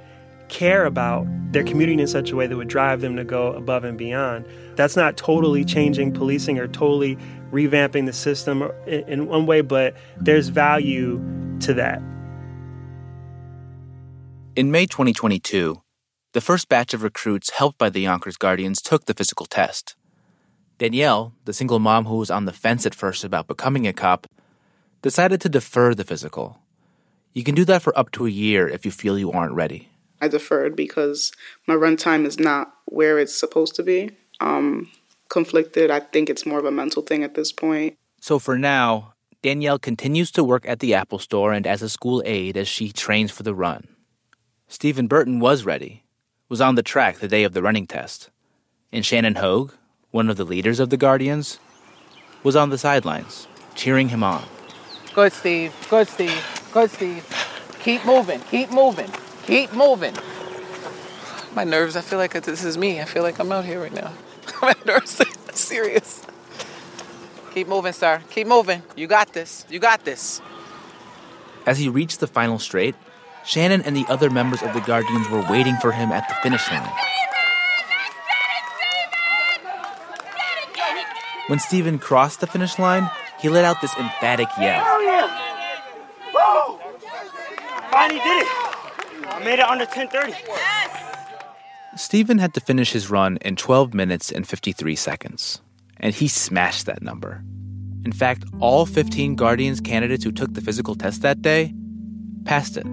care 0.49 0.85
about 0.85 1.27
their 1.53 1.63
community 1.63 2.01
in 2.01 2.09
such 2.09 2.31
a 2.31 2.37
way 2.37 2.47
that 2.47 2.57
would 2.57 2.69
drive 2.69 3.01
them 3.01 3.17
to 3.17 3.25
go 3.25 3.53
above 3.53 3.85
and 3.85 3.97
beyond. 3.97 4.47
That's 4.75 4.97
not 4.97 5.17
totally 5.17 5.65
changing 5.65 6.13
policing 6.13 6.59
or 6.59 6.67
totally 6.67 7.17
revamping 7.53 8.07
the 8.07 8.13
system 8.13 8.63
in 8.87 9.27
one 9.27 9.47
way, 9.47 9.61
but 9.61 9.97
there's 10.19 10.49
value 10.49 11.19
to 11.61 11.75
that. 11.75 12.03
In 14.57 14.71
May 14.71 14.87
2022, 14.87 15.81
the 16.33 16.41
first 16.41 16.69
batch 16.69 16.95
of 16.95 17.03
recruits 17.03 17.51
helped 17.51 17.79
by 17.79 17.91
the 17.91 18.01
Yonkers 18.01 18.37
Guardians 18.37 18.83
took 18.83 19.07
the 19.07 19.15
physical 19.15 19.47
test. 19.47 19.97
Danielle, 20.79 21.35
the 21.45 21.53
single 21.53 21.79
mom 21.79 22.07
who 22.07 22.17
was 22.17 22.31
on 22.31 22.47
the 22.47 22.53
fence 22.53 22.87
at 22.87 22.95
first 22.95 23.23
about 23.25 23.47
becoming 23.47 23.87
a 23.87 23.93
cop, 23.93 24.27
decided 25.03 25.41
to 25.41 25.49
defer 25.49 25.95
the 25.95 26.05
physical. 26.05 26.59
You 27.33 27.45
can 27.45 27.55
do 27.55 27.65
that 27.67 27.83
for 27.83 27.97
up 27.99 28.11
to 28.13 28.27
a 28.27 28.31
year 28.31 28.69
if 28.69 28.85
you 28.85 28.91
feel 28.91 29.19
you 29.19 29.31
aren't 29.31 29.55
ready. 29.55 29.89
I 30.21 30.29
deferred 30.29 30.77
because 30.77 31.33
my 31.67 31.75
run 31.75 31.97
time 31.97 32.27
is 32.27 32.39
not 32.39 32.75
where 32.87 33.19
it's 33.19 33.39
supposed 33.39 33.75
to 33.77 33.83
be. 33.83 34.11
Um, 34.41 34.91
conflicted. 35.29 35.91
I 35.91 36.01
think 36.01 36.29
it's 36.29 36.45
more 36.45 36.59
of 36.59 36.65
a 36.65 36.71
mental 36.71 37.03
thing 37.03 37.25
at 37.25 37.35
this 37.35 37.53
point. 37.53 37.97
So 38.21 38.39
for 38.39 38.59
now, 38.59 39.15
Danielle 39.43 39.79
continues 39.79 40.31
to 40.33 40.45
work 40.45 40.69
at 40.69 40.81
the 40.81 40.93
Apple 40.93 41.19
store 41.19 41.53
and 41.53 41.67
as 41.67 41.81
a 41.81 41.89
school 41.89 42.23
aide 42.27 42.59
as 42.59 42.69
she 42.69 42.93
trains 42.93 43.31
for 43.31 43.43
the 43.43 43.55
run. 43.55 43.89
Stephen 44.69 45.07
Burton 45.07 45.41
was 45.41 45.65
ready, 45.65 46.05
was 46.49 46.61
on 46.61 46.75
the 46.75 46.83
track 46.83 47.19
the 47.19 47.29
day 47.29 47.45
of 47.45 47.55
the 47.55 47.63
running 47.63 47.87
test. 47.87 48.29
And 48.93 49.07
Shannon 49.07 49.37
Hogue, 49.37 49.73
one 50.11 50.29
of 50.29 50.37
the 50.37 50.45
leaders 50.45 50.81
of 50.81 50.91
the 50.91 50.97
Guardians, 50.97 51.59
was 52.43 52.57
on 52.57 52.71
the 52.71 52.79
sidelines, 52.79 53.47
cheering 53.75 54.11
him 54.11 54.23
on. 54.23 54.45
Good, 55.15 55.33
Steve. 55.33 55.75
Good, 55.91 56.09
Steve. 56.09 56.71
Good, 56.73 56.91
Steve. 56.91 57.27
Keep 57.81 58.05
moving. 58.05 58.41
Keep 58.43 58.71
moving. 58.71 59.11
Keep 59.45 59.73
moving. 59.73 60.15
My 61.55 61.65
nerves, 61.65 61.97
I 61.97 62.01
feel 62.01 62.19
like 62.19 62.33
this 62.33 62.65
is 62.65 62.79
me. 62.79 63.01
I 63.01 63.05
feel 63.05 63.25
like 63.25 63.39
I'm 63.41 63.51
out 63.51 63.65
here 63.65 63.81
right 63.81 63.93
now. 63.93 64.13
My 64.63 64.75
nerves 64.87 65.21
are 65.21 65.27
serious. 65.53 66.25
Keep 67.53 67.67
moving, 67.67 67.93
sir. 67.93 68.23
Keep 68.31 68.47
moving. 68.47 68.83
You 68.95 69.09
got 69.09 69.33
this. 69.33 69.67
You 69.69 69.81
got 69.81 70.05
this. 70.05 70.41
As 71.67 71.79
he 71.79 71.89
reached 71.89 72.21
the 72.21 72.29
final 72.29 72.61
straight, 72.61 72.95
Shannon 73.45 73.83
and 73.83 73.97
the 73.97 74.05
other 74.09 74.31
members 74.31 74.63
of 74.63 74.73
the 74.75 74.81
Guardians 74.81 75.29
were 75.29 75.45
waiting 75.51 75.77
for 75.79 75.91
him 75.91 76.13
at 76.13 76.29
the 76.29 76.35
finish 76.37 76.71
line. 76.71 76.93
When 81.49 81.59
Stephen 81.59 81.99
crossed 81.99 82.41
the 82.41 82.47
finish 82.47 82.79
line, 82.79 83.11
he 83.41 83.49
let 83.49 83.65
out 83.65 83.81
this 83.81 83.97
emphatic 83.97 84.49
yell. 84.59 84.85
Hell 84.85 85.03
yeah! 85.03 85.39
Woo! 86.33 86.79
Finally 88.01 88.21
did 88.21 88.47
it! 88.47 88.49
I 89.27 89.43
made 89.45 89.59
it 89.59 89.69
under 89.69 89.85
1030. 89.85 90.33
Stephen 91.97 92.39
had 92.39 92.55
to 92.55 92.61
finish 92.61 92.93
his 92.93 93.11
run 93.11 93.37
in 93.43 93.57
12 93.57 93.93
minutes 93.93 94.33
and 94.33 94.49
53 94.49 94.97
seconds, 94.97 95.61
and 95.99 96.15
he 96.15 96.27
smashed 96.27 96.87
that 96.87 97.03
number. 97.03 97.45
In 98.07 98.13
fact, 98.13 98.45
all 98.59 98.87
15 98.87 99.35
Guardians 99.35 99.83
candidates 99.83 100.25
who 100.25 100.33
took 100.33 100.55
the 100.55 100.63
physical 100.63 100.95
test 100.95 101.21
that 101.21 101.43
day 101.43 101.75
passed 102.47 102.79
it. 102.79 102.87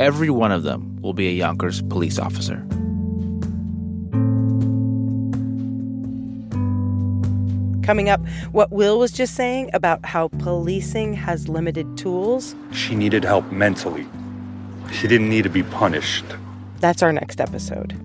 Every 0.00 0.30
one 0.30 0.52
of 0.52 0.62
them 0.62 0.96
will 1.02 1.12
be 1.12 1.28
a 1.28 1.32
Yonkers 1.32 1.82
police 1.82 2.18
officer. 2.18 2.66
Coming 7.88 8.10
up, 8.10 8.20
what 8.52 8.70
Will 8.70 8.98
was 8.98 9.10
just 9.12 9.34
saying 9.34 9.70
about 9.72 10.04
how 10.04 10.28
policing 10.40 11.14
has 11.14 11.48
limited 11.48 11.96
tools. 11.96 12.54
She 12.70 12.94
needed 12.94 13.24
help 13.24 13.50
mentally. 13.50 14.06
She 14.92 15.08
didn't 15.08 15.30
need 15.30 15.44
to 15.44 15.48
be 15.48 15.62
punished. 15.62 16.26
That's 16.80 17.02
our 17.02 17.14
next 17.14 17.40
episode. 17.40 17.98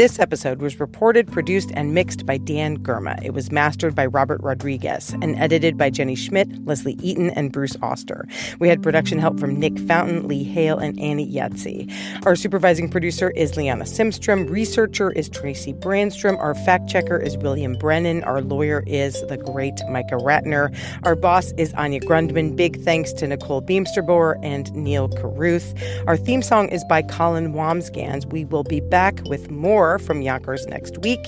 This 0.00 0.18
episode 0.18 0.62
was 0.62 0.80
reported, 0.80 1.30
produced, 1.30 1.72
and 1.74 1.92
mixed 1.92 2.24
by 2.24 2.38
Dan 2.38 2.78
Girma. 2.78 3.22
It 3.22 3.34
was 3.34 3.52
mastered 3.52 3.94
by 3.94 4.06
Robert 4.06 4.40
Rodriguez 4.42 5.10
and 5.20 5.38
edited 5.38 5.76
by 5.76 5.90
Jenny 5.90 6.14
Schmidt, 6.14 6.48
Leslie 6.64 6.96
Eaton, 7.02 7.28
and 7.28 7.52
Bruce 7.52 7.76
Auster. 7.82 8.26
We 8.60 8.70
had 8.70 8.82
production 8.82 9.18
help 9.18 9.38
from 9.38 9.60
Nick 9.60 9.78
Fountain, 9.80 10.26
Lee 10.26 10.42
Hale, 10.42 10.78
and 10.78 10.98
Annie 10.98 11.30
Yatzy. 11.30 11.92
Our 12.24 12.34
supervising 12.34 12.88
producer 12.88 13.28
is 13.32 13.58
Liana 13.58 13.84
Simstrom. 13.84 14.48
Researcher 14.48 15.12
is 15.12 15.28
Tracy 15.28 15.74
Brandstrom. 15.74 16.38
Our 16.38 16.54
fact 16.54 16.88
checker 16.88 17.18
is 17.18 17.36
William 17.36 17.74
Brennan. 17.74 18.24
Our 18.24 18.40
lawyer 18.40 18.82
is 18.86 19.20
the 19.26 19.36
great 19.36 19.78
Micah 19.90 20.16
Ratner. 20.16 20.74
Our 21.02 21.14
boss 21.14 21.52
is 21.58 21.74
Anya 21.74 22.00
Grundmann. 22.00 22.56
Big 22.56 22.80
thanks 22.80 23.12
to 23.12 23.26
Nicole 23.26 23.60
Beemsterboer 23.60 24.42
and 24.42 24.72
Neal 24.72 25.10
Carruth. 25.10 25.74
Our 26.06 26.16
theme 26.16 26.40
song 26.40 26.70
is 26.70 26.82
by 26.84 27.02
Colin 27.02 27.52
Wambsgans. 27.52 28.24
We 28.32 28.46
will 28.46 28.64
be 28.64 28.80
back 28.80 29.20
with 29.26 29.50
more 29.50 29.89
from 29.98 30.22
Yonkers 30.22 30.66
next 30.66 30.98
week. 30.98 31.24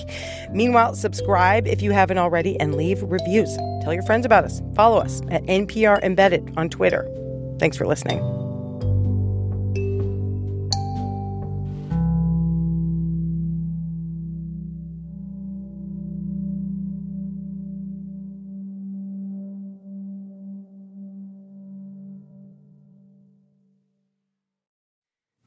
Meanwhile, 0.52 0.94
subscribe 0.94 1.66
if 1.66 1.82
you 1.82 1.90
haven't 1.92 2.18
already 2.18 2.58
and 2.60 2.74
leave 2.74 3.02
reviews. 3.02 3.56
Tell 3.82 3.92
your 3.92 4.02
friends 4.04 4.26
about 4.26 4.44
us. 4.44 4.60
Follow 4.74 4.98
us 4.98 5.22
at 5.30 5.42
NPR 5.44 6.02
Embedded 6.02 6.52
on 6.56 6.68
Twitter. 6.68 7.08
Thanks 7.58 7.76
for 7.76 7.86
listening. 7.86 8.51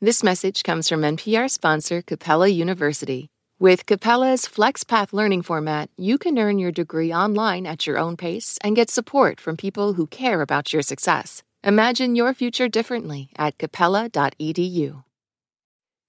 This 0.05 0.21
message 0.21 0.61
comes 0.61 0.87
from 0.87 1.01
NPR 1.01 1.49
sponsor 1.49 2.03
Capella 2.03 2.47
University. 2.47 3.31
With 3.57 3.87
Capella's 3.87 4.45
FlexPath 4.45 5.13
learning 5.13 5.41
format, 5.41 5.89
you 5.97 6.19
can 6.19 6.37
earn 6.37 6.59
your 6.59 6.71
degree 6.71 7.11
online 7.11 7.65
at 7.65 7.87
your 7.87 7.97
own 7.97 8.15
pace 8.15 8.59
and 8.61 8.75
get 8.75 8.91
support 8.91 9.41
from 9.41 9.57
people 9.57 9.93
who 9.93 10.05
care 10.05 10.41
about 10.41 10.71
your 10.71 10.83
success. 10.83 11.41
Imagine 11.63 12.15
your 12.15 12.35
future 12.35 12.67
differently 12.67 13.29
at 13.35 13.57
capella.edu. 13.57 15.03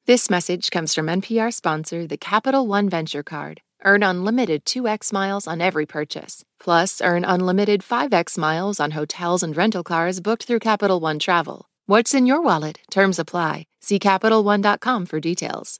This 0.04 0.28
message 0.28 0.70
comes 0.70 0.94
from 0.94 1.06
NPR 1.06 1.50
sponsor 1.50 2.06
the 2.06 2.18
Capital 2.18 2.66
One 2.66 2.90
Venture 2.90 3.22
Card. 3.22 3.62
Earn 3.82 4.02
unlimited 4.02 4.66
2x 4.66 5.10
miles 5.10 5.46
on 5.46 5.62
every 5.62 5.86
purchase. 5.86 6.44
Plus, 6.60 7.00
earn 7.00 7.24
unlimited 7.24 7.80
5x 7.80 8.36
miles 8.36 8.78
on 8.78 8.90
hotels 8.90 9.42
and 9.42 9.56
rental 9.56 9.82
cars 9.82 10.20
booked 10.20 10.44
through 10.44 10.58
Capital 10.58 11.00
One 11.00 11.18
Travel. 11.18 11.70
What's 11.88 12.14
in 12.14 12.26
your 12.26 12.42
wallet? 12.42 12.80
Terms 12.90 13.20
apply. 13.20 13.66
See 13.86 14.00
CapitalOne.com 14.00 15.06
for 15.06 15.20
details. 15.20 15.78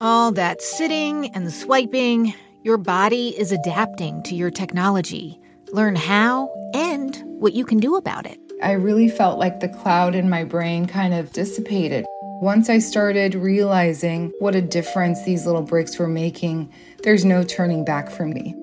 All 0.00 0.32
that 0.32 0.60
sitting 0.60 1.32
and 1.36 1.52
swiping, 1.52 2.34
your 2.64 2.78
body 2.78 3.28
is 3.28 3.52
adapting 3.52 4.24
to 4.24 4.34
your 4.34 4.50
technology. 4.50 5.38
Learn 5.70 5.94
how 5.94 6.52
and 6.74 7.14
what 7.24 7.52
you 7.52 7.64
can 7.64 7.78
do 7.78 7.94
about 7.94 8.26
it. 8.26 8.40
I 8.60 8.72
really 8.72 9.08
felt 9.08 9.38
like 9.38 9.60
the 9.60 9.68
cloud 9.68 10.16
in 10.16 10.28
my 10.28 10.42
brain 10.42 10.86
kind 10.86 11.14
of 11.14 11.32
dissipated. 11.32 12.04
Once 12.42 12.68
I 12.68 12.80
started 12.80 13.36
realizing 13.36 14.32
what 14.40 14.56
a 14.56 14.60
difference 14.60 15.22
these 15.22 15.46
little 15.46 15.62
bricks 15.62 15.96
were 15.96 16.08
making, 16.08 16.72
there's 17.04 17.24
no 17.24 17.44
turning 17.44 17.84
back 17.84 18.10
for 18.10 18.26
me. 18.26 18.56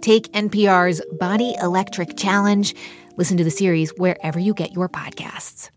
Take 0.00 0.32
NPR's 0.32 1.02
Body 1.18 1.54
Electric 1.60 2.16
Challenge. 2.16 2.74
Listen 3.18 3.36
to 3.36 3.44
the 3.44 3.50
series 3.50 3.90
wherever 3.98 4.38
you 4.38 4.54
get 4.54 4.72
your 4.72 4.88
podcasts. 4.88 5.68